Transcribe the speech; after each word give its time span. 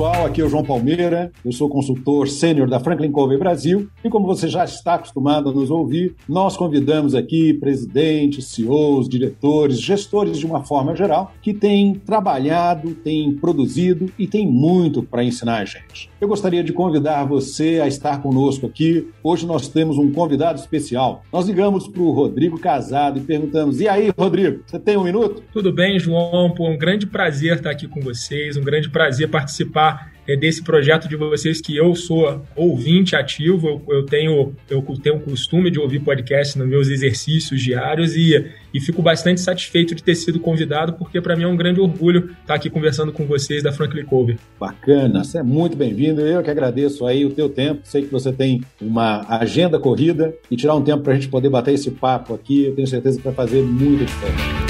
Pessoal, 0.00 0.24
aqui 0.24 0.40
é 0.40 0.44
o 0.44 0.48
João 0.48 0.64
Palmeira, 0.64 1.30
eu 1.44 1.52
sou 1.52 1.68
consultor 1.68 2.26
sênior 2.26 2.66
da 2.70 2.80
Franklin 2.80 3.12
Covey 3.12 3.36
Brasil 3.36 3.86
e 4.02 4.08
como 4.08 4.26
você 4.26 4.48
já 4.48 4.64
está 4.64 4.94
acostumado 4.94 5.50
a 5.50 5.52
nos 5.52 5.70
ouvir, 5.70 6.16
nós 6.26 6.56
convidamos 6.56 7.14
aqui 7.14 7.52
presidentes, 7.52 8.46
CEOs, 8.46 9.06
diretores, 9.06 9.78
gestores 9.78 10.38
de 10.38 10.46
uma 10.46 10.64
forma 10.64 10.96
geral 10.96 11.34
que 11.42 11.52
têm 11.52 11.92
trabalhado, 11.92 12.94
têm 12.94 13.34
produzido 13.34 14.10
e 14.18 14.26
têm 14.26 14.46
muito 14.46 15.02
para 15.02 15.22
ensinar 15.22 15.58
a 15.58 15.64
gente. 15.66 16.08
Eu 16.18 16.28
gostaria 16.28 16.64
de 16.64 16.72
convidar 16.72 17.24
você 17.24 17.80
a 17.82 17.86
estar 17.86 18.22
conosco 18.22 18.66
aqui. 18.66 19.06
Hoje 19.22 19.46
nós 19.46 19.68
temos 19.68 19.98
um 19.98 20.10
convidado 20.12 20.58
especial. 20.58 21.22
Nós 21.30 21.46
ligamos 21.46 21.86
para 21.86 22.02
o 22.02 22.10
Rodrigo 22.10 22.58
Casado 22.58 23.18
e 23.18 23.22
perguntamos: 23.22 23.80
e 23.80 23.88
aí, 23.88 24.10
Rodrigo, 24.18 24.62
você 24.66 24.78
tem 24.78 24.96
um 24.98 25.04
minuto? 25.04 25.42
Tudo 25.52 25.72
bem, 25.72 25.98
João? 25.98 26.54
Pô, 26.54 26.68
um 26.68 26.76
grande 26.76 27.06
prazer 27.06 27.56
estar 27.56 27.70
aqui 27.70 27.88
com 27.88 28.00
vocês, 28.00 28.56
um 28.56 28.62
grande 28.62 28.90
prazer 28.90 29.30
participar 29.30 29.89
participar 29.90 30.10
é, 30.28 30.36
desse 30.36 30.62
projeto 30.62 31.08
de 31.08 31.16
vocês 31.16 31.60
que 31.60 31.76
eu 31.76 31.94
sou 31.94 32.44
ouvinte 32.54 33.16
ativo, 33.16 33.82
eu, 33.88 33.96
eu, 33.96 34.06
tenho 34.06 34.54
eu 34.68 34.82
tenho 35.02 35.16
o 35.16 35.20
costume 35.20 35.70
de 35.70 35.80
ouvir 35.80 36.00
podcast 36.00 36.56
nos 36.58 36.68
meus 36.68 36.88
exercícios 36.88 37.60
diários 37.60 38.14
e, 38.14 38.52
e 38.72 38.80
fico 38.80 39.02
bastante 39.02 39.40
satisfeito 39.40 39.94
de 39.94 40.02
ter 40.02 40.14
sido 40.14 40.38
convidado, 40.38 40.92
porque 40.92 41.20
para 41.20 41.34
mim 41.34 41.44
é 41.44 41.48
um 41.48 41.56
grande 41.56 41.80
orgulho 41.80 42.30
estar 42.40 42.54
aqui 42.54 42.70
conversando 42.70 43.12
com 43.12 43.26
vocês 43.26 43.62
da 43.62 43.72
Franklin 43.72 44.04
Covey. 44.04 44.38
Bacana, 44.58 45.24
você 45.24 45.38
é 45.38 45.42
muito 45.42 45.76
bem-vindo, 45.76 46.20
eu 46.20 46.42
que 46.42 46.50
agradeço 46.50 47.06
aí 47.06 47.24
o 47.24 47.30
teu 47.30 47.48
tempo, 47.48 47.80
sei 47.84 48.02
que 48.02 48.12
você 48.12 48.32
tem 48.32 48.60
uma 48.80 49.26
agenda 49.28 49.80
corrida 49.80 50.34
e 50.50 50.56
tirar 50.56 50.76
um 50.76 50.82
tempo 50.82 51.02
para 51.02 51.12
a 51.12 51.16
gente 51.16 51.28
poder 51.28 51.48
bater 51.48 51.74
esse 51.74 51.90
papo 51.90 52.34
aqui, 52.34 52.66
eu 52.66 52.74
tenho 52.74 52.86
certeza 52.86 53.18
que 53.18 53.24
vai 53.24 53.34
fazer 53.34 53.62
muita 53.62 54.04
diferença. 54.04 54.60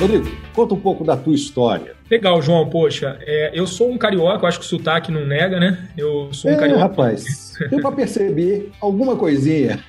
Rodrigo, 0.00 0.43
conta 0.54 0.74
um 0.74 0.80
pouco 0.80 1.04
da 1.04 1.16
tua 1.16 1.34
história. 1.34 1.94
Legal, 2.10 2.40
João. 2.42 2.68
Poxa, 2.68 3.18
é, 3.22 3.50
eu 3.54 3.66
sou 3.66 3.90
um 3.90 3.98
carioca, 3.98 4.44
eu 4.44 4.48
acho 4.48 4.60
que 4.60 4.64
o 4.64 4.68
sotaque 4.68 5.10
não 5.10 5.26
nega, 5.26 5.58
né? 5.58 5.88
Eu 5.96 6.28
sou 6.32 6.50
um 6.50 6.54
é, 6.54 6.56
carioca. 6.56 6.80
rapaz, 6.80 7.54
deu 7.70 7.80
pra 7.80 7.92
perceber 7.92 8.70
alguma 8.80 9.16
coisinha. 9.16 9.82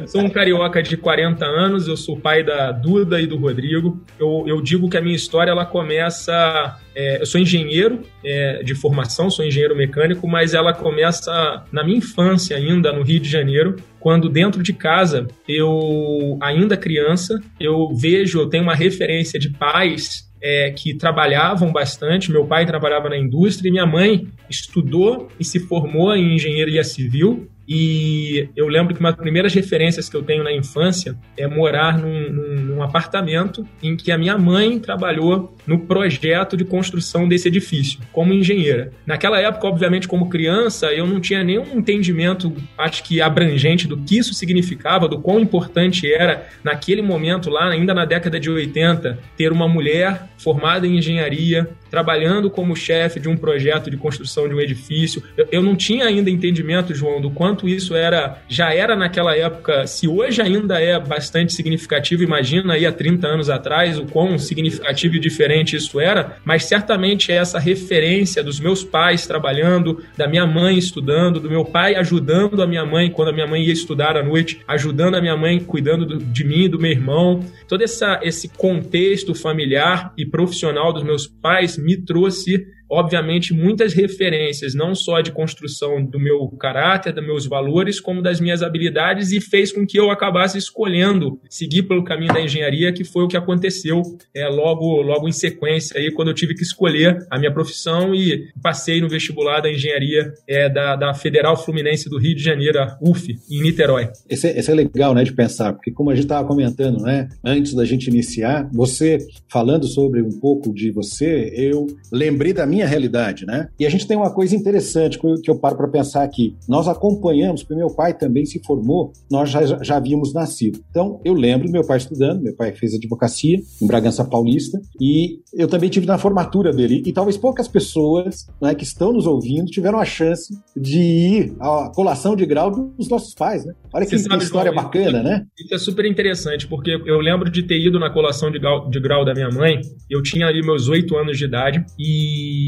Eu 0.00 0.06
sou 0.08 0.20
um 0.20 0.28
carioca 0.28 0.82
de 0.82 0.96
40 0.96 1.44
anos, 1.44 1.88
eu 1.88 1.96
sou 1.96 2.18
pai 2.18 2.42
da 2.42 2.70
Duda 2.70 3.20
e 3.20 3.26
do 3.26 3.36
Rodrigo. 3.36 4.00
Eu, 4.18 4.44
eu 4.46 4.60
digo 4.60 4.88
que 4.88 4.96
a 4.96 5.00
minha 5.00 5.16
história 5.16 5.50
ela 5.50 5.64
começa. 5.64 6.78
É, 6.94 7.20
eu 7.20 7.26
sou 7.26 7.40
engenheiro 7.40 8.02
é, 8.24 8.62
de 8.62 8.74
formação, 8.74 9.28
sou 9.28 9.44
engenheiro 9.44 9.74
mecânico, 9.74 10.28
mas 10.28 10.54
ela 10.54 10.72
começa 10.72 11.64
na 11.72 11.82
minha 11.82 11.98
infância 11.98 12.56
ainda, 12.56 12.92
no 12.92 13.02
Rio 13.02 13.18
de 13.18 13.28
Janeiro, 13.28 13.76
quando 13.98 14.28
dentro 14.28 14.62
de 14.62 14.72
casa, 14.72 15.26
eu, 15.48 16.36
ainda 16.40 16.76
criança, 16.76 17.40
eu 17.58 17.88
vejo, 17.96 18.38
eu 18.38 18.48
tenho 18.48 18.62
uma 18.62 18.74
referência 18.74 19.40
de 19.40 19.50
pais 19.50 20.03
é, 20.44 20.70
que 20.72 20.94
trabalhavam 20.94 21.72
bastante. 21.72 22.30
Meu 22.30 22.44
pai 22.44 22.66
trabalhava 22.66 23.08
na 23.08 23.16
indústria 23.16 23.70
e 23.70 23.72
minha 23.72 23.86
mãe 23.86 24.28
estudou 24.48 25.28
e 25.40 25.44
se 25.44 25.58
formou 25.58 26.14
em 26.14 26.34
engenharia 26.34 26.84
civil. 26.84 27.48
E 27.66 28.50
eu 28.54 28.68
lembro 28.68 28.92
que 28.92 29.00
uma 29.00 29.10
das 29.10 29.18
primeiras 29.18 29.54
referências 29.54 30.06
que 30.06 30.14
eu 30.14 30.22
tenho 30.22 30.44
na 30.44 30.52
infância 30.52 31.16
é 31.34 31.48
morar 31.48 31.96
num, 31.96 32.30
num, 32.30 32.54
num, 32.56 32.82
apartamento 32.82 33.66
em 33.82 33.96
que 33.96 34.12
a 34.12 34.18
minha 34.18 34.36
mãe 34.36 34.78
trabalhou 34.78 35.53
no 35.66 35.78
projeto 35.78 36.56
de 36.56 36.64
construção 36.64 37.28
desse 37.28 37.48
edifício, 37.48 38.00
como 38.12 38.32
engenheira. 38.32 38.92
Naquela 39.06 39.40
época, 39.40 39.66
obviamente, 39.66 40.08
como 40.08 40.28
criança, 40.28 40.92
eu 40.92 41.06
não 41.06 41.20
tinha 41.20 41.42
nenhum 41.42 41.78
entendimento, 41.78 42.52
acho 42.76 43.02
que 43.02 43.20
abrangente, 43.20 43.86
do 43.86 43.96
que 43.96 44.18
isso 44.18 44.34
significava, 44.34 45.08
do 45.08 45.20
quão 45.20 45.40
importante 45.40 46.12
era, 46.12 46.46
naquele 46.62 47.02
momento 47.02 47.50
lá, 47.50 47.68
ainda 47.70 47.94
na 47.94 48.04
década 48.04 48.38
de 48.38 48.50
80, 48.50 49.18
ter 49.36 49.52
uma 49.52 49.68
mulher 49.68 50.28
formada 50.38 50.86
em 50.86 50.98
engenharia, 50.98 51.68
trabalhando 51.90 52.50
como 52.50 52.74
chefe 52.74 53.20
de 53.20 53.28
um 53.28 53.36
projeto 53.36 53.90
de 53.90 53.96
construção 53.96 54.48
de 54.48 54.54
um 54.54 54.60
edifício. 54.60 55.22
Eu, 55.36 55.48
eu 55.52 55.62
não 55.62 55.76
tinha 55.76 56.06
ainda 56.06 56.28
entendimento, 56.28 56.94
João, 56.94 57.20
do 57.20 57.30
quanto 57.30 57.68
isso 57.68 57.94
era, 57.94 58.42
já 58.48 58.74
era 58.74 58.96
naquela 58.96 59.36
época, 59.36 59.86
se 59.86 60.08
hoje 60.08 60.42
ainda 60.42 60.80
é 60.80 60.98
bastante 60.98 61.52
significativo, 61.52 62.22
imagina 62.22 62.74
aí 62.74 62.84
há 62.84 62.92
30 62.92 63.26
anos 63.26 63.48
atrás 63.48 63.98
o 63.98 64.06
quão 64.06 64.38
significativo 64.38 65.14
e 65.14 65.20
diferente 65.20 65.53
isso 65.60 66.00
era, 66.00 66.38
mas 66.44 66.64
certamente 66.64 67.30
é 67.30 67.36
essa 67.36 67.58
referência 67.58 68.42
dos 68.42 68.58
meus 68.58 68.82
pais 68.82 69.26
trabalhando, 69.26 70.02
da 70.16 70.26
minha 70.26 70.46
mãe 70.46 70.76
estudando, 70.76 71.40
do 71.40 71.50
meu 71.50 71.64
pai 71.64 71.94
ajudando 71.94 72.62
a 72.62 72.66
minha 72.66 72.84
mãe 72.84 73.10
quando 73.10 73.28
a 73.28 73.32
minha 73.32 73.46
mãe 73.46 73.62
ia 73.62 73.72
estudar 73.72 74.16
à 74.16 74.22
noite, 74.22 74.60
ajudando 74.66 75.14
a 75.14 75.20
minha 75.20 75.36
mãe 75.36 75.60
cuidando 75.60 76.18
de 76.18 76.44
mim 76.44 76.68
do 76.68 76.78
meu 76.78 76.90
irmão. 76.90 77.40
Todo 77.68 77.82
essa, 77.82 78.20
esse 78.22 78.48
contexto 78.48 79.34
familiar 79.34 80.12
e 80.16 80.26
profissional 80.26 80.92
dos 80.92 81.02
meus 81.02 81.26
pais 81.26 81.76
me 81.76 81.96
trouxe 81.96 82.66
obviamente, 82.90 83.52
muitas 83.52 83.92
referências, 83.92 84.74
não 84.74 84.94
só 84.94 85.20
de 85.20 85.32
construção 85.32 86.04
do 86.04 86.18
meu 86.18 86.48
caráter, 86.58 87.12
dos 87.12 87.24
meus 87.24 87.46
valores, 87.46 88.00
como 88.00 88.22
das 88.22 88.40
minhas 88.40 88.62
habilidades, 88.62 89.32
e 89.32 89.40
fez 89.40 89.72
com 89.72 89.86
que 89.86 89.98
eu 89.98 90.10
acabasse 90.10 90.58
escolhendo 90.58 91.40
seguir 91.48 91.84
pelo 91.84 92.04
caminho 92.04 92.32
da 92.32 92.40
engenharia, 92.40 92.92
que 92.92 93.04
foi 93.04 93.24
o 93.24 93.28
que 93.28 93.36
aconteceu 93.36 94.02
é, 94.34 94.48
logo, 94.48 95.00
logo 95.02 95.28
em 95.28 95.32
sequência, 95.32 95.98
aí, 95.98 96.10
quando 96.10 96.28
eu 96.28 96.34
tive 96.34 96.54
que 96.54 96.62
escolher 96.62 97.26
a 97.30 97.38
minha 97.38 97.52
profissão 97.52 98.14
e 98.14 98.48
passei 98.62 99.00
no 99.00 99.08
vestibular 99.08 99.60
da 99.60 99.70
engenharia 99.70 100.32
é, 100.48 100.68
da, 100.68 100.96
da 100.96 101.14
Federal 101.14 101.56
Fluminense 101.56 102.08
do 102.08 102.18
Rio 102.18 102.34
de 102.34 102.42
Janeiro, 102.42 102.78
a 102.78 102.98
UF, 103.00 103.34
em 103.50 103.62
Niterói. 103.62 104.08
Esse, 104.28 104.48
esse 104.48 104.70
é 104.70 104.74
legal 104.74 105.14
né, 105.14 105.24
de 105.24 105.32
pensar, 105.32 105.72
porque 105.72 105.90
como 105.90 106.10
a 106.10 106.14
gente 106.14 106.24
estava 106.24 106.46
comentando 106.46 107.02
né, 107.02 107.28
antes 107.44 107.74
da 107.74 107.84
gente 107.84 108.08
iniciar, 108.08 108.68
você 108.72 109.18
falando 109.48 109.86
sobre 109.86 110.22
um 110.22 110.38
pouco 110.40 110.72
de 110.72 110.90
você, 110.90 111.52
eu 111.54 111.86
lembrei 112.12 112.52
da 112.52 112.66
minha 112.66 112.73
minha 112.74 112.86
realidade, 112.86 113.46
né? 113.46 113.68
E 113.78 113.86
a 113.86 113.90
gente 113.90 114.06
tem 114.06 114.16
uma 114.16 114.32
coisa 114.32 114.54
interessante 114.54 115.18
que 115.18 115.50
eu 115.50 115.58
paro 115.58 115.76
para 115.76 115.88
pensar 115.88 116.22
aqui. 116.22 116.56
Nós 116.68 116.88
acompanhamos, 116.88 117.62
porque 117.62 117.74
meu 117.74 117.94
pai 117.94 118.14
também 118.14 118.44
se 118.44 118.60
formou, 118.64 119.12
nós 119.30 119.50
já, 119.50 119.64
já 119.82 119.96
havíamos 119.96 120.34
nascido. 120.34 120.80
Então, 120.90 121.20
eu 121.24 121.34
lembro 121.34 121.66
do 121.66 121.72
meu 121.72 121.86
pai 121.86 121.98
estudando, 121.98 122.42
meu 122.42 122.54
pai 122.54 122.72
fez 122.72 122.94
advocacia 122.94 123.58
em 123.80 123.86
Bragança 123.86 124.24
Paulista, 124.24 124.80
e 125.00 125.40
eu 125.52 125.68
também 125.68 125.88
tive 125.88 126.06
na 126.06 126.18
formatura 126.18 126.72
dele. 126.72 127.02
E 127.06 127.12
talvez 127.12 127.36
poucas 127.36 127.68
pessoas 127.68 128.46
né, 128.60 128.74
que 128.74 128.84
estão 128.84 129.12
nos 129.12 129.26
ouvindo 129.26 129.66
tiveram 129.66 129.98
a 129.98 130.04
chance 130.04 130.52
de 130.76 130.98
ir 130.98 131.56
à 131.60 131.90
colação 131.94 132.34
de 132.34 132.44
grau 132.44 132.70
dos 132.70 133.08
nossos 133.08 133.34
pais, 133.34 133.64
né? 133.64 133.74
Olha 133.92 134.06
que, 134.06 134.18
sabe, 134.18 134.42
história 134.42 134.72
João, 134.72 134.84
bacana, 134.84 135.18
isso, 135.18 135.28
né? 135.28 135.46
Isso 135.58 135.74
é 135.74 135.78
super 135.78 136.04
interessante, 136.04 136.66
porque 136.66 136.90
eu 136.90 137.20
lembro 137.20 137.50
de 137.50 137.62
ter 137.62 137.78
ido 137.78 137.98
na 137.98 138.10
colação 138.10 138.50
de 138.50 138.58
grau, 138.58 138.88
de 138.88 139.00
grau 139.00 139.24
da 139.24 139.32
minha 139.32 139.50
mãe, 139.50 139.80
eu 140.10 140.22
tinha 140.22 140.46
ali 140.46 140.64
meus 140.64 140.88
oito 140.88 141.16
anos 141.16 141.38
de 141.38 141.44
idade, 141.44 141.84
e 141.98 142.63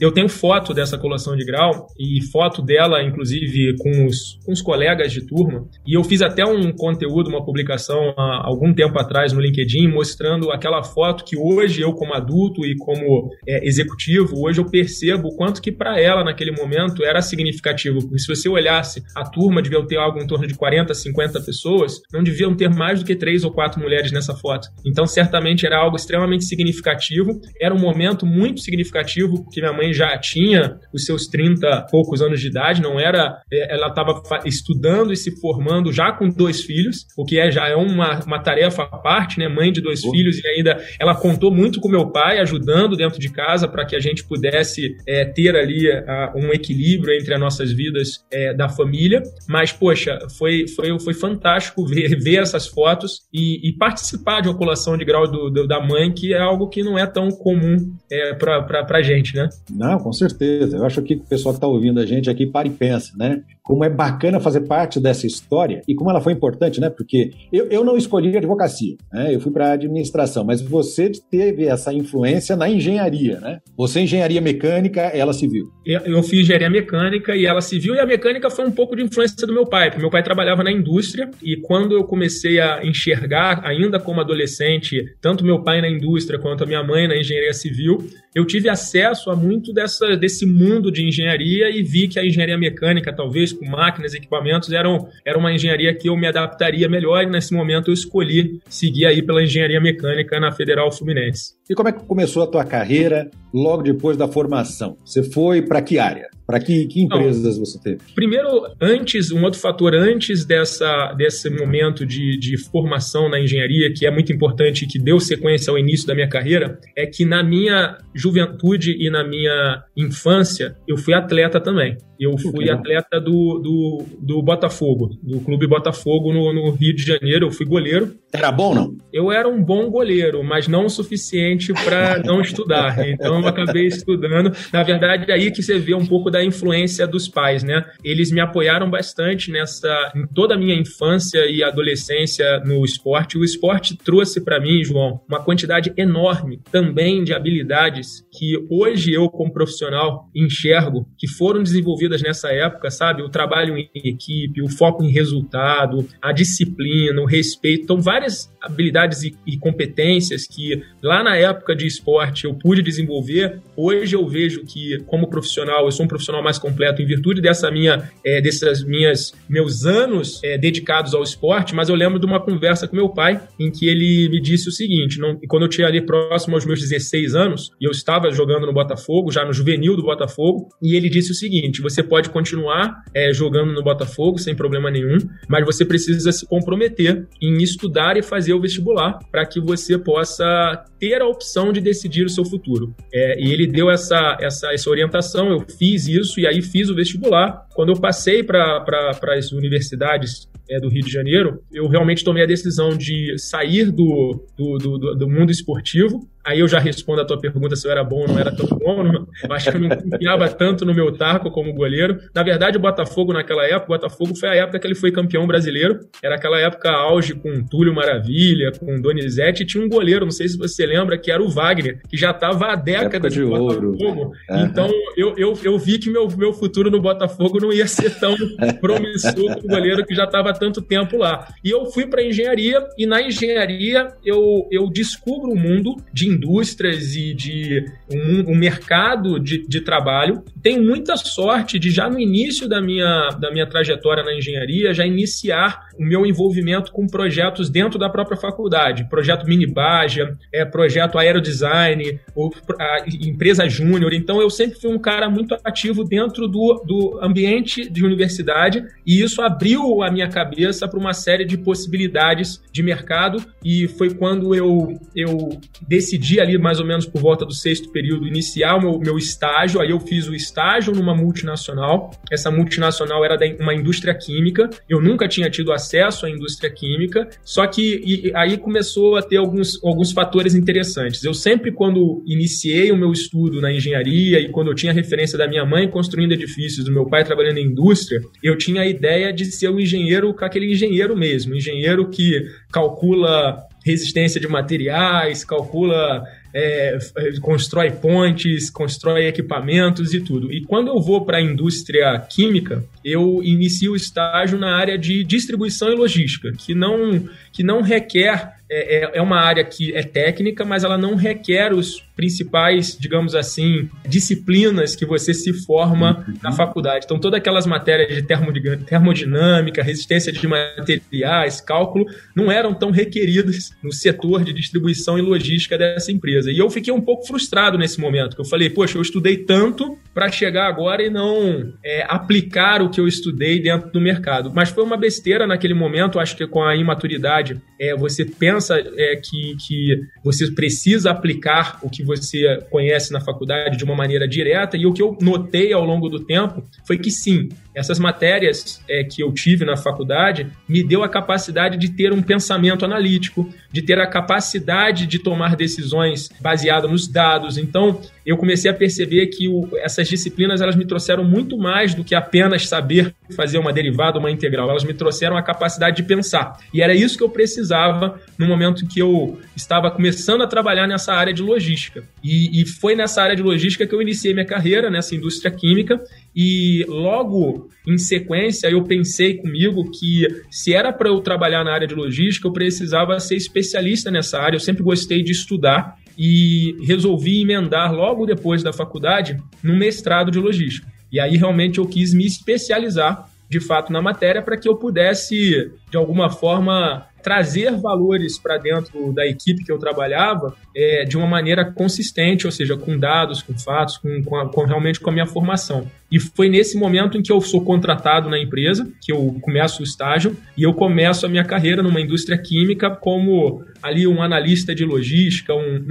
eu 0.00 0.12
tenho 0.12 0.28
foto 0.28 0.74
dessa 0.74 0.98
colação 0.98 1.36
de 1.36 1.44
grau 1.44 1.86
e 1.98 2.22
foto 2.30 2.62
dela, 2.62 3.02
inclusive, 3.02 3.76
com 3.78 4.06
os, 4.06 4.38
com 4.44 4.52
os 4.52 4.62
colegas 4.62 5.12
de 5.12 5.26
turma. 5.26 5.66
E 5.86 5.96
eu 5.96 6.04
fiz 6.04 6.22
até 6.22 6.44
um 6.44 6.72
conteúdo, 6.72 7.28
uma 7.28 7.44
publicação 7.44 8.14
há 8.16 8.46
algum 8.46 8.72
tempo 8.72 8.98
atrás 8.98 9.32
no 9.32 9.40
LinkedIn, 9.40 9.88
mostrando 9.88 10.50
aquela 10.50 10.82
foto 10.82 11.24
que 11.24 11.36
hoje 11.36 11.80
eu, 11.80 11.92
como 11.92 12.14
adulto 12.14 12.64
e 12.64 12.76
como 12.76 13.30
é, 13.46 13.66
executivo, 13.66 14.34
hoje 14.44 14.60
eu 14.60 14.70
percebo 14.70 15.28
o 15.28 15.36
quanto 15.36 15.62
que 15.62 15.72
para 15.72 16.00
ela, 16.00 16.24
naquele 16.24 16.52
momento, 16.52 17.04
era 17.04 17.20
significativo. 17.20 18.00
Porque 18.00 18.18
se 18.18 18.34
você 18.34 18.48
olhasse, 18.48 19.02
a 19.14 19.24
turma 19.24 19.62
devia 19.62 19.84
ter 19.86 19.96
algo 19.96 20.18
em 20.18 20.26
torno 20.26 20.46
de 20.46 20.54
40, 20.54 20.92
50 20.94 21.40
pessoas, 21.40 22.00
não 22.12 22.22
deviam 22.22 22.54
ter 22.56 22.68
mais 22.68 23.00
do 23.00 23.04
que 23.04 23.16
três 23.16 23.44
ou 23.44 23.52
quatro 23.52 23.80
mulheres 23.80 24.12
nessa 24.12 24.34
foto. 24.34 24.68
Então, 24.84 25.06
certamente 25.06 25.66
era 25.66 25.78
algo 25.78 25.96
extremamente 25.96 26.44
significativo. 26.44 27.40
Era 27.60 27.74
um 27.74 27.78
momento 27.78 28.26
muito 28.26 28.60
significativo 28.60 29.37
porque 29.44 29.60
minha 29.60 29.72
mãe 29.72 29.92
já 29.92 30.16
tinha 30.18 30.78
os 30.92 31.04
seus 31.04 31.26
30 31.26 31.86
poucos 31.90 32.20
anos 32.22 32.40
de 32.40 32.48
idade, 32.48 32.82
não 32.82 32.98
era. 32.98 33.40
É, 33.52 33.74
ela 33.74 33.88
estava 33.88 34.22
estudando 34.44 35.12
e 35.12 35.16
se 35.16 35.40
formando 35.40 35.92
já 35.92 36.12
com 36.12 36.28
dois 36.28 36.62
filhos, 36.62 37.06
o 37.16 37.24
que 37.24 37.38
é, 37.38 37.50
já 37.50 37.68
é 37.68 37.76
uma, 37.76 38.20
uma 38.24 38.38
tarefa 38.38 38.82
à 38.82 38.98
parte, 38.98 39.38
né? 39.38 39.48
Mãe 39.48 39.72
de 39.72 39.80
dois 39.80 40.00
filhos, 40.00 40.38
e 40.38 40.46
ainda 40.46 40.82
ela 40.98 41.14
contou 41.14 41.50
muito 41.50 41.80
com 41.80 41.88
meu 41.88 42.10
pai, 42.10 42.38
ajudando 42.38 42.96
dentro 42.96 43.18
de 43.18 43.30
casa 43.30 43.68
para 43.68 43.84
que 43.84 43.96
a 43.96 44.00
gente 44.00 44.24
pudesse 44.24 44.96
é, 45.06 45.24
ter 45.24 45.56
ali 45.56 45.90
a, 45.90 46.32
um 46.34 46.52
equilíbrio 46.52 47.14
entre 47.14 47.34
as 47.34 47.40
nossas 47.40 47.72
vidas 47.72 48.24
é, 48.30 48.54
da 48.54 48.68
família. 48.68 49.22
Mas, 49.48 49.72
poxa, 49.72 50.18
foi, 50.36 50.66
foi, 50.68 50.98
foi 50.98 51.14
fantástico 51.14 51.86
ver, 51.86 52.16
ver 52.20 52.42
essas 52.42 52.66
fotos 52.66 53.22
e, 53.32 53.68
e 53.68 53.72
participar 53.76 54.40
de 54.40 54.48
uma 54.48 54.56
colação 54.56 54.96
de 54.96 55.04
grau 55.04 55.30
do, 55.30 55.50
do, 55.50 55.66
da 55.66 55.80
mãe, 55.80 56.12
que 56.12 56.32
é 56.34 56.38
algo 56.38 56.68
que 56.68 56.82
não 56.82 56.98
é 56.98 57.06
tão 57.06 57.28
comum 57.30 57.76
é, 58.10 58.34
para 58.34 58.86
a 58.90 59.02
gente, 59.02 59.27
né? 59.34 59.48
Não, 59.70 59.98
com 59.98 60.12
certeza. 60.12 60.76
Eu 60.76 60.84
acho 60.84 61.02
que 61.02 61.14
o 61.14 61.20
pessoal 61.20 61.52
que 61.52 61.58
está 61.58 61.66
ouvindo 61.66 62.00
a 62.00 62.06
gente 62.06 62.28
aqui 62.30 62.46
para 62.46 62.68
e 62.68 62.70
pensa, 62.70 63.12
né? 63.16 63.42
Como 63.68 63.84
é 63.84 63.90
bacana 63.90 64.40
fazer 64.40 64.62
parte 64.62 64.98
dessa 64.98 65.26
história 65.26 65.82
e 65.86 65.94
como 65.94 66.08
ela 66.08 66.22
foi 66.22 66.32
importante, 66.32 66.80
né? 66.80 66.88
Porque 66.88 67.32
eu, 67.52 67.66
eu 67.66 67.84
não 67.84 67.98
escolhi 67.98 68.34
advocacia, 68.34 68.96
né? 69.12 69.34
Eu 69.34 69.40
fui 69.40 69.52
para 69.52 69.72
administração, 69.72 70.42
mas 70.42 70.62
você 70.62 71.12
teve 71.30 71.66
essa 71.66 71.92
influência 71.92 72.56
na 72.56 72.66
engenharia, 72.66 73.38
né? 73.38 73.58
Você 73.76 74.00
engenharia 74.00 74.40
mecânica, 74.40 75.02
ela 75.02 75.34
civil. 75.34 75.70
Eu, 75.84 76.00
eu 76.00 76.22
fiz 76.22 76.40
engenharia 76.40 76.70
mecânica 76.70 77.36
e 77.36 77.44
ela 77.44 77.60
civil 77.60 77.94
e 77.94 78.00
a 78.00 78.06
mecânica 78.06 78.48
foi 78.48 78.66
um 78.66 78.72
pouco 78.72 78.96
de 78.96 79.02
influência 79.02 79.46
do 79.46 79.52
meu 79.52 79.66
pai, 79.66 79.90
porque 79.90 80.00
meu 80.00 80.10
pai 80.10 80.22
trabalhava 80.22 80.64
na 80.64 80.72
indústria 80.72 81.30
e 81.42 81.56
quando 81.58 81.94
eu 81.94 82.04
comecei 82.04 82.58
a 82.58 82.82
enxergar 82.82 83.60
ainda 83.66 84.00
como 84.00 84.22
adolescente, 84.22 85.04
tanto 85.20 85.44
meu 85.44 85.62
pai 85.62 85.82
na 85.82 85.90
indústria 85.90 86.38
quanto 86.38 86.64
a 86.64 86.66
minha 86.66 86.82
mãe 86.82 87.06
na 87.06 87.18
engenharia 87.18 87.52
civil, 87.52 87.98
eu 88.34 88.46
tive 88.46 88.70
acesso 88.70 89.30
a 89.30 89.36
muito 89.36 89.74
dessa, 89.74 90.16
desse 90.16 90.46
mundo 90.46 90.90
de 90.90 91.06
engenharia 91.06 91.68
e 91.70 91.82
vi 91.82 92.08
que 92.08 92.18
a 92.18 92.24
engenharia 92.24 92.56
mecânica, 92.56 93.14
talvez 93.14 93.57
máquinas 93.66 94.14
equipamentos, 94.14 94.72
eram, 94.72 95.08
era 95.24 95.38
uma 95.38 95.52
engenharia 95.52 95.94
que 95.94 96.08
eu 96.08 96.16
me 96.16 96.26
adaptaria 96.26 96.88
melhor 96.88 97.22
e 97.22 97.26
nesse 97.26 97.54
momento 97.54 97.88
eu 97.90 97.94
escolhi 97.94 98.60
seguir 98.68 99.06
aí 99.06 99.22
pela 99.22 99.42
engenharia 99.42 99.80
mecânica 99.80 100.38
na 100.38 100.52
Federal 100.52 100.90
Fluminense. 100.92 101.54
E 101.68 101.74
como 101.74 101.88
é 101.88 101.92
que 101.92 102.04
começou 102.04 102.42
a 102.42 102.46
tua 102.46 102.64
carreira 102.64 103.30
logo 103.52 103.82
depois 103.82 104.16
da 104.16 104.28
formação? 104.28 104.96
Você 105.04 105.22
foi 105.22 105.62
para 105.62 105.82
que 105.82 105.98
área? 105.98 106.28
Para 106.48 106.60
que, 106.60 106.86
que, 106.86 107.02
empresas 107.02 107.58
Não, 107.58 107.66
você 107.66 107.78
teve? 107.78 107.98
Primeiro, 108.14 108.72
antes, 108.80 109.30
um 109.30 109.44
outro 109.44 109.60
fator 109.60 109.94
antes 109.94 110.46
dessa, 110.46 111.12
desse 111.12 111.50
momento 111.50 112.06
de, 112.06 112.38
de 112.38 112.56
formação 112.56 113.28
na 113.28 113.38
engenharia, 113.38 113.92
que 113.92 114.06
é 114.06 114.10
muito 114.10 114.32
importante 114.32 114.86
e 114.86 114.88
que 114.88 114.98
deu 114.98 115.20
sequência 115.20 115.70
ao 115.70 115.78
início 115.78 116.06
da 116.06 116.14
minha 116.14 116.26
carreira, 116.26 116.80
é 116.96 117.04
que 117.04 117.26
na 117.26 117.42
minha 117.42 117.98
juventude 118.14 118.96
e 118.98 119.10
na 119.10 119.22
minha 119.22 119.84
infância, 119.94 120.74
eu 120.88 120.96
fui 120.96 121.12
atleta 121.12 121.60
também. 121.60 121.98
Eu 122.18 122.36
fui 122.36 122.68
atleta 122.68 123.20
do, 123.20 123.60
do, 123.60 124.04
do, 124.20 124.42
Botafogo, 124.42 125.16
do 125.22 125.40
Clube 125.40 125.68
Botafogo 125.68 126.32
no, 126.32 126.52
no, 126.52 126.70
Rio 126.72 126.94
de 126.94 127.04
Janeiro. 127.04 127.46
Eu 127.46 127.52
fui 127.52 127.64
goleiro. 127.64 128.12
Era 128.32 128.50
bom, 128.50 128.74
não? 128.74 128.96
Eu 129.12 129.30
era 129.30 129.48
um 129.48 129.62
bom 129.62 129.88
goleiro, 129.88 130.42
mas 130.42 130.66
não 130.66 130.86
o 130.86 130.90
suficiente 130.90 131.72
para 131.72 132.18
não 132.26 132.40
estudar. 132.40 133.08
Então 133.08 133.40
eu 133.40 133.46
acabei 133.46 133.86
estudando. 133.86 134.52
Na 134.72 134.82
verdade, 134.82 135.30
é 135.30 135.34
aí 135.34 135.52
que 135.52 135.62
você 135.62 135.78
vê 135.78 135.94
um 135.94 136.04
pouco 136.04 136.28
da 136.28 136.37
influência 136.44 137.06
dos 137.06 137.28
pais, 137.28 137.62
né? 137.62 137.84
Eles 138.02 138.30
me 138.30 138.40
apoiaram 138.40 138.90
bastante 138.90 139.50
nessa, 139.50 140.12
em 140.14 140.26
toda 140.26 140.54
a 140.54 140.58
minha 140.58 140.74
infância 140.74 141.46
e 141.46 141.62
adolescência 141.62 142.60
no 142.60 142.84
esporte. 142.84 143.38
O 143.38 143.44
esporte 143.44 143.96
trouxe 143.96 144.40
para 144.40 144.60
mim, 144.60 144.82
João, 144.82 145.20
uma 145.28 145.42
quantidade 145.42 145.92
enorme 145.96 146.60
também 146.70 147.24
de 147.24 147.32
habilidades 147.32 148.24
que 148.36 148.54
hoje 148.70 149.12
eu, 149.12 149.28
como 149.28 149.52
profissional, 149.52 150.28
enxergo 150.34 151.06
que 151.18 151.26
foram 151.26 151.62
desenvolvidas 151.62 152.22
nessa 152.22 152.50
época, 152.50 152.90
sabe? 152.90 153.22
O 153.22 153.28
trabalho 153.28 153.76
em 153.76 153.88
equipe, 153.94 154.62
o 154.62 154.68
foco 154.68 155.02
em 155.02 155.10
resultado, 155.10 156.08
a 156.20 156.32
disciplina, 156.32 157.20
o 157.20 157.26
respeito. 157.26 157.84
Então, 157.84 158.00
várias 158.00 158.52
habilidades 158.60 159.22
e, 159.22 159.36
e 159.46 159.56
competências 159.56 160.46
que 160.46 160.82
lá 161.02 161.22
na 161.22 161.36
época 161.36 161.74
de 161.74 161.86
esporte 161.86 162.44
eu 162.44 162.54
pude 162.54 162.82
desenvolver. 162.82 163.60
Hoje 163.76 164.14
eu 164.14 164.26
vejo 164.26 164.64
que, 164.64 164.98
como 165.06 165.28
profissional, 165.28 165.84
eu 165.84 165.92
sou 165.92 166.04
um 166.04 166.08
profissional 166.08 166.27
mais 166.42 166.58
completo 166.58 167.02
em 167.02 167.06
virtude 167.06 167.40
dessa 167.40 167.70
minha, 167.70 168.10
é, 168.24 168.40
dessas 168.40 168.82
minhas, 168.82 169.34
meus 169.48 169.84
anos 169.84 170.40
é, 170.42 170.56
dedicados 170.56 171.14
ao 171.14 171.22
esporte, 171.22 171.74
mas 171.74 171.88
eu 171.88 171.94
lembro 171.94 172.18
de 172.18 172.26
uma 172.26 172.40
conversa 172.40 172.88
com 172.88 172.96
meu 172.96 173.10
pai 173.10 173.40
em 173.58 173.70
que 173.70 173.86
ele 173.86 174.28
me 174.30 174.40
disse 174.40 174.68
o 174.68 174.72
seguinte, 174.72 175.18
não, 175.18 175.38
quando 175.46 175.64
eu 175.64 175.68
tinha 175.68 175.86
ali 175.86 176.00
próximo 176.00 176.54
aos 176.54 176.64
meus 176.64 176.80
16 176.80 177.34
anos, 177.34 177.70
e 177.80 177.84
eu 177.84 177.90
estava 177.90 178.30
jogando 178.30 178.66
no 178.66 178.72
Botafogo, 178.72 179.30
já 179.30 179.44
no 179.44 179.52
juvenil 179.52 179.94
do 179.96 180.02
Botafogo, 180.02 180.68
e 180.82 180.96
ele 180.96 181.08
disse 181.10 181.32
o 181.32 181.34
seguinte, 181.34 181.82
você 181.82 181.98
você 181.98 182.02
pode 182.02 182.30
continuar 182.30 183.02
é, 183.12 183.32
jogando 183.32 183.72
no 183.72 183.82
Botafogo 183.82 184.38
sem 184.38 184.54
problema 184.54 184.90
nenhum, 184.90 185.18
mas 185.48 185.64
você 185.64 185.84
precisa 185.84 186.30
se 186.30 186.46
comprometer 186.46 187.26
em 187.42 187.60
estudar 187.60 188.16
e 188.16 188.22
fazer 188.22 188.54
o 188.54 188.60
vestibular 188.60 189.18
para 189.32 189.44
que 189.44 189.60
você 189.60 189.98
possa 189.98 190.84
ter 190.98 191.20
a 191.20 191.26
opção 191.26 191.72
de 191.72 191.80
decidir 191.80 192.24
o 192.24 192.28
seu 192.28 192.44
futuro. 192.44 192.94
É, 193.12 193.40
e 193.40 193.52
ele 193.52 193.66
deu 193.66 193.90
essa, 193.90 194.36
essa, 194.40 194.72
essa 194.72 194.90
orientação, 194.90 195.50
eu 195.50 195.64
fiz 195.78 196.06
isso 196.06 196.17
e 196.38 196.46
aí 196.46 196.62
fiz 196.62 196.88
o 196.88 196.94
vestibular. 196.94 197.66
Quando 197.74 197.90
eu 197.90 198.00
passei 198.00 198.42
para 198.42 198.80
pra, 198.80 199.34
as 199.34 199.52
universidades 199.52 200.48
é, 200.68 200.80
do 200.80 200.88
Rio 200.88 201.02
de 201.02 201.10
Janeiro, 201.10 201.62
eu 201.72 201.88
realmente 201.88 202.24
tomei 202.24 202.42
a 202.42 202.46
decisão 202.46 202.96
de 202.96 203.38
sair 203.38 203.90
do, 203.90 204.44
do, 204.56 204.78
do, 204.78 205.14
do 205.14 205.28
mundo 205.28 205.50
esportivo 205.50 206.28
Aí 206.48 206.60
eu 206.60 206.66
já 206.66 206.78
respondo 206.78 207.20
a 207.20 207.26
tua 207.26 207.38
pergunta 207.38 207.76
se 207.76 207.86
eu 207.86 207.92
era 207.92 208.02
bom 208.02 208.20
ou 208.20 208.28
não 208.28 208.38
era 208.38 208.50
tão 208.50 208.66
bom. 208.66 209.26
Eu 209.44 209.52
acho 209.52 209.70
que 209.70 209.76
eu 209.76 209.80
não 209.82 209.90
confiava 209.90 210.48
tanto 210.48 210.86
no 210.86 210.94
meu 210.94 211.12
taco 211.12 211.50
como 211.50 211.74
goleiro. 211.74 212.18
Na 212.34 212.42
verdade, 212.42 212.78
o 212.78 212.80
Botafogo 212.80 213.34
naquela 213.34 213.66
época, 213.66 213.84
o 213.84 213.96
Botafogo 213.98 214.34
foi 214.34 214.48
a 214.48 214.54
época 214.54 214.78
que 214.78 214.86
ele 214.86 214.94
foi 214.94 215.12
campeão 215.12 215.46
brasileiro. 215.46 216.00
Era 216.22 216.36
aquela 216.36 216.58
época 216.58 216.90
auge 216.90 217.34
com 217.34 217.62
Túlio 217.66 217.94
Maravilha, 217.94 218.72
com 218.72 218.98
Donizete, 218.98 219.62
e 219.62 219.66
tinha 219.66 219.84
um 219.84 219.90
goleiro, 219.90 220.24
não 220.24 220.30
sei 220.30 220.48
se 220.48 220.56
você 220.56 220.86
lembra, 220.86 221.18
que 221.18 221.30
era 221.30 221.42
o 221.42 221.50
Wagner, 221.50 222.00
que 222.08 222.16
já 222.16 222.30
estava 222.30 222.68
há 222.68 222.76
décadas 222.76 223.34
de 223.34 223.42
ouro. 223.42 223.92
Botafogo. 223.92 224.32
Uhum. 224.48 224.64
Então 224.64 224.90
eu, 225.18 225.34
eu, 225.36 225.58
eu 225.62 225.78
vi 225.78 225.98
que 225.98 226.08
meu, 226.08 226.28
meu 226.34 226.54
futuro 226.54 226.90
no 226.90 227.02
Botafogo 227.02 227.60
não 227.60 227.70
ia 227.70 227.86
ser 227.86 228.18
tão 228.18 228.34
promissor 228.80 229.34
como 229.34 229.58
o 229.64 229.68
goleiro 229.68 230.02
que 230.06 230.14
já 230.14 230.24
estava 230.24 230.48
há 230.48 230.54
tanto 230.54 230.80
tempo 230.80 231.18
lá. 231.18 231.46
E 231.62 231.68
eu 231.68 231.84
fui 231.92 232.06
para 232.06 232.22
engenharia, 232.22 232.82
e 232.96 233.04
na 233.04 233.20
engenharia 233.20 234.08
eu, 234.24 234.66
eu 234.70 234.88
descubro 234.88 235.50
o 235.50 235.52
um 235.52 235.60
mundo 235.60 235.96
de 236.10 236.37
indústrias 236.38 237.16
e 237.16 237.34
de 237.34 237.84
um, 238.10 238.52
um 238.52 238.56
mercado 238.56 239.38
de, 239.40 239.66
de, 239.66 239.80
trabalho. 239.80 240.42
Tenho 240.62 240.82
muita 240.82 241.16
sorte 241.16 241.78
de 241.78 241.90
já 241.90 242.08
no 242.08 242.18
início 242.18 242.68
da 242.68 242.80
minha, 242.80 243.30
da 243.40 243.50
minha 243.50 243.66
trajetória 243.66 244.22
na 244.22 244.34
engenharia 244.34 244.94
já 244.94 245.04
iniciar 245.04 245.88
o 245.98 246.04
meu 246.04 246.24
envolvimento 246.24 246.92
com 246.92 247.06
projetos 247.06 247.68
dentro 247.68 247.98
da 247.98 248.08
própria 248.08 248.36
faculdade. 248.36 249.08
Projeto 249.08 249.46
Minibaja, 249.46 250.36
é, 250.52 250.64
projeto 250.64 251.18
Aerodesign, 251.18 252.20
ou, 252.34 252.54
a, 252.78 253.04
empresa 253.08 253.68
júnior. 253.68 254.12
Então 254.12 254.40
eu 254.40 254.48
sempre 254.48 254.80
fui 254.80 254.90
um 254.90 254.98
cara 254.98 255.28
muito 255.28 255.56
ativo 255.64 256.04
dentro 256.04 256.46
do, 256.46 256.82
do 256.86 257.18
ambiente 257.20 257.90
de 257.90 258.04
universidade 258.04 258.84
e 259.06 259.20
isso 259.22 259.42
abriu 259.42 260.02
a 260.02 260.10
minha 260.10 260.28
cabeça 260.28 260.86
para 260.86 260.98
uma 260.98 261.12
série 261.12 261.44
de 261.44 261.58
possibilidades 261.58 262.62
de 262.70 262.82
mercado 262.82 263.44
e 263.64 263.88
foi 263.88 264.10
quando 264.14 264.54
eu, 264.54 264.98
eu 265.14 265.58
decidi 265.86 266.17
decidi 266.18 266.40
ali 266.40 266.58
mais 266.58 266.80
ou 266.80 266.86
menos 266.86 267.06
por 267.06 267.20
volta 267.20 267.46
do 267.46 267.54
sexto 267.54 267.90
período 267.90 268.26
iniciar 268.26 268.76
o 268.76 268.80
meu, 268.80 268.98
meu 268.98 269.18
estágio. 269.18 269.80
Aí 269.80 269.90
eu 269.90 270.00
fiz 270.00 270.28
o 270.28 270.34
estágio 270.34 270.92
numa 270.92 271.14
multinacional. 271.14 272.10
Essa 272.30 272.50
multinacional 272.50 273.24
era 273.24 273.36
de 273.36 273.56
uma 273.60 273.74
indústria 273.74 274.14
química. 274.14 274.68
Eu 274.88 275.00
nunca 275.00 275.26
tinha 275.28 275.48
tido 275.48 275.72
acesso 275.72 276.26
à 276.26 276.30
indústria 276.30 276.70
química. 276.70 277.28
Só 277.42 277.66
que 277.66 278.02
e, 278.04 278.32
aí 278.34 278.58
começou 278.58 279.16
a 279.16 279.22
ter 279.22 279.36
alguns, 279.36 279.82
alguns 279.82 280.12
fatores 280.12 280.54
interessantes. 280.54 281.24
Eu 281.24 281.32
sempre, 281.32 281.72
quando 281.72 282.22
iniciei 282.26 282.90
o 282.90 282.96
meu 282.96 283.12
estudo 283.12 283.60
na 283.60 283.72
engenharia 283.72 284.40
e 284.40 284.48
quando 284.50 284.68
eu 284.68 284.74
tinha 284.74 284.92
referência 284.92 285.38
da 285.38 285.48
minha 285.48 285.64
mãe 285.64 285.88
construindo 285.88 286.32
edifícios, 286.32 286.84
do 286.84 286.92
meu 286.92 287.06
pai 287.06 287.24
trabalhando 287.24 287.58
em 287.58 287.66
indústria, 287.66 288.20
eu 288.42 288.56
tinha 288.58 288.82
a 288.82 288.86
ideia 288.86 289.32
de 289.32 289.44
ser 289.46 289.70
um 289.70 289.78
engenheiro, 289.78 290.34
aquele 290.40 290.70
engenheiro 290.70 291.16
mesmo, 291.16 291.54
engenheiro 291.54 292.08
que 292.08 292.42
calcula 292.72 293.58
resistência 293.88 294.40
de 294.40 294.46
materiais, 294.46 295.44
calcula, 295.44 296.22
é, 296.54 296.98
constrói 297.40 297.90
pontes, 297.90 298.70
constrói 298.70 299.26
equipamentos 299.26 300.12
e 300.12 300.20
tudo. 300.20 300.52
E 300.52 300.60
quando 300.62 300.88
eu 300.88 301.00
vou 301.00 301.24
para 301.24 301.38
a 301.38 301.42
indústria 301.42 302.18
química, 302.20 302.84
eu 303.04 303.40
inicio 303.42 303.92
o 303.92 303.96
estágio 303.96 304.58
na 304.58 304.76
área 304.76 304.98
de 304.98 305.24
distribuição 305.24 305.90
e 305.90 305.96
logística, 305.96 306.52
que 306.52 306.74
não, 306.74 307.28
que 307.52 307.62
não 307.62 307.80
requer 307.80 308.54
é, 308.70 308.96
é, 308.98 309.10
é 309.18 309.22
uma 309.22 309.40
área 309.40 309.64
que 309.64 309.94
é 309.94 310.02
técnica, 310.02 310.64
mas 310.64 310.84
ela 310.84 310.98
não 310.98 311.14
requer 311.14 311.72
os 311.72 312.02
principais, 312.18 312.98
digamos 312.98 313.36
assim, 313.36 313.88
disciplinas 314.04 314.96
que 314.96 315.06
você 315.06 315.32
se 315.32 315.52
forma 315.52 316.24
uhum. 316.26 316.34
na 316.42 316.50
faculdade. 316.50 317.04
Então, 317.04 317.16
todas 317.16 317.38
aquelas 317.38 317.64
matérias 317.64 318.12
de 318.12 318.22
termodinâmica, 318.22 319.84
resistência 319.84 320.32
de 320.32 320.48
materiais, 320.48 321.60
cálculo, 321.60 322.06
não 322.34 322.50
eram 322.50 322.74
tão 322.74 322.90
requeridas 322.90 323.70
no 323.80 323.92
setor 323.92 324.42
de 324.42 324.52
distribuição 324.52 325.16
e 325.16 325.22
logística 325.22 325.78
dessa 325.78 326.10
empresa. 326.10 326.50
E 326.50 326.58
eu 326.58 326.68
fiquei 326.68 326.92
um 326.92 327.00
pouco 327.00 327.24
frustrado 327.24 327.78
nesse 327.78 328.00
momento, 328.00 328.34
que 328.34 328.40
eu 328.40 328.44
falei, 328.44 328.68
poxa, 328.68 328.98
eu 328.98 329.02
estudei 329.02 329.36
tanto 329.36 329.96
para 330.12 330.28
chegar 330.28 330.66
agora 330.66 331.04
e 331.04 331.08
não 331.08 331.72
é, 331.84 332.04
aplicar 332.08 332.82
o 332.82 332.90
que 332.90 333.00
eu 333.00 333.06
estudei 333.06 333.62
dentro 333.62 333.92
do 333.92 334.00
mercado. 334.00 334.50
Mas 334.52 334.70
foi 334.70 334.82
uma 334.82 334.96
besteira 334.96 335.46
naquele 335.46 335.74
momento, 335.74 336.18
acho 336.18 336.36
que 336.36 336.44
com 336.48 336.64
a 336.64 336.74
imaturidade, 336.74 337.62
é, 337.80 337.94
você 337.94 338.24
pensa 338.24 338.74
é, 338.76 339.14
que, 339.14 339.54
que 339.64 340.02
você 340.24 340.50
precisa 340.50 341.12
aplicar 341.12 341.78
o 341.80 341.88
que 341.88 342.07
você 342.08 342.58
conhece 342.70 343.12
na 343.12 343.20
faculdade 343.20 343.76
de 343.76 343.84
uma 343.84 343.94
maneira 343.94 344.26
direta, 344.26 344.76
e 344.76 344.86
o 344.86 344.92
que 344.92 345.02
eu 345.02 345.16
notei 345.20 345.72
ao 345.72 345.84
longo 345.84 346.08
do 346.08 346.24
tempo 346.24 346.62
foi 346.86 346.98
que 346.98 347.10
sim, 347.10 347.48
essas 347.78 347.98
matérias 347.98 348.82
é, 348.88 349.04
que 349.04 349.22
eu 349.22 349.32
tive 349.32 349.64
na 349.64 349.76
faculdade 349.76 350.48
me 350.68 350.82
deu 350.82 351.04
a 351.04 351.08
capacidade 351.08 351.78
de 351.78 351.90
ter 351.90 352.12
um 352.12 352.20
pensamento 352.20 352.84
analítico, 352.84 353.48
de 353.70 353.82
ter 353.82 354.00
a 354.00 354.06
capacidade 354.06 355.06
de 355.06 355.18
tomar 355.18 355.54
decisões 355.54 356.28
baseadas 356.40 356.90
nos 356.90 357.06
dados. 357.06 357.56
Então, 357.56 358.00
eu 358.26 358.36
comecei 358.36 358.70
a 358.70 358.74
perceber 358.74 359.28
que 359.28 359.48
o, 359.48 359.68
essas 359.76 360.08
disciplinas 360.08 360.60
elas 360.60 360.76
me 360.76 360.84
trouxeram 360.84 361.24
muito 361.24 361.56
mais 361.56 361.94
do 361.94 362.04
que 362.04 362.14
apenas 362.14 362.68
saber 362.68 363.14
fazer 363.34 363.58
uma 363.58 363.72
derivada, 363.72 364.18
uma 364.18 364.30
integral. 364.30 364.68
Elas 364.68 364.84
me 364.84 364.92
trouxeram 364.92 365.36
a 365.36 365.42
capacidade 365.42 365.96
de 365.96 366.02
pensar. 366.02 366.58
E 366.74 366.82
era 366.82 366.94
isso 366.94 367.16
que 367.16 367.22
eu 367.22 367.30
precisava 367.30 368.20
no 368.36 368.46
momento 368.46 368.86
que 368.86 369.00
eu 369.00 369.38
estava 369.56 369.90
começando 369.90 370.42
a 370.42 370.46
trabalhar 370.46 370.86
nessa 370.86 371.14
área 371.14 371.32
de 371.32 371.42
logística. 371.42 372.04
E, 372.22 372.60
e 372.60 372.66
foi 372.66 372.94
nessa 372.94 373.22
área 373.22 373.36
de 373.36 373.42
logística 373.42 373.86
que 373.86 373.94
eu 373.94 374.02
iniciei 374.02 374.34
minha 374.34 374.44
carreira, 374.44 374.90
nessa 374.90 375.14
indústria 375.14 375.50
química. 375.50 376.02
E 376.34 376.84
logo 376.88 377.68
em 377.86 377.98
sequência, 377.98 378.68
eu 378.68 378.84
pensei 378.84 379.38
comigo 379.38 379.90
que 379.90 380.26
se 380.50 380.74
era 380.74 380.92
para 380.92 381.08
eu 381.08 381.20
trabalhar 381.20 381.64
na 381.64 381.72
área 381.72 381.86
de 381.86 381.94
logística, 381.94 382.46
eu 382.46 382.52
precisava 382.52 383.18
ser 383.18 383.36
especialista 383.36 384.10
nessa 384.10 384.38
área. 384.38 384.56
Eu 384.56 384.60
sempre 384.60 384.82
gostei 384.82 385.22
de 385.22 385.32
estudar 385.32 385.96
e 386.16 386.76
resolvi 386.84 387.42
emendar 387.42 387.94
logo 387.94 388.26
depois 388.26 388.62
da 388.62 388.72
faculdade 388.72 389.40
no 389.62 389.76
mestrado 389.76 390.30
de 390.30 390.38
logística. 390.38 390.86
E 391.10 391.18
aí 391.18 391.36
realmente 391.36 391.78
eu 391.78 391.86
quis 391.86 392.12
me 392.12 392.26
especializar 392.26 393.28
de 393.48 393.60
fato 393.60 393.92
na 393.92 394.02
matéria 394.02 394.42
para 394.42 394.56
que 394.56 394.68
eu 394.68 394.76
pudesse 394.76 395.72
de 395.90 395.96
alguma 395.96 396.28
forma 396.28 397.06
trazer 397.22 397.76
valores 397.76 398.38
para 398.38 398.56
dentro 398.58 399.12
da 399.12 399.26
equipe 399.26 399.64
que 399.64 399.72
eu 399.72 399.78
trabalhava 399.78 400.54
é, 400.74 401.04
de 401.04 401.16
uma 401.16 401.26
maneira 401.26 401.64
consistente, 401.64 402.46
ou 402.46 402.52
seja, 402.52 402.76
com 402.76 402.98
dados, 402.98 403.42
com 403.42 403.58
fatos, 403.58 403.98
com, 403.98 404.22
com, 404.22 404.36
a, 404.36 404.48
com, 404.48 404.64
realmente 404.64 405.00
com 405.00 405.10
a 405.10 405.12
minha 405.12 405.26
formação. 405.26 405.86
E 406.10 406.18
foi 406.18 406.48
nesse 406.48 406.78
momento 406.78 407.18
em 407.18 407.22
que 407.22 407.30
eu 407.30 407.40
sou 407.40 407.62
contratado 407.62 408.30
na 408.30 408.38
empresa, 408.38 408.90
que 409.02 409.12
eu 409.12 409.36
começo 409.42 409.82
o 409.82 409.84
estágio, 409.84 410.36
e 410.56 410.62
eu 410.62 410.72
começo 410.72 411.26
a 411.26 411.28
minha 411.28 411.44
carreira 411.44 411.82
numa 411.82 412.00
indústria 412.00 412.38
química 412.38 412.90
como 412.90 413.62
ali 413.82 414.06
um 414.06 414.22
analista 414.22 414.74
de 414.74 414.84
logística, 414.84 415.54
um, 415.54 415.84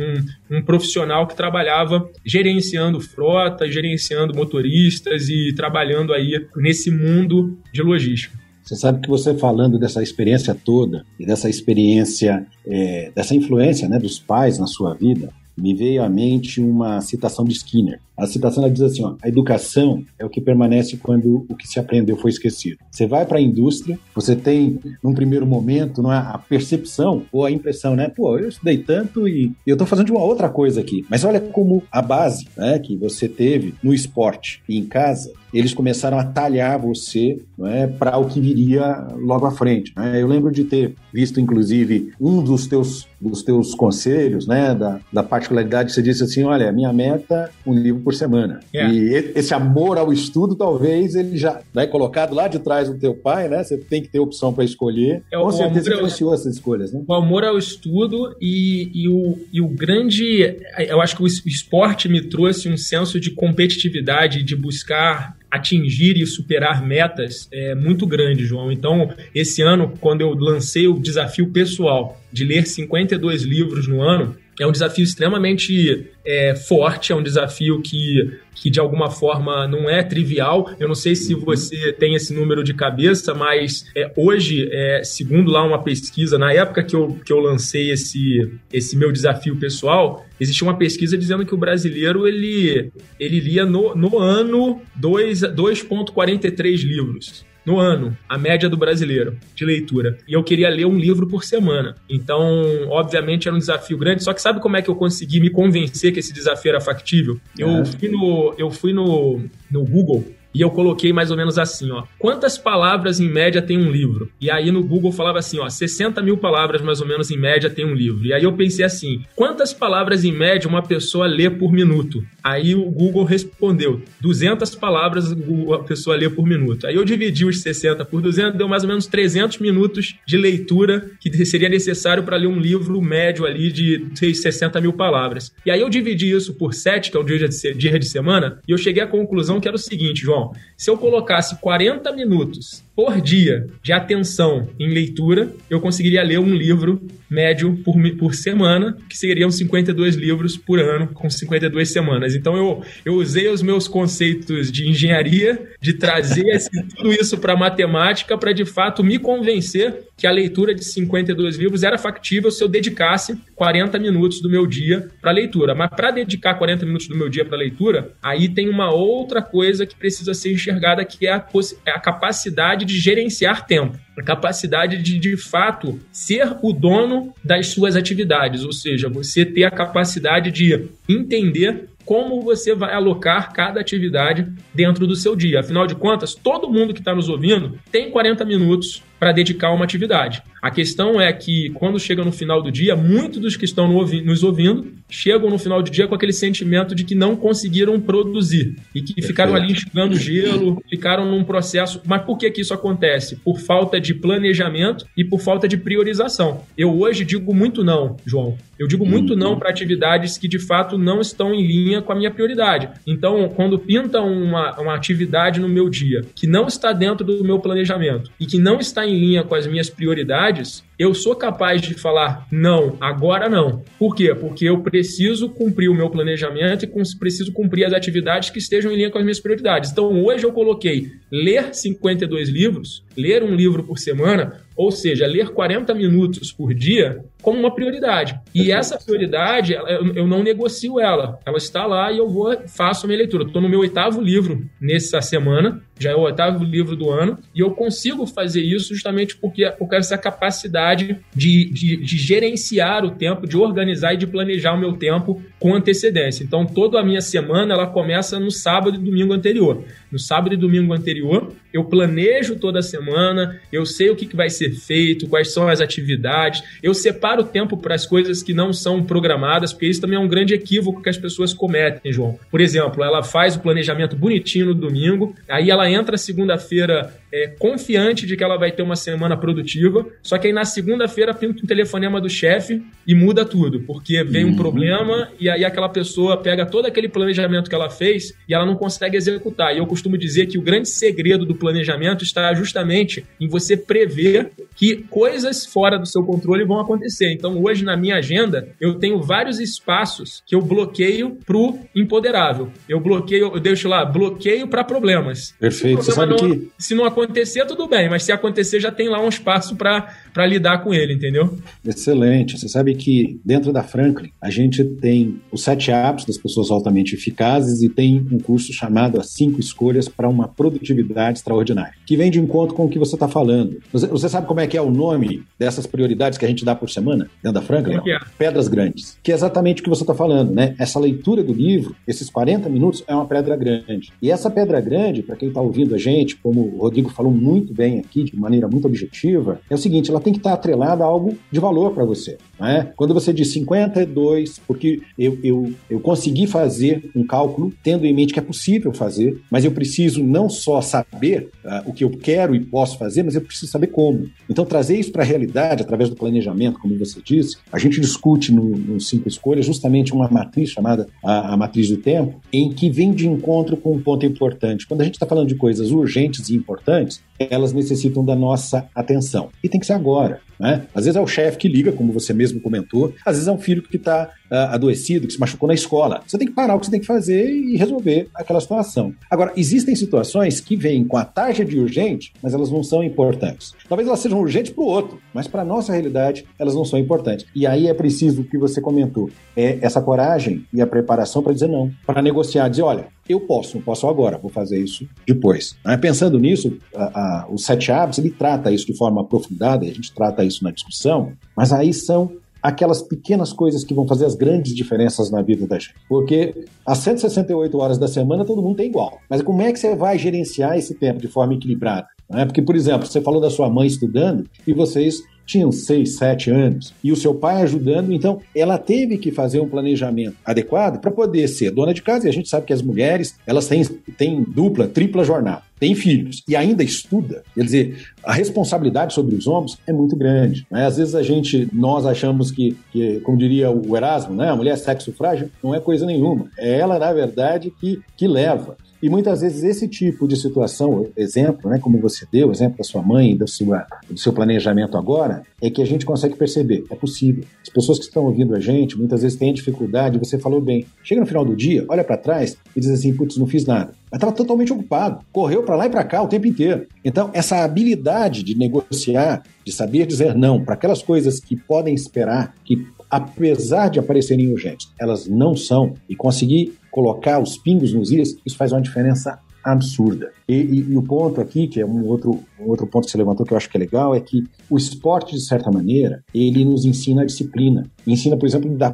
um, 0.49 0.57
um 0.57 0.61
profissional 0.61 1.27
que 1.27 1.35
trabalhava 1.35 2.09
gerenciando 2.25 2.99
frota, 2.99 3.69
gerenciando 3.69 4.33
motoristas 4.33 5.29
e 5.29 5.53
trabalhando 5.55 6.13
aí 6.13 6.47
nesse 6.55 6.89
mundo 6.89 7.57
de 7.71 7.83
logística. 7.83 8.46
Você 8.67 8.75
sabe 8.75 8.99
que 8.99 9.07
você 9.07 9.33
falando 9.33 9.79
dessa 9.79 10.03
experiência 10.03 10.53
toda 10.53 11.05
e 11.17 11.25
dessa 11.25 11.49
experiência, 11.49 12.45
é, 12.65 13.13
dessa 13.15 13.33
influência 13.33 13.87
né, 13.87 13.97
dos 13.97 14.19
pais 14.19 14.59
na 14.59 14.67
sua 14.67 14.93
vida, 14.93 15.31
me 15.57 15.73
veio 15.73 16.03
à 16.03 16.09
mente 16.09 16.59
uma 16.59 16.99
citação 16.99 17.45
de 17.45 17.53
Skinner. 17.53 18.01
A 18.17 18.25
citação 18.25 18.63
ela 18.63 18.71
diz 18.71 18.81
assim: 18.81 19.03
ó, 19.03 19.15
a 19.21 19.27
educação 19.27 20.03
é 20.17 20.25
o 20.25 20.29
que 20.29 20.41
permanece 20.41 20.97
quando 20.97 21.45
o 21.49 21.55
que 21.55 21.67
se 21.67 21.79
aprendeu 21.79 22.17
foi 22.17 22.31
esquecido. 22.31 22.77
Você 22.91 23.05
vai 23.05 23.25
para 23.25 23.37
a 23.37 23.41
indústria, 23.41 23.99
você 24.15 24.35
tem, 24.35 24.79
num 25.03 25.13
primeiro 25.13 25.45
momento, 25.45 26.01
não 26.01 26.11
é, 26.11 26.17
a 26.17 26.37
percepção 26.37 27.23
ou 27.31 27.45
a 27.45 27.51
impressão, 27.51 27.95
né? 27.95 28.09
Pô, 28.09 28.37
eu 28.37 28.49
estudei 28.49 28.77
tanto 28.79 29.27
e 29.27 29.51
eu 29.65 29.73
estou 29.73 29.87
fazendo 29.87 30.07
de 30.07 30.11
uma 30.11 30.23
outra 30.23 30.49
coisa 30.49 30.81
aqui. 30.81 31.05
Mas 31.09 31.23
olha 31.23 31.39
como 31.39 31.83
a 31.91 32.01
base 32.01 32.47
né, 32.57 32.79
que 32.79 32.97
você 32.97 33.27
teve 33.27 33.75
no 33.83 33.93
esporte 33.93 34.61
e 34.67 34.77
em 34.77 34.85
casa 34.85 35.31
eles 35.53 35.73
começaram 35.73 36.19
a 36.19 36.23
talhar 36.23 36.77
você 36.79 37.39
é, 37.63 37.87
para 37.87 38.17
o 38.17 38.25
que 38.27 38.39
viria 38.39 39.07
logo 39.15 39.45
à 39.45 39.51
frente. 39.51 39.93
Né? 39.95 40.21
Eu 40.21 40.27
lembro 40.27 40.51
de 40.51 40.63
ter 40.63 40.95
visto, 41.13 41.39
inclusive, 41.39 42.11
um 42.19 42.43
dos 42.43 42.67
teus, 42.67 43.07
dos 43.19 43.43
teus 43.43 43.73
conselhos, 43.73 44.45
né, 44.45 44.75
da, 44.75 44.99
da 45.11 45.23
particularidade, 45.23 45.93
você 45.93 46.01
disse 46.01 46.23
assim, 46.23 46.43
olha, 46.43 46.71
minha 46.71 46.91
meta, 46.91 47.49
um 47.65 47.73
livro 47.73 48.01
por 48.07 48.13
semana. 48.13 48.61
Yeah. 48.73 48.93
É. 48.93 48.97
E 48.97 49.33
esse 49.35 49.53
amor 49.53 49.97
ao 49.97 50.13
estudo, 50.13 50.55
talvez, 50.55 51.13
ele 51.13 51.35
já 51.35 51.59
né, 51.73 51.85
colocado 51.85 52.33
lá 52.33 52.47
de 52.47 52.57
trás 52.57 52.87
do 52.87 52.97
teu 52.97 53.13
pai, 53.13 53.49
né? 53.49 53.61
Você 53.61 53.77
tem 53.77 54.01
que 54.01 54.07
ter 54.07 54.17
opção 54.17 54.53
para 54.53 54.63
escolher. 54.63 55.23
É, 55.29 55.37
Com 55.37 55.51
certeza 55.51 55.93
influenciou 55.93 56.33
essas 56.33 56.53
escolhas, 56.55 56.93
né? 56.93 57.03
O 57.05 57.13
amor 57.13 57.43
ao 57.43 57.57
estudo 57.57 58.33
e, 58.39 58.89
e, 58.93 59.09
o, 59.09 59.37
e 59.51 59.59
o 59.59 59.67
grande... 59.67 60.55
Eu 60.87 61.01
acho 61.01 61.17
que 61.17 61.23
o 61.23 61.27
esporte 61.27 62.07
me 62.07 62.21
trouxe 62.21 62.69
um 62.69 62.77
senso 62.77 63.19
de 63.19 63.31
competitividade, 63.31 64.41
de 64.41 64.55
buscar 64.55 65.35
atingir 65.51 66.17
e 66.17 66.25
superar 66.25 66.85
metas 66.85 67.49
é 67.51 67.75
muito 67.75 68.07
grande, 68.07 68.45
João. 68.45 68.71
Então, 68.71 69.09
esse 69.35 69.61
ano, 69.61 69.93
quando 69.99 70.21
eu 70.21 70.33
lancei 70.33 70.87
o 70.87 70.99
desafio 70.99 71.51
pessoal 71.51 72.21
de 72.31 72.45
ler 72.45 72.65
52 72.65 73.43
livros 73.43 73.87
no 73.87 74.01
ano, 74.01 74.35
é 74.59 74.65
um 74.65 74.71
desafio 74.71 75.03
extremamente 75.03 76.07
é, 76.25 76.55
forte, 76.55 77.11
é 77.11 77.15
um 77.15 77.21
desafio 77.21 77.81
que, 77.81 78.39
que 78.55 78.69
de 78.69 78.79
alguma 78.79 79.11
forma 79.11 79.67
não 79.67 79.89
é 79.89 80.01
trivial. 80.03 80.69
Eu 80.79 80.87
não 80.87 80.95
sei 80.95 81.15
se 81.15 81.35
uhum. 81.35 81.41
você 81.41 81.93
tem 81.93 82.15
esse 82.15 82.33
número 82.33 82.63
de 82.63 82.73
cabeça, 82.73 83.33
mas 83.33 83.85
é, 83.95 84.11
hoje, 84.15 84.67
é, 84.71 85.01
segundo 85.03 85.51
lá 85.51 85.63
uma 85.63 85.83
pesquisa, 85.83 86.37
na 86.37 86.51
época 86.51 86.83
que 86.83 86.95
eu, 86.95 87.19
que 87.23 87.31
eu 87.31 87.39
lancei 87.39 87.91
esse, 87.91 88.51
esse 88.73 88.95
meu 88.97 89.11
desafio 89.11 89.55
pessoal, 89.57 90.25
existia 90.39 90.67
uma 90.67 90.77
pesquisa 90.77 91.17
dizendo 91.17 91.45
que 91.45 91.53
o 91.53 91.57
brasileiro 91.57 92.27
ele, 92.27 92.91
ele 93.19 93.39
lia 93.39 93.65
no, 93.65 93.95
no 93.95 94.17
ano 94.17 94.81
2,43 94.99 96.83
livros 96.83 97.45
no 97.67 97.79
ano, 97.79 98.17
a 98.29 98.37
média 98.37 98.69
do 98.69 98.77
brasileiro 98.77 99.37
de 99.53 99.65
leitura. 99.65 100.17
E 100.25 100.31
eu 100.31 100.41
queria 100.41 100.69
ler 100.69 100.85
um 100.85 100.97
livro 100.97 101.27
por 101.27 101.43
semana. 101.43 101.95
Então, 102.09 102.39
obviamente, 102.87 103.49
era 103.49 103.55
um 103.55 103.59
desafio 103.59 103.97
grande. 103.97 104.23
Só 104.23 104.31
que 104.31 104.41
sabe 104.41 104.61
como 104.61 104.77
é 104.77 104.81
que 104.81 104.89
eu 104.89 104.95
consegui 104.95 105.41
me 105.41 105.49
convencer 105.49 106.13
que 106.13 106.19
esse 106.19 106.31
desafio 106.31 106.69
era 106.69 106.79
factível? 106.79 107.37
Eu 107.59 107.81
é. 107.81 107.85
fui 107.85 108.07
no, 108.07 108.55
eu 108.57 108.71
fui 108.71 108.93
no, 108.93 109.41
no 109.69 109.83
Google 109.83 110.23
e 110.57 110.61
eu 110.61 110.71
coloquei 110.71 111.13
mais 111.13 111.29
ou 111.29 111.37
menos 111.37 111.59
assim, 111.59 111.91
ó. 111.91 112.03
Quantas 112.17 112.57
palavras 112.57 113.19
em 113.19 113.29
média 113.29 113.61
tem 113.61 113.77
um 113.77 113.91
livro? 113.91 114.31
E 114.41 114.49
aí 114.49 114.71
no 114.71 114.83
Google 114.83 115.11
falava 115.11 115.37
assim, 115.37 115.59
ó, 115.59 115.69
60 115.69 116.19
mil 116.23 116.35
palavras 116.35 116.81
mais 116.81 116.99
ou 116.99 117.07
menos 117.07 117.29
em 117.29 117.37
média 117.37 117.69
tem 117.69 117.85
um 117.85 117.93
livro. 117.93 118.25
E 118.25 118.33
aí 118.33 118.43
eu 118.43 118.53
pensei 118.53 118.83
assim, 118.83 119.23
quantas 119.35 119.71
palavras 119.71 120.25
em 120.25 120.31
média 120.31 120.67
uma 120.67 120.81
pessoa 120.81 121.27
lê 121.27 121.47
por 121.47 121.71
minuto? 121.71 122.25
Aí 122.43 122.73
o 122.73 122.89
Google 122.89 123.23
respondeu, 123.23 124.01
200 124.19 124.73
palavras 124.73 125.31
a 125.31 125.83
pessoa 125.83 126.15
lê 126.15 126.27
por 126.27 126.47
minuto. 126.47 126.87
Aí 126.87 126.95
eu 126.95 127.05
dividi 127.05 127.45
os 127.45 127.61
60 127.61 128.03
por 128.05 128.19
200, 128.19 128.57
deu 128.57 128.67
mais 128.67 128.81
ou 128.81 128.89
menos 128.89 129.05
300 129.05 129.59
minutos 129.59 130.15
de 130.25 130.37
leitura 130.37 131.11
que 131.19 131.45
seria 131.45 131.69
necessário 131.69 132.23
para 132.23 132.35
ler 132.35 132.47
um 132.47 132.59
livro 132.59 132.99
médio 132.99 133.45
ali 133.45 133.71
de 133.71 134.33
60 134.33 134.81
mil 134.81 134.93
palavras. 134.93 135.53
E 135.63 135.69
aí 135.69 135.81
eu 135.81 135.89
dividi 135.89 136.31
isso 136.31 136.55
por 136.55 136.73
7, 136.73 137.11
que 137.11 137.17
é 137.17 137.19
o 137.19 137.23
dia 137.23 137.47
de, 137.47 137.73
dia 137.75 137.99
de 137.99 138.07
semana, 138.07 138.59
e 138.67 138.71
eu 138.71 138.77
cheguei 138.77 139.03
à 139.03 139.07
conclusão 139.07 139.59
que 139.59 139.67
era 139.67 139.75
o 139.75 139.79
seguinte, 139.79 140.21
João, 140.21 140.46
se 140.75 140.89
eu 140.89 140.97
colocasse 140.97 141.57
40 141.57 142.11
minutos 142.13 142.83
por 142.97 143.21
dia 143.21 143.67
de 143.83 143.93
atenção 143.93 144.69
em 144.79 144.89
leitura, 144.89 145.53
eu 145.69 145.79
conseguiria 145.79 146.23
ler 146.23 146.39
um 146.39 146.51
livro 146.51 146.99
médio 147.29 147.77
por, 147.83 147.95
por 148.17 148.33
semana, 148.33 148.97
que 149.07 149.15
seriam 149.15 149.51
52 149.51 150.15
livros 150.15 150.57
por 150.57 150.79
ano, 150.79 151.07
com 151.09 151.29
52 151.29 151.91
semanas. 151.91 152.33
Então 152.33 152.57
eu, 152.57 152.81
eu 153.05 153.13
usei 153.13 153.49
os 153.49 153.61
meus 153.61 153.87
conceitos 153.87 154.71
de 154.71 154.89
engenharia, 154.89 155.69
de 155.79 155.93
trazer 155.93 156.47
esse, 156.47 156.69
tudo 156.95 157.13
isso 157.13 157.37
para 157.37 157.55
matemática, 157.55 158.35
para 158.35 158.51
de 158.51 158.65
fato 158.65 159.03
me 159.03 159.19
convencer 159.19 160.07
que 160.17 160.25
a 160.25 160.31
leitura 160.31 160.73
de 160.73 160.83
52 160.83 161.57
livros 161.57 161.83
era 161.83 161.97
factível 161.97 162.49
se 162.49 162.63
eu 162.63 162.67
dedicasse 162.67 163.37
40 163.55 163.99
minutos 163.99 164.41
do 164.41 164.49
meu 164.49 164.65
dia 164.65 165.07
para 165.21 165.31
leitura. 165.31 165.75
Mas 165.75 165.91
para 165.91 166.09
dedicar 166.09 166.55
40 166.55 166.85
minutos 166.85 167.07
do 167.07 167.15
meu 167.15 167.29
dia 167.29 167.45
para 167.45 167.57
leitura, 167.57 168.13
aí 168.23 168.49
tem 168.49 168.67
uma 168.67 168.91
outra 168.91 169.41
coisa 169.41 169.85
que 169.85 169.95
precisa 169.95 170.33
ser 170.33 170.51
enxergada, 170.51 171.05
que 171.05 171.27
é 171.27 171.33
a, 171.33 171.45
é 171.85 171.91
a 171.91 171.99
capacidade 171.99 172.86
de 172.87 172.99
gerenciar 172.99 173.65
tempo 173.65 173.97
a 174.17 174.23
capacidade 174.23 175.01
de, 175.01 175.19
de 175.19 175.37
fato, 175.37 175.99
ser 176.11 176.57
o 176.63 176.73
dono 176.73 177.33
das 177.43 177.67
suas 177.67 177.95
atividades, 177.95 178.63
ou 178.63 178.73
seja, 178.73 179.07
você 179.07 179.45
ter 179.45 179.63
a 179.63 179.71
capacidade 179.71 180.51
de 180.51 180.89
entender 181.07 181.89
como 182.03 182.41
você 182.41 182.73
vai 182.73 182.93
alocar 182.93 183.51
cada 183.51 183.81
atividade 183.81 184.47
dentro 184.73 185.05
do 185.05 185.15
seu 185.15 185.35
dia. 185.35 185.59
Afinal 185.59 185.85
de 185.85 185.93
contas, 185.93 186.33
todo 186.33 186.71
mundo 186.71 186.93
que 186.93 187.01
está 187.01 187.13
nos 187.13 187.27
ouvindo 187.27 187.77
tem 187.91 188.09
40 188.09 188.45
minutos 188.45 189.03
para 189.19 189.31
dedicar 189.31 189.67
a 189.67 189.73
uma 189.73 189.85
atividade. 189.85 190.41
A 190.61 190.71
questão 190.71 191.21
é 191.21 191.31
que, 191.31 191.69
quando 191.71 191.99
chega 191.99 192.23
no 192.23 192.31
final 192.31 192.61
do 192.61 192.71
dia, 192.71 192.95
muitos 192.95 193.39
dos 193.39 193.55
que 193.55 193.65
estão 193.65 193.87
nos 193.87 194.43
ouvindo 194.43 194.91
chegam 195.09 195.49
no 195.49 195.57
final 195.57 195.81
do 195.81 195.89
dia 195.89 196.07
com 196.07 196.15
aquele 196.15 196.33
sentimento 196.33 196.93
de 196.95 197.03
que 197.03 197.15
não 197.15 197.35
conseguiram 197.35 197.99
produzir 197.99 198.75
e 198.93 199.01
que 199.01 199.21
ficaram 199.21 199.55
ali 199.55 199.71
enxugando 199.71 200.15
gelo, 200.15 200.81
ficaram 200.89 201.25
num 201.25 201.43
processo. 201.43 202.01
Mas 202.05 202.23
por 202.23 202.37
que, 202.37 202.49
que 202.51 202.61
isso 202.61 202.73
acontece? 202.73 203.37
Por 203.37 203.59
falta 203.59 203.99
de 203.99 204.13
planejamento 204.13 205.05
e 205.15 205.23
por 205.23 205.39
falta 205.39 205.67
de 205.67 205.77
priorização. 205.77 206.63
Eu 206.77 206.99
hoje 206.99 207.23
digo 207.23 207.53
muito 207.53 207.83
não, 207.83 208.17
João. 208.25 208.57
Eu 208.77 208.87
digo 208.87 209.05
muito 209.05 209.35
não 209.35 209.53
uhum. 209.53 209.59
para 209.59 209.69
atividades 209.69 210.37
que 210.37 210.47
de 210.47 210.59
fato 210.59 210.97
não 210.97 211.19
estão 211.19 211.53
em 211.53 211.65
linha 211.65 212.01
com 212.01 212.11
a 212.11 212.15
minha 212.15 212.29
prioridade. 212.29 212.89
Então, 213.07 213.49
quando 213.49 213.79
pinta 213.79 214.21
uma, 214.21 214.79
uma 214.79 214.95
atividade 214.95 215.59
no 215.59 215.67
meu 215.67 215.89
dia 215.89 216.21
que 216.35 216.45
não 216.45 216.67
está 216.67 216.93
dentro 216.93 217.25
do 217.25 217.43
meu 217.43 217.59
planejamento 217.59 218.29
e 218.39 218.45
que 218.45 218.59
não 218.59 218.79
está 218.79 219.06
em 219.07 219.17
linha 219.17 219.43
com 219.43 219.55
as 219.55 219.65
minhas 219.65 219.89
prioridades, 219.89 220.83
eu 220.99 221.13
sou 221.13 221.35
capaz 221.35 221.81
de 221.81 221.93
falar 221.93 222.47
não, 222.51 222.97
agora 222.99 223.47
não. 223.47 223.83
Por 223.97 224.15
quê? 224.15 224.33
Porque 224.33 224.65
eu 224.65 224.81
preciso 224.81 225.49
cumprir 225.49 225.89
o 225.89 225.95
meu 225.95 226.09
planejamento 226.09 226.85
e 226.85 227.17
preciso 227.19 227.53
cumprir 227.53 227.85
as 227.85 227.93
atividades 227.93 228.49
que 228.49 228.59
estejam 228.59 228.91
em 228.91 228.95
linha 228.95 229.11
com 229.11 229.17
as 229.17 229.23
minhas 229.23 229.39
prioridades. 229.39 229.91
Então, 229.91 230.23
hoje 230.23 230.45
eu 230.45 230.51
coloquei 230.51 231.11
ler 231.31 231.73
52 231.73 232.49
livros, 232.49 233.03
ler 233.17 233.43
um 233.43 233.55
livro 233.55 233.83
por 233.83 233.97
semana, 233.97 234.61
ou 234.75 234.91
seja, 234.91 235.25
ler 235.25 235.49
40 235.49 235.93
minutos 235.95 236.51
por 236.51 236.71
dia, 236.71 237.25
como 237.41 237.59
uma 237.59 237.73
prioridade. 237.73 238.39
E 238.53 238.71
essa 238.71 238.97
prioridade, 238.97 239.73
eu 239.73 240.27
não 240.27 240.43
negocio 240.43 240.99
ela. 240.99 241.39
Ela 241.45 241.57
está 241.57 241.85
lá 241.85 242.11
e 242.11 242.19
eu 242.19 242.29
vou, 242.29 242.55
faço 242.67 243.05
a 243.05 243.07
minha 243.07 243.17
leitura. 243.17 243.43
Estou 243.43 243.61
no 243.61 243.67
meu 243.67 243.79
oitavo 243.79 244.21
livro 244.21 244.63
nessa 244.79 245.19
semana, 245.21 245.81
já 245.99 246.11
é 246.11 246.15
o 246.15 246.21
oitavo 246.21 246.63
livro 246.63 246.95
do 246.95 247.09
ano, 247.09 247.39
e 247.55 247.59
eu 247.59 247.71
consigo 247.71 248.27
fazer 248.27 248.61
isso 248.61 248.93
justamente 248.93 249.35
porque, 249.35 249.67
porque 249.79 249.95
essa 249.95 250.17
capacidade 250.17 251.19
de, 251.33 251.71
de, 251.71 251.97
de 251.97 252.17
gerenciar 252.17 253.03
o 253.03 253.11
tempo, 253.11 253.47
de 253.47 253.57
organizar 253.57 254.13
e 254.13 254.17
de 254.17 254.27
planejar 254.27 254.73
o 254.73 254.79
meu 254.79 254.93
tempo 254.93 255.41
com 255.59 255.73
antecedência. 255.73 256.43
Então, 256.43 256.65
toda 256.65 256.99
a 256.99 257.03
minha 257.03 257.21
semana 257.21 257.73
ela 257.73 257.87
começa 257.87 258.39
no 258.39 258.51
sábado 258.51 258.95
e 258.95 259.03
domingo 259.03 259.33
anterior. 259.33 259.83
No 260.11 260.19
sábado 260.19 260.53
e 260.53 260.57
domingo 260.57 260.93
anterior, 260.93 261.51
eu 261.77 261.85
planejo 261.85 262.55
toda 262.55 262.81
semana, 262.81 263.59
eu 263.71 263.85
sei 263.85 264.09
o 264.09 264.15
que, 264.15 264.25
que 264.25 264.35
vai 264.35 264.49
ser 264.49 264.71
feito, 264.71 265.27
quais 265.27 265.53
são 265.53 265.67
as 265.67 265.79
atividades, 265.79 266.63
eu 266.81 266.93
separo 266.93 267.41
o 267.41 267.45
tempo 267.45 267.77
para 267.77 267.95
as 267.95 268.05
coisas 268.05 268.41
que 268.41 268.53
não 268.53 268.73
são 268.73 269.03
programadas, 269.03 269.71
porque 269.71 269.87
isso 269.87 270.01
também 270.01 270.17
é 270.17 270.21
um 270.21 270.27
grande 270.27 270.53
equívoco 270.53 271.01
que 271.01 271.09
as 271.09 271.17
pessoas 271.17 271.53
cometem, 271.53 272.11
João. 272.11 272.39
Por 272.49 272.59
exemplo, 272.59 273.03
ela 273.03 273.23
faz 273.23 273.55
o 273.55 273.59
planejamento 273.59 274.15
bonitinho 274.15 274.67
no 274.67 274.73
domingo, 274.73 275.35
aí 275.47 275.69
ela 275.69 275.89
entra 275.89 276.17
segunda-feira 276.17 277.13
é, 277.31 277.47
confiante 277.47 278.25
de 278.25 278.35
que 278.35 278.43
ela 278.43 278.57
vai 278.57 278.71
ter 278.71 278.81
uma 278.81 278.95
semana 278.95 279.35
produtiva, 279.35 280.05
só 280.21 280.37
que 280.37 280.47
aí 280.47 280.53
na 280.53 280.65
segunda-feira 280.65 281.33
pinta 281.33 281.63
um 281.63 281.67
telefonema 281.67 282.19
do 282.21 282.29
chefe 282.29 282.81
e 283.05 283.15
muda 283.15 283.45
tudo, 283.45 283.81
porque 283.81 284.23
vem 284.23 284.45
um 284.45 284.49
uhum. 284.49 284.55
problema 284.55 285.29
e 285.39 285.49
aí 285.49 285.63
aquela 285.63 285.89
pessoa 285.89 286.37
pega 286.37 286.65
todo 286.65 286.85
aquele 286.85 287.09
planejamento 287.09 287.69
que 287.69 287.75
ela 287.75 287.89
fez 287.89 288.33
e 288.47 288.53
ela 288.53 288.65
não 288.65 288.75
consegue 288.75 289.17
executar. 289.17 289.73
E 289.75 289.79
eu 289.79 289.85
costumo 289.85 290.17
dizer 290.17 290.47
que 290.47 290.57
o 290.57 290.61
grande 290.61 290.89
segredo 290.89 291.45
do 291.45 291.55
planejamento 291.55 292.23
está 292.23 292.53
justamente 292.53 293.25
em 293.39 293.47
você 293.47 293.75
prever 293.75 294.51
que 294.75 294.97
coisas 295.09 295.65
fora 295.65 295.97
do 295.97 296.05
seu 296.05 296.23
controle 296.23 296.63
vão 296.63 296.79
acontecer. 296.79 297.31
Então, 297.31 297.61
hoje 297.63 297.83
na 297.83 297.97
minha 297.97 298.17
agenda, 298.17 298.69
eu 298.79 298.95
tenho 298.95 299.21
vários 299.21 299.59
espaços 299.59 300.43
que 300.45 300.55
eu 300.55 300.61
bloqueio 300.61 301.37
pro 301.45 301.79
impoderável. 301.95 302.69
Eu 302.87 302.99
bloqueio, 302.99 303.51
eu 303.53 303.59
deixo 303.59 303.87
lá, 303.87 304.05
bloqueio 304.05 304.67
para 304.67 304.83
problemas. 304.83 305.55
Perfeito. 305.59 306.03
Você 306.03 306.11
sabe 306.11 306.31
não, 306.31 306.37
que... 306.37 306.69
se 306.77 306.93
não 306.93 307.05
acontecer, 307.17 307.65
tudo 307.65 307.87
bem, 307.87 308.07
mas 308.09 308.23
se 308.23 308.31
acontecer, 308.31 308.79
já 308.79 308.91
tem 308.91 309.09
lá 309.09 309.19
um 309.19 309.29
espaço 309.29 309.75
para 309.75 310.15
lidar 310.45 310.83
com 310.83 310.93
ele, 310.93 311.13
entendeu? 311.13 311.57
Excelente. 311.85 312.57
Você 312.57 312.67
sabe 312.67 312.95
que 312.95 313.39
dentro 313.43 313.71
da 313.71 313.83
Franklin, 313.83 314.29
a 314.41 314.49
gente 314.49 314.83
tem 314.83 315.39
os 315.51 315.63
sete 315.63 315.91
hábitos 315.91 316.25
das 316.25 316.37
pessoas 316.37 316.71
altamente 316.71 317.15
eficazes 317.15 317.81
e 317.81 317.89
tem 317.89 318.25
um 318.31 318.39
curso 318.39 318.71
chamado 318.73 319.19
As 319.19 319.31
Cinco 319.31 319.59
Escolhas 319.59 320.07
para 320.07 320.27
uma 320.27 320.47
Produtividade 320.47 321.39
Extraordinária, 321.39 321.93
que 322.05 322.17
vem 322.17 322.31
de 322.31 322.39
encontro 322.39 322.75
com 322.75 322.85
o 322.85 322.89
que 322.89 322.99
você 322.99 323.15
está 323.15 323.27
falando. 323.27 323.77
Você, 323.91 324.07
você, 324.07 324.29
sabe 324.29 324.47
como 324.47 324.59
é 324.59 324.67
que 324.67 324.77
é 324.77 324.81
o 324.81 324.89
nome 324.89 325.43
dessas 325.57 325.85
prioridades 325.85 326.37
que 326.37 326.45
a 326.45 326.47
gente 326.47 326.65
dá 326.65 326.75
por 326.75 326.89
semana 326.89 327.29
dentro 327.41 327.59
da 327.59 327.61
Franklin? 327.61 327.95
É? 327.95 328.19
Pedras 328.37 328.67
Grandes, 328.67 329.17
que 329.23 329.31
é 329.31 329.35
exatamente 329.35 329.81
o 329.81 329.83
que 329.83 329.89
você 329.89 330.03
está 330.03 330.13
falando, 330.13 330.53
né? 330.53 330.75
Essa 330.77 330.99
leitura 330.99 331.43
do 331.43 331.53
livro, 331.53 331.95
esses 332.07 332.29
40 332.29 332.69
minutos, 332.69 333.03
é 333.07 333.13
uma 333.13 333.25
pedra 333.25 333.55
grande. 333.55 334.11
E 334.21 334.31
essa 334.31 334.49
pedra 334.49 334.79
grande, 334.81 335.23
para 335.23 335.35
quem 335.35 335.49
está 335.49 335.61
ouvindo 335.61 335.95
a 335.95 335.97
gente, 335.97 336.35
como 336.35 336.61
o 336.61 336.81
Rodrigo 336.81 337.09
falou 337.09 337.31
muito 337.31 337.73
bem 337.73 337.99
aqui, 337.99 338.23
de 338.23 338.35
maneira 338.35 338.67
muito 338.67 338.87
objetiva, 338.87 339.59
é 339.69 339.75
o 339.75 339.77
seguinte: 339.77 340.09
ela 340.09 340.19
tem 340.27 340.33
que 340.33 340.39
estar 340.39 340.53
atrelada 340.53 341.05
a 341.05 341.07
algo 341.07 341.37
de 341.49 341.57
valor 341.57 341.93
para 341.93 342.03
você. 342.03 342.37
Né? 342.59 342.91
Quando 342.97 343.13
você 343.13 343.31
diz 343.31 343.53
52, 343.53 344.59
porque 344.67 344.99
eu, 345.17 345.39
eu, 345.41 345.73
eu 345.89 346.01
consegui 346.01 346.45
fazer 346.45 347.09
um 347.15 347.25
cálculo 347.25 347.71
tendo 347.81 348.05
em 348.05 348.13
mente 348.13 348.33
que 348.33 348.39
é 348.39 348.41
possível 348.41 348.91
fazer, 348.93 349.39
mas 349.49 349.63
eu 349.63 349.71
preciso 349.71 350.21
não 350.21 350.49
só 350.49 350.81
saber 350.81 351.49
uh, 351.63 351.89
o 351.89 351.93
que 351.93 352.03
eu 352.03 352.09
quero 352.09 352.53
e 352.53 352.59
posso 352.59 352.97
fazer, 352.97 353.23
mas 353.23 353.35
eu 353.35 353.41
preciso 353.41 353.71
saber 353.71 353.87
como. 353.87 354.27
Então, 354.49 354.65
trazer 354.65 354.99
isso 354.99 355.13
para 355.13 355.23
a 355.23 355.25
realidade 355.25 355.81
através 355.81 356.09
do 356.09 356.15
planejamento, 356.15 356.79
como 356.79 356.97
você 356.97 357.21
disse, 357.23 357.55
a 357.71 357.79
gente 357.79 358.01
discute 358.01 358.51
no, 358.51 358.63
no 358.63 358.99
Cinco 358.99 359.29
Escolhas 359.29 359.65
justamente 359.65 360.13
uma 360.13 360.27
matriz 360.29 360.71
chamada 360.71 361.07
a, 361.23 361.53
a 361.53 361.57
matriz 361.57 361.87
do 361.87 361.97
tempo, 361.97 362.41
em 362.51 362.69
que 362.69 362.89
vem 362.89 363.13
de 363.13 363.29
encontro 363.29 363.77
com 363.77 363.93
um 363.93 364.01
ponto 364.01 364.25
importante. 364.25 364.85
Quando 364.85 365.01
a 365.01 365.05
gente 365.05 365.13
está 365.13 365.25
falando 365.25 365.47
de 365.47 365.55
coisas 365.55 365.89
urgentes 365.91 366.49
e 366.49 366.55
importantes, 366.55 367.21
elas 367.39 367.71
necessitam 367.71 368.25
da 368.25 368.35
nossa 368.35 368.89
atenção. 368.93 369.49
E 369.63 369.69
tem 369.69 369.79
que 369.79 369.85
ser 369.85 369.93
agora. 369.93 370.16
agora. 370.19 370.46
Né? 370.59 370.83
Às 370.93 371.05
vezes 371.05 371.15
é 371.15 371.21
o 371.21 371.27
chefe 371.27 371.57
que 371.57 371.67
liga, 371.67 371.91
como 371.91 372.11
você 372.11 372.33
mesmo 372.33 372.59
comentou, 372.59 373.13
às 373.25 373.35
vezes 373.35 373.47
é 373.47 373.51
um 373.51 373.59
filho 373.59 373.81
que 373.81 373.97
está 373.97 374.29
uh, 374.51 374.55
adoecido, 374.73 375.27
que 375.27 375.33
se 375.33 375.39
machucou 375.39 375.67
na 375.67 375.73
escola. 375.73 376.21
Você 376.25 376.37
tem 376.37 376.47
que 376.47 376.53
parar 376.53 376.75
o 376.75 376.79
que 376.79 376.85
você 376.85 376.91
tem 376.91 376.99
que 376.99 377.05
fazer 377.05 377.49
e 377.49 377.77
resolver 377.77 378.29
aquela 378.33 378.59
situação. 378.59 379.13
Agora, 379.29 379.53
existem 379.55 379.95
situações 379.95 380.59
que 380.59 380.75
vêm 380.75 381.05
com 381.05 381.17
a 381.17 381.25
taxa 381.25 381.63
de 381.63 381.79
urgente, 381.79 382.33
mas 382.41 382.53
elas 382.53 382.71
não 382.71 382.83
são 382.83 383.03
importantes. 383.03 383.73
Talvez 383.87 384.07
elas 384.07 384.19
sejam 384.19 384.39
urgentes 384.39 384.71
para 384.71 384.83
o 384.83 384.87
outro, 384.87 385.19
mas 385.33 385.47
para 385.47 385.61
a 385.61 385.65
nossa 385.65 385.91
realidade 385.91 386.45
elas 386.57 386.75
não 386.75 386.85
são 386.85 386.99
importantes. 386.99 387.45
E 387.55 387.65
aí 387.67 387.87
é 387.87 387.93
preciso 387.93 388.41
o 388.41 388.45
que 388.45 388.57
você 388.57 388.81
comentou, 388.81 389.29
é 389.55 389.77
essa 389.81 390.01
coragem 390.01 390.65
e 390.73 390.81
a 390.81 390.87
preparação 390.87 391.43
para 391.43 391.53
dizer 391.53 391.67
não, 391.67 391.91
para 392.05 392.21
negociar, 392.21 392.67
dizer, 392.69 392.83
olha, 392.83 393.07
eu 393.27 393.41
posso, 393.41 393.75
não 393.75 393.83
posso 393.83 394.07
agora, 394.07 394.37
vou 394.37 394.49
fazer 394.49 394.79
isso 394.79 395.07
depois. 395.25 395.75
Né? 395.85 395.97
Pensando 395.97 396.39
nisso, 396.39 396.77
a, 396.95 397.03
a, 397.03 397.47
o 397.49 397.57
Sete 397.57 397.91
Hábitos, 397.91 398.19
ele 398.19 398.29
trata 398.29 398.71
isso 398.71 398.85
de 398.85 398.95
forma 398.95 399.21
aprofundada, 399.21 399.85
a 399.85 399.89
gente 399.89 400.13
trata 400.13 400.45
isso 400.47 400.63
na 400.63 400.71
discussão, 400.71 401.33
mas 401.55 401.71
aí 401.71 401.93
são 401.93 402.31
aquelas 402.61 403.01
pequenas 403.01 403.53
coisas 403.53 403.83
que 403.83 403.93
vão 403.93 404.07
fazer 404.07 404.25
as 404.25 404.35
grandes 404.35 404.75
diferenças 404.75 405.29
na 405.29 405.41
vida 405.41 405.67
da 405.67 405.77
gente. 405.77 405.93
Porque 406.09 406.65
as 406.85 406.97
168 406.99 407.77
horas 407.77 407.97
da 407.97 408.07
semana 408.07 408.43
todo 408.43 408.61
mundo 408.61 408.77
tem 408.77 408.87
igual. 408.87 409.19
Mas 409.29 409.41
como 409.41 409.61
é 409.61 409.71
que 409.71 409.79
você 409.79 409.95
vai 409.95 410.17
gerenciar 410.17 410.77
esse 410.77 410.95
tempo 410.95 411.21
de 411.21 411.27
forma 411.27 411.53
equilibrada? 411.53 412.07
Né? 412.29 412.45
Porque, 412.45 412.61
por 412.61 412.75
exemplo, 412.75 413.07
você 413.07 413.21
falou 413.21 413.39
da 413.39 413.49
sua 413.49 413.69
mãe 413.69 413.87
estudando 413.87 414.45
e 414.65 414.73
vocês 414.73 415.21
tinham 415.47 415.71
seis, 415.71 416.17
sete 416.17 416.51
anos, 416.51 416.93
e 417.03 417.11
o 417.11 417.15
seu 417.15 417.33
pai 417.33 417.61
ajudando, 417.61 418.13
então 418.13 418.39
ela 418.53 418.77
teve 418.77 419.17
que 419.17 419.31
fazer 419.31 419.59
um 419.59 419.67
planejamento 419.67 420.35
adequado 420.45 420.99
para 420.99 421.09
poder 421.09 421.47
ser 421.47 421.71
dona 421.71 421.93
de 421.93 422.03
casa, 422.03 422.27
e 422.27 422.29
a 422.29 422.33
gente 422.33 422.49
sabe 422.49 422.67
que 422.67 422.73
as 422.73 422.81
mulheres, 422.81 423.35
elas 423.47 423.67
têm, 423.67 423.83
têm 424.17 424.43
dupla, 424.43 424.87
tripla 424.87 425.23
jornada, 425.23 425.63
têm 425.79 425.95
filhos 425.95 426.43
e 426.47 426.55
ainda 426.55 426.83
estuda, 426.83 427.43
quer 427.55 427.63
dizer, 427.63 427.97
a 428.23 428.33
responsabilidade 428.33 429.13
sobre 429.13 429.35
os 429.35 429.47
ombros 429.47 429.77
é 429.87 429.93
muito 429.93 430.15
grande. 430.15 430.67
Né? 430.69 430.85
Às 430.85 430.97
vezes 430.97 431.15
a 431.15 431.23
gente, 431.23 431.67
nós 431.71 432.05
achamos 432.05 432.51
que, 432.51 432.75
que, 432.91 433.19
como 433.21 433.37
diria 433.37 433.71
o 433.71 433.95
Erasmo, 433.95 434.35
né? 434.35 434.49
a 434.49 434.55
mulher 434.55 434.73
é 434.73 434.75
sexo 434.75 435.13
frágil, 435.13 435.49
não 435.63 435.73
é 435.73 435.79
coisa 435.79 436.05
nenhuma. 436.05 436.49
É 436.57 436.79
ela, 436.79 436.99
na 436.99 437.13
verdade, 437.13 437.71
que, 437.79 438.01
que 438.17 438.27
leva. 438.27 438.75
E 439.01 439.09
muitas 439.09 439.41
vezes 439.41 439.63
esse 439.63 439.87
tipo 439.87 440.27
de 440.27 440.35
situação, 440.35 441.07
exemplo, 441.15 441.69
né, 441.69 441.77
como 441.79 441.99
você 441.99 442.25
deu, 442.31 442.51
exemplo 442.51 442.77
da 442.77 442.83
sua 442.83 443.01
mãe, 443.01 443.35
do 443.35 443.47
seu, 443.47 443.67
do 444.09 444.17
seu 444.17 444.33
planejamento 444.33 444.97
agora, 444.97 445.43
é 445.61 445.69
que 445.69 445.81
a 445.81 445.85
gente 445.85 446.05
consegue 446.05 446.35
perceber, 446.35 446.83
é 446.89 446.95
possível. 446.95 447.43
As 447.61 447.69
pessoas 447.69 447.99
que 447.99 448.05
estão 448.05 448.25
ouvindo 448.25 448.55
a 448.55 448.59
gente, 448.59 448.97
muitas 448.97 449.21
vezes 449.21 449.37
têm 449.37 449.53
dificuldade, 449.53 450.17
você 450.17 450.39
falou 450.39 450.59
bem, 450.59 450.85
chega 451.03 451.21
no 451.21 451.27
final 451.27 451.45
do 451.45 451.55
dia, 451.55 451.85
olha 451.87 452.03
para 452.03 452.17
trás 452.17 452.57
e 452.75 452.79
diz 452.79 452.89
assim, 452.89 453.13
putz, 453.13 453.37
não 453.37 453.45
fiz 453.45 453.65
nada. 453.65 453.93
Mas 454.11 454.19
estava 454.19 454.31
totalmente 454.31 454.71
ocupado, 454.71 455.19
correu 455.31 455.63
para 455.63 455.75
lá 455.75 455.85
e 455.85 455.89
para 455.89 456.03
cá 456.03 456.21
o 456.21 456.27
tempo 456.27 456.47
inteiro. 456.47 456.87
Então, 457.03 457.29
essa 457.33 457.63
habilidade 457.63 458.41
de 458.41 458.57
negociar, 458.57 459.43
de 459.65 459.71
saber 459.71 460.05
dizer 460.05 460.33
não 460.33 460.63
para 460.63 460.75
aquelas 460.75 461.03
coisas 461.03 461.39
que 461.39 461.55
podem 461.55 461.93
esperar, 461.93 462.55
que 462.63 462.87
apesar 463.09 463.89
de 463.89 463.99
aparecerem 463.99 464.51
urgentes, 464.51 464.91
elas 464.99 465.27
não 465.27 465.55
são, 465.55 465.93
e 466.09 466.15
conseguir 466.15 466.73
colocar 466.91 467.39
os 467.39 467.57
pingos 467.57 467.93
nos 467.93 468.11
is, 468.11 468.37
isso 468.45 468.57
faz 468.57 468.71
uma 468.71 468.81
diferença 468.81 469.39
absurda. 469.63 470.31
E, 470.47 470.53
e, 470.55 470.91
e, 470.91 470.97
o 470.97 471.03
ponto 471.03 471.41
aqui, 471.41 471.67
que 471.67 471.81
é 471.81 471.85
um 471.85 472.05
outro, 472.05 472.39
um 472.59 472.69
outro 472.69 472.87
ponto 472.87 473.05
que 473.05 473.11
você 473.11 473.17
levantou 473.17 473.45
que 473.45 473.53
eu 473.53 473.57
acho 473.57 473.69
que 473.69 473.77
é 473.77 473.79
legal, 473.79 474.15
é 474.15 474.19
que 474.19 474.43
o 474.69 474.77
esporte, 474.77 475.35
de 475.35 475.41
certa 475.41 475.69
maneira, 475.69 476.23
ele 476.33 476.63
nos 476.63 476.85
ensina 476.85 477.23
a 477.23 477.25
disciplina. 477.25 477.85
Ensina, 478.05 478.37
por 478.37 478.45
exemplo, 478.45 478.69
a 478.69 478.71
lidar 478.71 478.93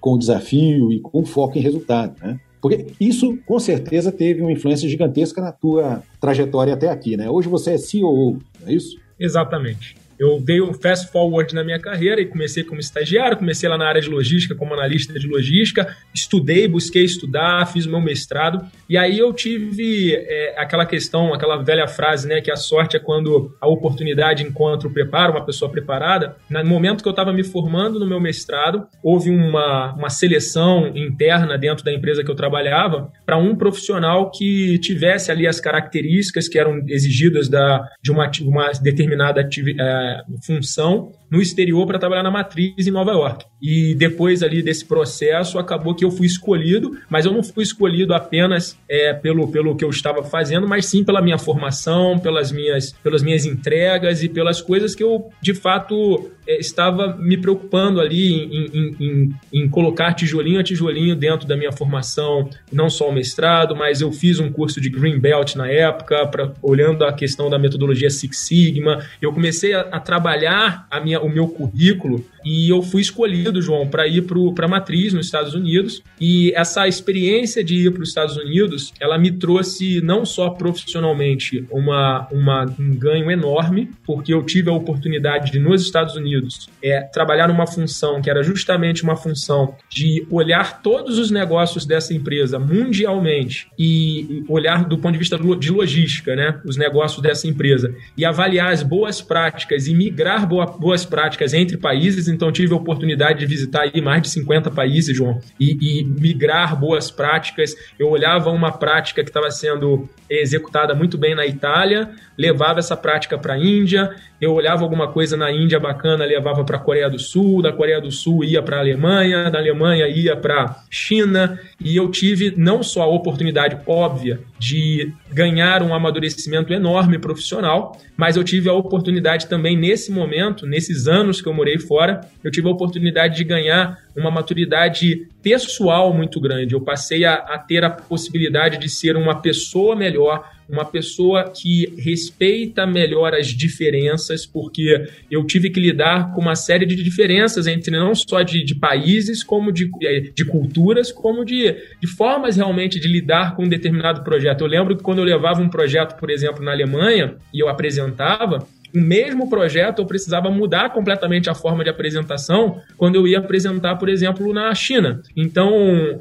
com 0.00 0.12
o 0.12 0.18
desafio 0.18 0.92
e 0.92 1.00
com 1.00 1.24
foco 1.24 1.56
em 1.58 1.62
resultado, 1.62 2.14
né? 2.20 2.38
Porque 2.60 2.86
isso, 2.98 3.36
com 3.46 3.58
certeza, 3.58 4.10
teve 4.10 4.40
uma 4.40 4.52
influência 4.52 4.88
gigantesca 4.88 5.40
na 5.40 5.52
tua 5.52 6.02
trajetória 6.20 6.72
até 6.72 6.88
aqui, 6.88 7.16
né? 7.16 7.28
Hoje 7.28 7.48
você 7.48 7.72
é 7.72 7.78
CEO, 7.78 8.38
não 8.60 8.68
é 8.68 8.72
isso? 8.72 8.98
Exatamente. 9.18 9.96
Eu 10.24 10.40
dei 10.40 10.60
um 10.60 10.72
fast 10.72 11.12
forward 11.12 11.54
na 11.54 11.62
minha 11.62 11.78
carreira 11.78 12.20
e 12.20 12.26
comecei 12.26 12.64
como 12.64 12.80
estagiário, 12.80 13.36
comecei 13.36 13.68
lá 13.68 13.76
na 13.76 13.86
área 13.86 14.00
de 14.00 14.08
logística, 14.08 14.54
como 14.54 14.74
analista 14.74 15.18
de 15.18 15.26
logística, 15.26 15.96
estudei, 16.14 16.66
busquei 16.66 17.04
estudar, 17.04 17.66
fiz 17.66 17.86
meu 17.86 18.00
mestrado, 18.00 18.64
e 18.88 18.96
aí 18.96 19.18
eu 19.18 19.32
tive 19.32 20.14
é, 20.14 20.54
aquela 20.56 20.86
questão, 20.86 21.32
aquela 21.32 21.56
velha 21.62 21.86
frase, 21.86 22.26
né, 22.26 22.40
que 22.40 22.50
a 22.50 22.56
sorte 22.56 22.96
é 22.96 23.00
quando 23.00 23.54
a 23.60 23.68
oportunidade 23.68 24.42
encontra 24.42 24.88
o 24.88 24.92
preparo, 24.92 25.32
uma 25.32 25.44
pessoa 25.44 25.70
preparada. 25.70 26.36
No 26.48 26.64
momento 26.64 27.02
que 27.02 27.08
eu 27.08 27.10
estava 27.12 27.32
me 27.32 27.44
formando 27.44 27.98
no 27.98 28.06
meu 28.06 28.20
mestrado, 28.20 28.86
houve 29.02 29.30
uma, 29.30 29.92
uma 29.94 30.08
seleção 30.08 30.88
interna 30.94 31.58
dentro 31.58 31.84
da 31.84 31.92
empresa 31.92 32.24
que 32.24 32.30
eu 32.30 32.34
trabalhava 32.34 33.10
para 33.26 33.36
um 33.36 33.54
profissional 33.56 34.30
que 34.30 34.78
tivesse 34.78 35.30
ali 35.30 35.46
as 35.46 35.60
características 35.60 36.48
que 36.48 36.58
eram 36.58 36.82
exigidas 36.88 37.48
da, 37.48 37.88
de 38.02 38.10
uma, 38.10 38.30
uma 38.42 38.70
determinada 38.72 39.40
atividade, 39.40 39.88
é, 39.88 40.13
função 40.44 41.12
no 41.34 41.42
exterior 41.42 41.84
para 41.84 41.98
trabalhar 41.98 42.22
na 42.22 42.30
matriz 42.30 42.86
em 42.86 42.92
Nova 42.92 43.10
York. 43.10 43.44
E 43.60 43.94
depois 43.96 44.40
ali 44.42 44.62
desse 44.62 44.84
processo, 44.84 45.58
acabou 45.58 45.94
que 45.94 46.04
eu 46.04 46.10
fui 46.10 46.26
escolhido, 46.26 46.96
mas 47.10 47.26
eu 47.26 47.32
não 47.32 47.42
fui 47.42 47.64
escolhido 47.64 48.14
apenas 48.14 48.78
é, 48.88 49.12
pelo, 49.12 49.48
pelo 49.48 49.74
que 49.74 49.84
eu 49.84 49.90
estava 49.90 50.22
fazendo, 50.22 50.68
mas 50.68 50.86
sim 50.86 51.02
pela 51.02 51.20
minha 51.20 51.38
formação, 51.38 52.18
pelas 52.18 52.52
minhas, 52.52 52.92
pelas 52.92 53.22
minhas 53.22 53.44
entregas 53.44 54.22
e 54.22 54.28
pelas 54.28 54.62
coisas 54.62 54.94
que 54.94 55.02
eu, 55.02 55.28
de 55.42 55.54
fato, 55.54 56.30
é, 56.46 56.58
estava 56.58 57.16
me 57.16 57.36
preocupando 57.36 58.00
ali 58.00 58.34
em, 58.34 58.66
em, 58.66 58.96
em, 59.00 59.34
em, 59.52 59.68
colocar 59.68 60.12
tijolinho 60.12 60.60
a 60.60 60.62
tijolinho 60.62 61.16
dentro 61.16 61.48
da 61.48 61.56
minha 61.56 61.72
formação, 61.72 62.48
não 62.70 62.90
só 62.90 63.08
o 63.08 63.12
mestrado, 63.12 63.74
mas 63.74 64.00
eu 64.00 64.12
fiz 64.12 64.38
um 64.38 64.52
curso 64.52 64.80
de 64.80 64.90
Green 64.90 65.18
Belt 65.18 65.56
na 65.56 65.68
época, 65.68 66.26
pra, 66.26 66.52
olhando 66.62 67.04
a 67.04 67.12
questão 67.12 67.48
da 67.48 67.58
metodologia 67.58 68.10
Six 68.10 68.38
Sigma. 68.38 69.02
Eu 69.20 69.32
comecei 69.32 69.72
a, 69.72 69.80
a 69.80 69.98
trabalhar 69.98 70.86
a 70.90 71.00
minha, 71.00 71.20
o 71.24 71.30
meu 71.30 71.48
currículo 71.48 72.24
e 72.44 72.68
eu 72.68 72.82
fui 72.82 73.00
escolhido, 73.00 73.62
João, 73.62 73.88
para 73.88 74.06
ir 74.06 74.24
para 74.54 74.68
matriz 74.68 75.12
nos 75.12 75.26
Estados 75.26 75.54
Unidos. 75.54 76.02
E 76.20 76.52
essa 76.54 76.86
experiência 76.86 77.64
de 77.64 77.86
ir 77.86 77.92
para 77.92 78.02
os 78.02 78.08
Estados 78.08 78.36
Unidos, 78.36 78.92
ela 79.00 79.18
me 79.18 79.30
trouxe 79.30 80.00
não 80.02 80.24
só 80.24 80.50
profissionalmente 80.50 81.64
uma, 81.70 82.28
uma, 82.30 82.64
um 82.78 82.94
ganho 82.94 83.30
enorme, 83.30 83.90
porque 84.04 84.32
eu 84.32 84.42
tive 84.42 84.70
a 84.70 84.72
oportunidade 84.72 85.50
de, 85.50 85.58
nos 85.58 85.82
Estados 85.82 86.14
Unidos, 86.16 86.68
é, 86.82 87.00
trabalhar 87.00 87.48
numa 87.48 87.66
função 87.66 88.20
que 88.20 88.28
era 88.28 88.42
justamente 88.42 89.02
uma 89.02 89.16
função 89.16 89.74
de 89.88 90.26
olhar 90.30 90.82
todos 90.82 91.18
os 91.18 91.30
negócios 91.30 91.86
dessa 91.86 92.12
empresa 92.12 92.58
mundialmente 92.58 93.68
e 93.78 94.44
olhar 94.48 94.84
do 94.84 94.98
ponto 94.98 95.12
de 95.12 95.18
vista 95.18 95.38
de 95.38 95.70
logística, 95.70 96.36
né, 96.36 96.60
os 96.64 96.76
negócios 96.76 97.22
dessa 97.22 97.46
empresa, 97.46 97.94
e 98.16 98.24
avaliar 98.24 98.72
as 98.72 98.82
boas 98.82 99.22
práticas 99.22 99.86
e 99.86 99.94
migrar 99.94 100.46
boa, 100.46 100.66
boas 100.66 101.04
práticas 101.04 101.54
entre 101.54 101.76
países 101.76 102.28
então 102.34 102.52
tive 102.52 102.74
a 102.74 102.76
oportunidade 102.76 103.38
de 103.38 103.46
visitar 103.46 103.82
aí 103.82 104.00
mais 104.00 104.22
de 104.22 104.28
50 104.30 104.70
países, 104.70 105.16
João, 105.16 105.40
e, 105.58 106.00
e 106.00 106.04
migrar 106.04 106.78
boas 106.78 107.10
práticas. 107.10 107.74
Eu 107.98 108.10
olhava 108.10 108.50
uma 108.50 108.72
prática 108.72 109.22
que 109.22 109.30
estava 109.30 109.50
sendo 109.50 110.08
executada 110.28 110.94
muito 110.94 111.16
bem 111.16 111.34
na 111.34 111.46
Itália, 111.46 112.10
levava 112.36 112.78
essa 112.78 112.96
prática 112.96 113.38
para 113.38 113.54
a 113.54 113.58
Índia, 113.58 114.10
eu 114.40 114.52
olhava 114.52 114.82
alguma 114.82 115.08
coisa 115.08 115.36
na 115.36 115.50
Índia 115.50 115.78
bacana, 115.78 116.24
levava 116.24 116.64
para 116.64 116.76
a 116.76 116.80
Coreia 116.80 117.08
do 117.08 117.18
Sul, 117.18 117.62
da 117.62 117.72
Coreia 117.72 118.00
do 118.00 118.10
Sul 118.10 118.44
ia 118.44 118.62
para 118.62 118.76
a 118.76 118.80
Alemanha, 118.80 119.50
da 119.50 119.58
Alemanha 119.58 120.06
ia 120.08 120.36
para 120.36 120.82
China, 120.90 121.58
e 121.82 121.96
eu 121.96 122.10
tive 122.10 122.52
não 122.56 122.82
só 122.82 123.02
a 123.02 123.06
oportunidade 123.06 123.78
óbvia 123.86 124.40
de 124.64 125.12
ganhar 125.30 125.82
um 125.82 125.92
amadurecimento 125.92 126.72
enorme 126.72 127.18
profissional, 127.18 128.00
mas 128.16 128.34
eu 128.34 128.42
tive 128.42 128.70
a 128.70 128.72
oportunidade 128.72 129.46
também 129.46 129.76
nesse 129.76 130.10
momento, 130.10 130.66
nesses 130.66 131.06
anos 131.06 131.42
que 131.42 131.48
eu 131.48 131.52
morei 131.52 131.78
fora, 131.78 132.22
eu 132.42 132.50
tive 132.50 132.66
a 132.66 132.70
oportunidade 132.70 133.36
de 133.36 133.44
ganhar 133.44 133.98
uma 134.16 134.30
maturidade 134.30 135.28
pessoal 135.42 136.14
muito 136.14 136.40
grande. 136.40 136.74
Eu 136.74 136.80
passei 136.80 137.26
a, 137.26 137.34
a 137.34 137.58
ter 137.58 137.84
a 137.84 137.90
possibilidade 137.90 138.78
de 138.78 138.88
ser 138.88 139.16
uma 139.16 139.42
pessoa 139.42 139.94
melhor, 139.94 140.48
uma 140.68 140.84
pessoa 140.84 141.44
que 141.44 141.92
respeita 141.98 142.86
melhor 142.86 143.34
as 143.34 143.48
diferenças, 143.48 144.46
porque 144.46 145.08
eu 145.30 145.44
tive 145.44 145.70
que 145.70 145.80
lidar 145.80 146.32
com 146.32 146.40
uma 146.40 146.56
série 146.56 146.86
de 146.86 147.02
diferenças 147.02 147.66
entre 147.66 147.96
não 147.96 148.14
só 148.14 148.42
de, 148.42 148.64
de 148.64 148.74
países, 148.74 149.42
como 149.42 149.72
de, 149.72 149.90
de 150.34 150.44
culturas, 150.44 151.12
como 151.12 151.44
de, 151.44 151.74
de 152.00 152.06
formas 152.06 152.56
realmente 152.56 152.98
de 152.98 153.08
lidar 153.08 153.56
com 153.56 153.64
um 153.64 153.68
determinado 153.68 154.22
projeto. 154.22 154.62
Eu 154.62 154.68
lembro 154.68 154.96
que 154.96 155.02
quando 155.02 155.18
eu 155.18 155.24
levava 155.24 155.60
um 155.60 155.68
projeto, 155.68 156.18
por 156.18 156.30
exemplo, 156.30 156.64
na 156.64 156.72
Alemanha, 156.72 157.36
e 157.52 157.60
eu 157.60 157.68
apresentava, 157.68 158.66
o 158.94 159.00
mesmo 159.00 159.50
projeto 159.50 159.98
eu 159.98 160.06
precisava 160.06 160.50
mudar 160.50 160.90
completamente 160.90 161.50
a 161.50 161.54
forma 161.54 161.82
de 161.82 161.90
apresentação 161.90 162.80
quando 162.96 163.16
eu 163.16 163.26
ia 163.26 163.38
apresentar, 163.38 163.96
por 163.96 164.08
exemplo, 164.08 164.52
na 164.52 164.72
China. 164.72 165.20
Então, 165.36 165.72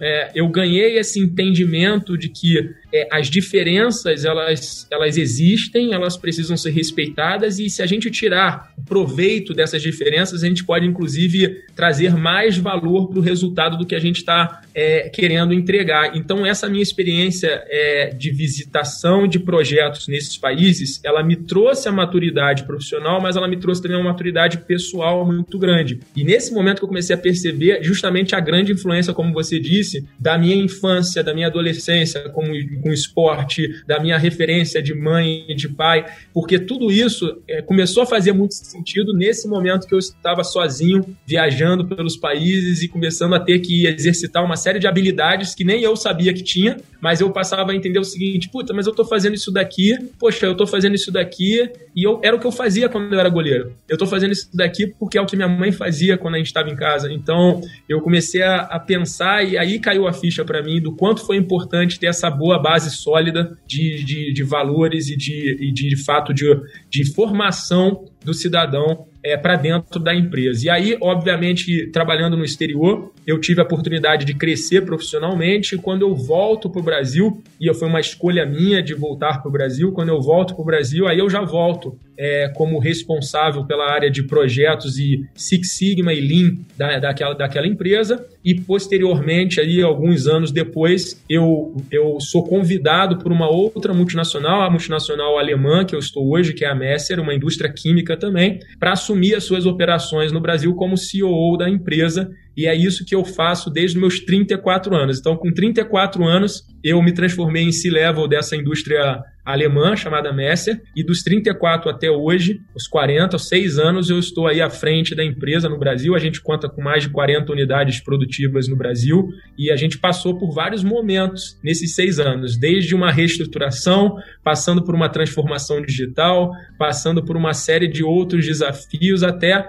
é, 0.02 0.32
eu 0.34 0.48
ganhei 0.48 0.98
esse 0.98 1.20
entendimento 1.20 2.18
de 2.18 2.30
que 2.30 2.72
é, 2.94 3.08
as 3.12 3.28
diferenças 3.28 4.24
elas, 4.24 4.88
elas 4.92 5.18
existem, 5.18 5.94
elas 5.94 6.16
precisam 6.16 6.56
ser 6.56 6.70
respeitadas 6.70 7.58
e 7.60 7.70
se 7.70 7.82
a 7.82 7.86
gente 7.86 8.12
tirar 8.12 8.72
proveito 8.86 9.54
dessas 9.54 9.82
diferenças, 9.82 10.44
a 10.44 10.48
gente 10.48 10.64
pode 10.64 10.86
inclusive 10.86 11.64
trazer 11.76 12.16
mais 12.16 12.58
valor 12.58 13.10
para 13.10 13.20
o 13.20 13.22
resultado 13.22 13.78
do 13.78 13.86
que 13.86 13.96
a 13.96 14.00
gente 14.00 14.18
está 14.18 14.62
é, 14.76 15.10
querendo 15.10 15.54
entregar. 15.54 16.16
Então, 16.16 16.46
essa 16.46 16.70
minha 16.70 16.84
experiência 16.84 17.64
é, 17.68 18.14
de 18.14 18.32
visitação 18.32 19.28
de 19.28 19.40
projetos 19.40 20.08
nesses 20.08 20.38
países, 20.38 21.00
ela 21.04 21.24
me 21.24 21.36
trouxe 21.36 21.88
a 21.88 21.92
maturidade 21.92 22.64
profissional, 22.64 23.22
mas 23.22 23.36
ela 23.36 23.48
me 23.48 23.58
trouxe 23.58 23.82
também 23.82 23.98
uma 23.98 24.12
maturidade 24.12 24.60
pessoal 24.60 25.26
muito 25.26 25.58
grande. 25.58 26.00
E 26.16 26.24
nesse 26.24 26.54
momento 26.54 26.80
que 26.80 26.84
eu 26.84 26.90
comecei 26.90 27.16
a 27.16 27.20
perceber 27.20 27.84
justamente 27.84 28.36
a 28.36 28.40
grande 28.40 28.72
influência, 28.72 29.14
como 29.14 29.34
você 29.34 29.60
disse, 29.60 30.06
da 30.20 30.38
minha 30.38 30.56
infância, 30.56 31.24
da 31.24 31.34
minha 31.34 31.48
adolescência, 31.48 32.30
como 32.30 32.54
com 32.84 32.92
esporte, 32.92 33.68
da 33.88 34.00
minha 34.00 34.18
referência 34.18 34.84
de 34.84 34.94
mãe 34.94 35.46
e 35.48 35.56
de 35.56 35.70
pai, 35.70 36.06
porque 36.34 36.60
tudo 36.60 36.92
isso 36.92 37.42
é, 37.48 37.62
começou 37.62 38.04
a 38.04 38.06
fazer 38.06 38.34
muito 38.34 38.54
sentido 38.54 39.14
nesse 39.14 39.48
momento 39.48 39.88
que 39.88 39.96
eu 39.96 40.00
estava 40.00 40.44
sozinho, 40.44 41.04
viajando 41.26 41.88
pelos 41.88 42.18
países 42.18 42.84
e 42.84 42.88
começando 42.88 43.34
a 43.34 43.40
ter 43.40 43.60
que 43.60 43.88
exercitar 43.88 44.44
uma 44.44 44.58
série 44.58 44.80
de 44.80 44.88
habilidades 44.88 45.56
que 45.56 45.64
nem 45.64 45.82
eu 45.82 45.96
sabia 45.96 46.34
que 46.34 46.44
tinha, 46.44 46.78
mas 47.02 47.22
eu 47.22 47.32
passava 47.32 47.72
a 47.72 47.76
entender 47.76 48.00
o 48.00 48.04
seguinte: 48.04 48.50
puta, 48.50 48.74
mas 48.74 48.86
eu 48.86 48.94
tô 48.94 49.06
fazendo 49.06 49.34
isso 49.34 49.52
daqui, 49.52 49.98
poxa, 50.20 50.46
eu 50.46 50.56
tô 50.56 50.68
fazendo 50.68 50.96
isso 50.96 51.12
daqui, 51.12 51.70
e 51.96 52.06
eu, 52.06 52.20
era 52.24 52.36
o 52.36 52.40
que 52.40 52.48
eu 52.48 52.52
fazia 52.52 52.90
quando 52.90 53.14
eu 53.14 53.20
era 53.20 53.30
goleiro. 53.30 53.74
Eu 53.88 53.98
tô 53.98 54.06
fazendo 54.06 54.32
isso 54.32 54.50
daqui 54.54 54.88
porque 54.88 55.18
é 55.18 55.22
o 55.22 55.26
que 55.26 55.36
minha 55.36 55.48
mãe 55.48 55.72
fazia 55.72 56.18
quando 56.18 56.36
a 56.36 56.38
gente 56.38 56.48
estava 56.48 56.70
em 56.70 56.76
casa. 56.76 57.12
Então 57.12 57.62
eu 57.88 58.02
comecei 58.02 58.42
a, 58.42 58.62
a 58.62 58.80
pensar, 58.80 59.44
e 59.44 59.58
aí 59.58 59.80
caiu 59.80 60.08
a 60.08 60.14
ficha 60.14 60.44
para 60.44 60.62
mim 60.62 60.82
do 60.82 60.96
quanto 60.96 61.26
foi 61.26 61.38
importante 61.38 62.00
ter 62.00 62.08
essa 62.08 62.30
boa 62.30 62.60
base 62.60 62.73
base 62.74 62.90
sólida 62.90 63.56
de, 63.68 64.04
de, 64.04 64.34
de 64.34 64.44
valores 64.44 65.08
e 65.10 65.16
de, 65.16 65.58
e 65.62 65.72
de, 65.72 65.90
de 65.90 66.04
fato 66.04 66.34
de, 66.34 66.46
de 66.90 67.14
formação 67.14 68.06
do 68.26 68.34
cidadão 68.34 69.06
é, 69.24 69.38
para 69.38 69.56
dentro 69.56 70.00
da 70.00 70.14
empresa. 70.16 70.66
E 70.66 70.70
aí, 70.70 70.98
obviamente, 71.00 71.88
trabalhando 71.92 72.36
no 72.36 72.44
exterior, 72.44 73.12
eu 73.28 73.40
tive 73.40 73.62
a 73.62 73.64
oportunidade 73.64 74.26
de 74.26 74.34
crescer 74.34 74.82
profissionalmente. 74.82 75.78
Quando 75.78 76.02
eu 76.02 76.16
volto 76.16 76.70
para 76.70 76.82
o 76.82 76.84
Brasil, 76.84 77.44
e 77.62 77.72
foi 77.74 77.88
uma 77.88 78.00
escolha 78.00 78.46
minha 78.46 78.82
de 78.82 78.94
voltar 78.94 79.42
para 79.42 79.50
o 79.50 79.52
Brasil, 79.52 79.92
quando 79.92 80.10
eu 80.10 80.22
volto 80.22 80.56
para 80.56 80.62
o 80.62 80.66
Brasil, 80.66 81.08
aí 81.08 81.20
eu 81.20 81.30
já 81.30 81.42
volto 81.42 81.98
é, 82.18 82.50
como 82.50 82.80
responsável 82.80 83.66
pela 83.66 83.92
área 83.92 84.10
de 84.10 84.24
projetos 84.24 84.98
e 84.98 85.26
Six 85.34 85.72
Sigma 85.78 86.14
e 86.14 86.22
Lean 86.22 86.56
da, 86.78 87.00
daquela, 87.00 87.34
daquela 87.34 87.68
empresa. 87.68 88.26
E 88.44 88.56
posteriormente, 88.56 89.60
aí, 89.60 89.82
alguns 89.82 90.28
anos 90.28 90.52
depois, 90.52 91.24
eu, 91.30 91.76
eu 91.90 92.20
sou 92.20 92.44
convidado 92.44 93.18
por 93.18 93.32
uma 93.32 93.50
outra 93.50 93.94
multinacional, 93.94 94.62
a 94.62 94.70
multinacional 94.70 95.40
alemã 95.40 95.86
que 95.86 95.96
eu 95.96 96.00
estou 96.00 96.30
hoje, 96.30 96.54
que 96.54 96.66
é 96.66 96.70
a 96.70 96.76
Messer, 96.76 97.20
uma 97.20 97.34
indústria 97.34 97.72
química 97.72 98.18
também, 98.18 98.60
para 98.80 98.92
assumir 98.92 99.36
as 99.36 99.46
suas 99.46 99.66
operações 99.66 100.32
no 100.32 100.42
Brasil 100.42 100.76
como 100.76 100.98
CEO 100.98 101.58
da 101.58 101.70
empresa, 101.70 102.30
e 102.56 102.68
é 102.68 102.76
isso 102.76 103.06
que 103.06 103.16
eu 103.16 103.24
faço 103.24 103.70
desde 103.70 103.98
meus 103.98 104.20
34 104.20 104.96
anos. 104.96 105.20
Então, 105.20 105.36
com 105.36 105.52
34 105.52 106.24
anos, 106.24 106.64
eu 106.84 107.02
me 107.02 107.12
transformei 107.12 107.64
em 107.64 107.72
C-level 107.72 108.28
dessa 108.28 108.56
indústria 108.56 109.24
alemã 109.46 109.96
chamada 109.96 110.32
Messer, 110.32 110.82
e 110.96 111.04
dos 111.04 111.22
34 111.22 111.90
até 111.90 112.10
hoje, 112.10 112.62
os 112.76 112.88
40, 112.88 113.36
os 113.36 113.48
6 113.48 113.78
anos, 113.78 114.10
eu 114.10 114.18
estou 114.18 114.48
aí 114.48 114.62
à 114.62 114.70
frente 114.70 115.14
da 115.14 115.24
empresa 115.24 115.68
no 115.68 115.78
Brasil. 115.78 116.16
A 116.16 116.20
gente 116.20 116.42
conta 116.42 116.70
com 116.70 116.82
mais 116.82 117.04
de 117.04 117.10
40 117.10 117.52
unidades 117.52 118.00
produtivas 118.00 118.68
no 118.68 118.76
Brasil 118.76 119.28
e 119.58 119.72
a 119.72 119.76
gente 119.76 119.98
passou 119.98 120.38
por 120.38 120.54
vários 120.54 120.84
momentos 120.84 121.60
nesses 121.64 121.94
seis 121.94 122.20
anos, 122.20 122.58
desde 122.58 122.96
uma 122.96 123.12
reestruturação, 123.12 124.16
passando 124.44 124.84
por 124.84 124.96
uma 124.96 125.10
transformação 125.10 125.82
digital, 125.82 126.52
passando 126.78 127.24
por 127.24 127.36
uma 127.36 127.54
série 127.54 127.88
de 127.88 128.04
outros 128.04 128.46
desafios, 128.46 129.24
até 129.24 129.68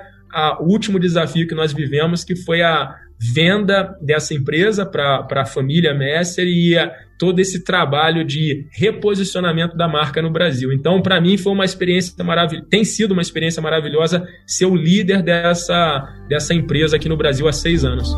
o 0.61 0.65
último 0.65 0.99
desafio 0.99 1.47
que 1.47 1.55
nós 1.55 1.73
vivemos, 1.73 2.25
que 2.25 2.35
foi 2.35 2.63
a 2.63 2.95
venda 3.33 3.97
dessa 4.03 4.35
empresa 4.35 4.85
para 4.85 5.27
a 5.31 5.47
família 5.47 5.95
Messer 5.95 6.47
e 6.47 6.77
a, 6.77 6.93
todo 7.25 7.39
esse 7.39 7.65
trabalho 7.65 8.23
de 8.23 8.67
reposicionamento 8.71 9.75
da 9.75 9.89
marca 9.89 10.21
no 10.21 10.31
Brasil. 10.31 10.71
Então, 10.75 11.01
para 11.01 11.19
mim, 11.19 11.39
foi 11.39 11.55
uma 11.55 11.65
experiência 11.65 12.23
maravilhosa, 12.23 12.67
tem 12.69 12.85
sido 12.85 13.13
uma 13.13 13.23
experiência 13.23 13.63
maravilhosa 13.63 14.23
ser 14.47 14.67
o 14.67 14.77
líder 14.77 15.23
dessa, 15.23 16.07
dessa 16.29 16.53
empresa 16.53 16.97
aqui 16.97 17.09
no 17.09 17.17
Brasil 17.17 17.49
há 17.49 17.53
seis 17.53 17.83
anos. 17.83 18.15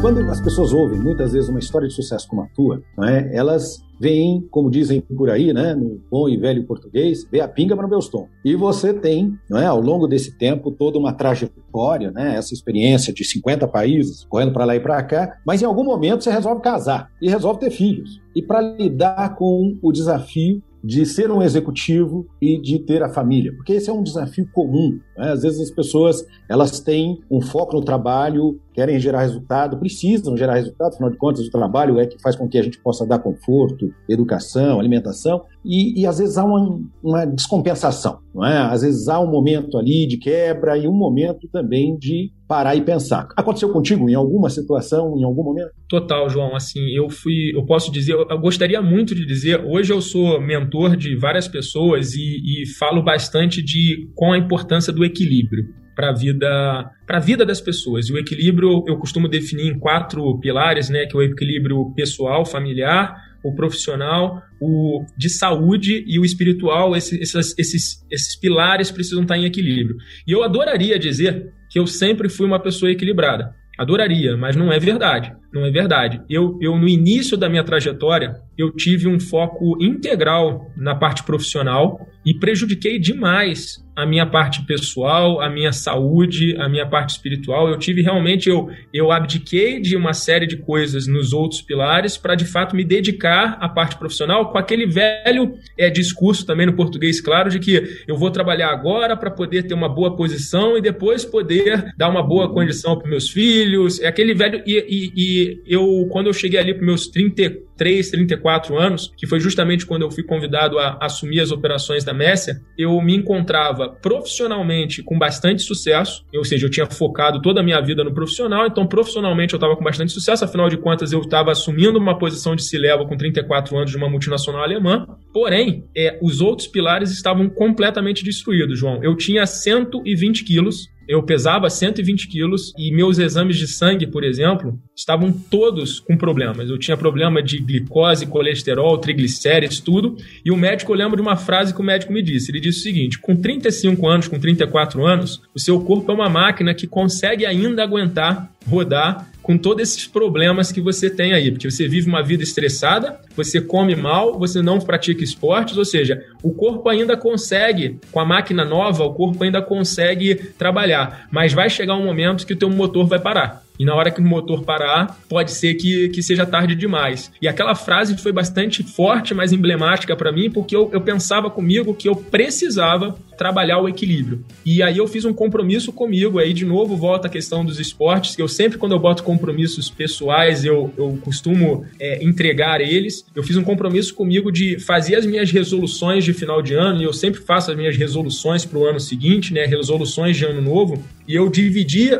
Quando 0.00 0.20
as 0.30 0.40
pessoas 0.40 0.72
ouvem 0.72 1.00
muitas 1.00 1.32
vezes 1.32 1.48
uma 1.48 1.58
história 1.58 1.88
de 1.88 1.92
sucesso 1.92 2.28
como 2.28 2.42
a 2.42 2.46
tua, 2.46 2.80
é? 3.02 3.36
elas 3.36 3.82
veem, 3.98 4.46
como 4.48 4.70
dizem 4.70 5.00
por 5.00 5.28
aí, 5.28 5.52
né, 5.52 5.74
no 5.74 6.00
bom 6.08 6.28
e 6.28 6.36
velho 6.36 6.64
português, 6.64 7.26
vê 7.30 7.40
a 7.40 7.48
pinga 7.48 7.74
para 7.74 7.82
não 7.82 7.90
ver 7.90 7.96
os 7.96 8.08
tom. 8.08 8.28
E 8.44 8.54
você 8.54 8.94
tem, 8.94 9.36
não 9.50 9.58
é, 9.58 9.66
ao 9.66 9.80
longo 9.80 10.06
desse 10.06 10.38
tempo, 10.38 10.70
toda 10.70 11.00
uma 11.00 11.12
trajetória, 11.12 12.12
né, 12.12 12.36
essa 12.36 12.54
experiência 12.54 13.12
de 13.12 13.24
50 13.24 13.66
países, 13.66 14.24
correndo 14.28 14.52
para 14.52 14.64
lá 14.64 14.76
e 14.76 14.80
para 14.80 15.02
cá, 15.02 15.36
mas 15.44 15.62
em 15.62 15.64
algum 15.64 15.82
momento 15.82 16.22
você 16.22 16.30
resolve 16.30 16.62
casar 16.62 17.10
e 17.20 17.28
resolve 17.28 17.58
ter 17.58 17.70
filhos. 17.70 18.20
E 18.36 18.40
para 18.40 18.60
lidar 18.60 19.34
com 19.34 19.76
o 19.82 19.90
desafio 19.90 20.62
de 20.82 21.04
ser 21.04 21.30
um 21.30 21.42
executivo 21.42 22.26
e 22.40 22.60
de 22.60 22.78
ter 22.78 23.02
a 23.02 23.08
família, 23.08 23.52
porque 23.54 23.74
esse 23.74 23.90
é 23.90 23.92
um 23.92 24.02
desafio 24.02 24.48
comum. 24.52 24.98
Né? 25.16 25.32
Às 25.32 25.42
vezes 25.42 25.60
as 25.60 25.70
pessoas 25.70 26.24
elas 26.48 26.80
têm 26.80 27.20
um 27.30 27.40
foco 27.40 27.76
no 27.76 27.84
trabalho, 27.84 28.60
querem 28.72 28.98
gerar 28.98 29.22
resultado, 29.22 29.78
precisam 29.78 30.36
gerar 30.36 30.54
resultado, 30.54 30.94
afinal 30.94 31.10
de 31.10 31.16
contas 31.16 31.46
o 31.46 31.50
trabalho 31.50 31.98
é 31.98 32.06
que 32.06 32.20
faz 32.20 32.36
com 32.36 32.48
que 32.48 32.58
a 32.58 32.62
gente 32.62 32.78
possa 32.80 33.04
dar 33.06 33.18
conforto, 33.18 33.92
educação, 34.08 34.78
alimentação, 34.78 35.44
e, 35.64 36.00
e 36.00 36.06
às 36.06 36.18
vezes 36.18 36.38
há 36.38 36.44
uma, 36.44 36.80
uma 37.02 37.24
descompensação, 37.26 38.20
não 38.38 38.46
é? 38.46 38.56
Às 38.56 38.82
vezes 38.82 39.08
há 39.08 39.18
um 39.18 39.28
momento 39.28 39.76
ali 39.76 40.06
de 40.06 40.16
quebra 40.16 40.78
e 40.78 40.86
um 40.86 40.94
momento 40.94 41.48
também 41.48 41.98
de 41.98 42.30
parar 42.46 42.76
e 42.76 42.80
pensar. 42.80 43.26
Aconteceu 43.36 43.68
contigo 43.70 44.08
em 44.08 44.14
alguma 44.14 44.48
situação, 44.48 45.18
em 45.18 45.24
algum 45.24 45.42
momento? 45.42 45.72
Total, 45.88 46.30
João. 46.30 46.54
Assim, 46.54 46.80
eu 46.94 47.10
fui, 47.10 47.50
eu 47.52 47.66
posso 47.66 47.90
dizer, 47.90 48.12
eu 48.12 48.38
gostaria 48.38 48.80
muito 48.80 49.12
de 49.12 49.26
dizer, 49.26 49.64
hoje 49.64 49.92
eu 49.92 50.00
sou 50.00 50.40
mentor 50.40 50.96
de 50.96 51.16
várias 51.16 51.48
pessoas 51.48 52.14
e, 52.14 52.62
e 52.62 52.66
falo 52.78 53.02
bastante 53.02 53.60
de 53.60 54.08
com 54.14 54.32
a 54.32 54.38
importância 54.38 54.92
do 54.92 55.04
equilíbrio 55.04 55.66
para 55.96 56.10
a 56.10 56.14
vida 56.14 56.90
para 57.04 57.16
a 57.16 57.20
vida 57.20 57.44
das 57.44 57.60
pessoas. 57.60 58.08
E 58.08 58.12
o 58.12 58.18
equilíbrio 58.18 58.84
eu 58.86 58.96
costumo 58.98 59.26
definir 59.26 59.72
em 59.72 59.78
quatro 59.78 60.38
pilares, 60.38 60.88
né, 60.88 61.06
que 61.06 61.16
é 61.16 61.18
o 61.18 61.22
equilíbrio 61.22 61.92
pessoal, 61.96 62.46
familiar, 62.46 63.16
o 63.48 63.54
profissional, 63.54 64.42
o 64.60 65.04
de 65.16 65.28
saúde 65.28 66.04
e 66.06 66.18
o 66.18 66.24
espiritual. 66.24 66.96
Esses, 66.96 67.34
esses, 67.34 68.04
esses, 68.10 68.40
pilares 68.40 68.90
precisam 68.90 69.22
estar 69.22 69.36
em 69.36 69.44
equilíbrio. 69.44 69.96
E 70.26 70.32
eu 70.32 70.42
adoraria 70.42 70.98
dizer 70.98 71.52
que 71.70 71.78
eu 71.78 71.86
sempre 71.86 72.28
fui 72.28 72.46
uma 72.46 72.60
pessoa 72.60 72.90
equilibrada. 72.90 73.54
Adoraria, 73.78 74.36
mas 74.36 74.56
não 74.56 74.72
é 74.72 74.78
verdade. 74.78 75.32
Não 75.52 75.64
é 75.64 75.70
verdade. 75.70 76.20
Eu, 76.28 76.58
eu, 76.60 76.76
no 76.76 76.86
início 76.86 77.36
da 77.36 77.48
minha 77.48 77.64
trajetória, 77.64 78.36
eu 78.56 78.70
tive 78.70 79.08
um 79.08 79.18
foco 79.18 79.76
integral 79.80 80.70
na 80.76 80.94
parte 80.94 81.22
profissional 81.22 82.06
e 82.24 82.34
prejudiquei 82.34 82.98
demais 82.98 83.82
a 83.96 84.06
minha 84.06 84.24
parte 84.24 84.64
pessoal, 84.64 85.40
a 85.40 85.50
minha 85.50 85.72
saúde, 85.72 86.56
a 86.56 86.68
minha 86.68 86.86
parte 86.86 87.10
espiritual. 87.10 87.68
Eu 87.68 87.76
tive 87.76 88.00
realmente, 88.00 88.48
eu, 88.48 88.68
eu 88.92 89.10
abdiquei 89.10 89.80
de 89.80 89.96
uma 89.96 90.12
série 90.12 90.46
de 90.46 90.56
coisas 90.56 91.08
nos 91.08 91.32
outros 91.32 91.60
pilares 91.60 92.16
para 92.16 92.36
de 92.36 92.44
fato 92.44 92.76
me 92.76 92.84
dedicar 92.84 93.56
à 93.60 93.68
parte 93.68 93.96
profissional 93.96 94.52
com 94.52 94.58
aquele 94.58 94.86
velho 94.86 95.58
é, 95.76 95.90
discurso 95.90 96.46
também 96.46 96.64
no 96.64 96.74
português, 96.74 97.20
claro, 97.20 97.50
de 97.50 97.58
que 97.58 98.04
eu 98.06 98.16
vou 98.16 98.30
trabalhar 98.30 98.70
agora 98.70 99.16
para 99.16 99.32
poder 99.32 99.64
ter 99.64 99.74
uma 99.74 99.88
boa 99.88 100.14
posição 100.14 100.78
e 100.78 100.80
depois 100.80 101.24
poder 101.24 101.92
dar 101.96 102.08
uma 102.08 102.22
boa 102.22 102.52
condição 102.52 102.96
para 102.96 103.10
meus 103.10 103.28
filhos. 103.28 104.00
É 104.00 104.06
aquele 104.06 104.32
velho. 104.32 104.62
E, 104.64 104.76
e, 104.88 105.12
e 105.16 105.37
eu, 105.66 106.06
quando 106.10 106.26
eu 106.26 106.32
cheguei 106.32 106.58
ali 106.58 106.74
para 106.74 106.84
meus 106.84 107.08
33, 107.08 108.10
34 108.10 108.78
anos, 108.78 109.12
que 109.16 109.26
foi 109.26 109.40
justamente 109.40 109.86
quando 109.86 110.02
eu 110.02 110.10
fui 110.10 110.22
convidado 110.22 110.78
a 110.78 110.98
assumir 111.00 111.40
as 111.40 111.50
operações 111.50 112.04
da 112.04 112.12
Messia, 112.12 112.60
eu 112.76 113.00
me 113.00 113.14
encontrava 113.14 113.88
profissionalmente 113.88 115.02
com 115.02 115.18
bastante 115.18 115.62
sucesso, 115.62 116.24
ou 116.34 116.44
seja, 116.44 116.66
eu 116.66 116.70
tinha 116.70 116.86
focado 116.86 117.40
toda 117.40 117.60
a 117.60 117.62
minha 117.62 117.80
vida 117.80 118.04
no 118.04 118.12
profissional, 118.12 118.66
então 118.66 118.86
profissionalmente 118.86 119.54
eu 119.54 119.58
estava 119.58 119.76
com 119.76 119.84
bastante 119.84 120.12
sucesso, 120.12 120.44
afinal 120.44 120.68
de 120.68 120.76
contas 120.76 121.12
eu 121.12 121.20
estava 121.20 121.50
assumindo 121.50 121.98
uma 121.98 122.18
posição 122.18 122.54
de 122.54 122.62
C-Level 122.62 123.06
com 123.06 123.16
34 123.16 123.76
anos 123.76 123.90
de 123.90 123.96
uma 123.96 124.08
multinacional 124.08 124.62
alemã, 124.62 125.06
porém, 125.32 125.84
é, 125.96 126.18
os 126.22 126.40
outros 126.40 126.66
pilares 126.68 127.10
estavam 127.10 127.48
completamente 127.48 128.24
destruídos, 128.24 128.78
João. 128.78 129.02
Eu 129.02 129.16
tinha 129.16 129.46
120 129.46 130.44
quilos, 130.44 130.88
eu 131.08 131.22
pesava 131.22 131.70
120 131.70 132.28
quilos 132.28 132.74
e 132.76 132.92
meus 132.92 133.18
exames 133.18 133.56
de 133.56 133.66
sangue, 133.66 134.06
por 134.06 134.22
exemplo, 134.22 134.78
estavam 134.94 135.32
todos 135.32 135.98
com 135.98 136.18
problemas. 136.18 136.68
Eu 136.68 136.78
tinha 136.78 136.98
problema 136.98 137.42
de 137.42 137.58
glicose, 137.58 138.26
colesterol, 138.26 138.98
triglicérides, 138.98 139.80
tudo. 139.80 140.16
E 140.44 140.50
o 140.50 140.56
médico, 140.56 140.92
eu 140.92 140.96
lembro 140.96 141.16
de 141.16 141.22
uma 141.22 141.36
frase 141.36 141.72
que 141.72 141.80
o 141.80 141.84
médico 141.84 142.12
me 142.12 142.22
disse. 142.22 142.50
Ele 142.52 142.60
disse 142.60 142.80
o 142.80 142.82
seguinte: 142.82 143.18
com 143.18 143.34
35 143.34 144.06
anos, 144.06 144.28
com 144.28 144.38
34 144.38 145.06
anos, 145.06 145.40
o 145.54 145.58
seu 145.58 145.80
corpo 145.80 146.12
é 146.12 146.14
uma 146.14 146.28
máquina 146.28 146.74
que 146.74 146.86
consegue 146.86 147.46
ainda 147.46 147.82
aguentar 147.82 148.52
rodar 148.68 149.30
com 149.48 149.56
todos 149.56 149.82
esses 149.82 150.06
problemas 150.06 150.70
que 150.70 150.78
você 150.78 151.08
tem 151.08 151.32
aí, 151.32 151.50
porque 151.50 151.70
você 151.70 151.88
vive 151.88 152.06
uma 152.06 152.22
vida 152.22 152.42
estressada, 152.42 153.18
você 153.34 153.62
come 153.62 153.96
mal, 153.96 154.38
você 154.38 154.60
não 154.60 154.78
pratica 154.78 155.24
esportes, 155.24 155.78
ou 155.78 155.86
seja, 155.86 156.22
o 156.42 156.52
corpo 156.52 156.86
ainda 156.86 157.16
consegue, 157.16 157.98
com 158.12 158.20
a 158.20 158.26
máquina 158.26 158.62
nova, 158.62 159.04
o 159.04 159.14
corpo 159.14 159.42
ainda 159.42 159.62
consegue 159.62 160.34
trabalhar, 160.34 161.26
mas 161.30 161.54
vai 161.54 161.70
chegar 161.70 161.94
um 161.94 162.04
momento 162.04 162.46
que 162.46 162.52
o 162.52 162.58
teu 162.58 162.68
motor 162.68 163.06
vai 163.06 163.18
parar. 163.18 163.62
E 163.78 163.86
na 163.86 163.94
hora 163.94 164.10
que 164.10 164.20
o 164.20 164.24
motor 164.24 164.64
parar, 164.64 165.18
pode 165.30 165.52
ser 165.52 165.74
que, 165.74 166.10
que 166.10 166.22
seja 166.22 166.44
tarde 166.44 166.74
demais. 166.74 167.30
E 167.40 167.48
aquela 167.48 167.74
frase 167.74 168.18
foi 168.18 168.32
bastante 168.32 168.82
forte, 168.82 169.32
mas 169.32 169.52
emblemática 169.52 170.14
para 170.16 170.32
mim, 170.32 170.50
porque 170.50 170.76
eu, 170.76 170.90
eu 170.92 171.00
pensava 171.00 171.48
comigo 171.48 171.94
que 171.94 172.08
eu 172.08 172.16
precisava 172.16 173.16
trabalhar 173.38 173.78
o 173.78 173.88
equilíbrio. 173.88 174.44
E 174.66 174.82
aí 174.82 174.98
eu 174.98 175.06
fiz 175.06 175.24
um 175.24 175.32
compromisso 175.32 175.92
comigo, 175.92 176.38
aí 176.38 176.52
de 176.52 176.66
novo 176.66 176.96
volta 176.96 177.28
a 177.28 177.30
questão 177.30 177.64
dos 177.64 177.78
esportes, 177.78 178.34
que 178.34 178.42
eu 178.42 178.48
sempre, 178.48 178.76
quando 178.76 178.92
eu 178.92 178.98
boto 178.98 179.22
compromissos 179.22 179.88
pessoais, 179.88 180.64
eu, 180.64 180.92
eu 180.98 181.16
costumo 181.22 181.86
é, 182.00 182.22
entregar 182.22 182.80
eles. 182.80 183.24
Eu 183.34 183.42
fiz 183.44 183.56
um 183.56 183.62
compromisso 183.62 184.12
comigo 184.14 184.50
de 184.50 184.78
fazer 184.80 185.14
as 185.14 185.24
minhas 185.24 185.50
resoluções 185.52 186.24
de 186.24 186.32
final 186.34 186.60
de 186.60 186.74
ano, 186.74 187.00
e 187.00 187.04
eu 187.04 187.12
sempre 187.12 187.40
faço 187.40 187.70
as 187.70 187.76
minhas 187.76 187.96
resoluções 187.96 188.64
para 188.64 188.78
o 188.78 188.84
ano 188.84 188.98
seguinte, 188.98 189.54
né, 189.54 189.64
resoluções 189.64 190.36
de 190.36 190.44
ano 190.44 190.60
novo, 190.60 191.02
e 191.28 191.34
eu 191.34 191.48
dividi 191.50 192.10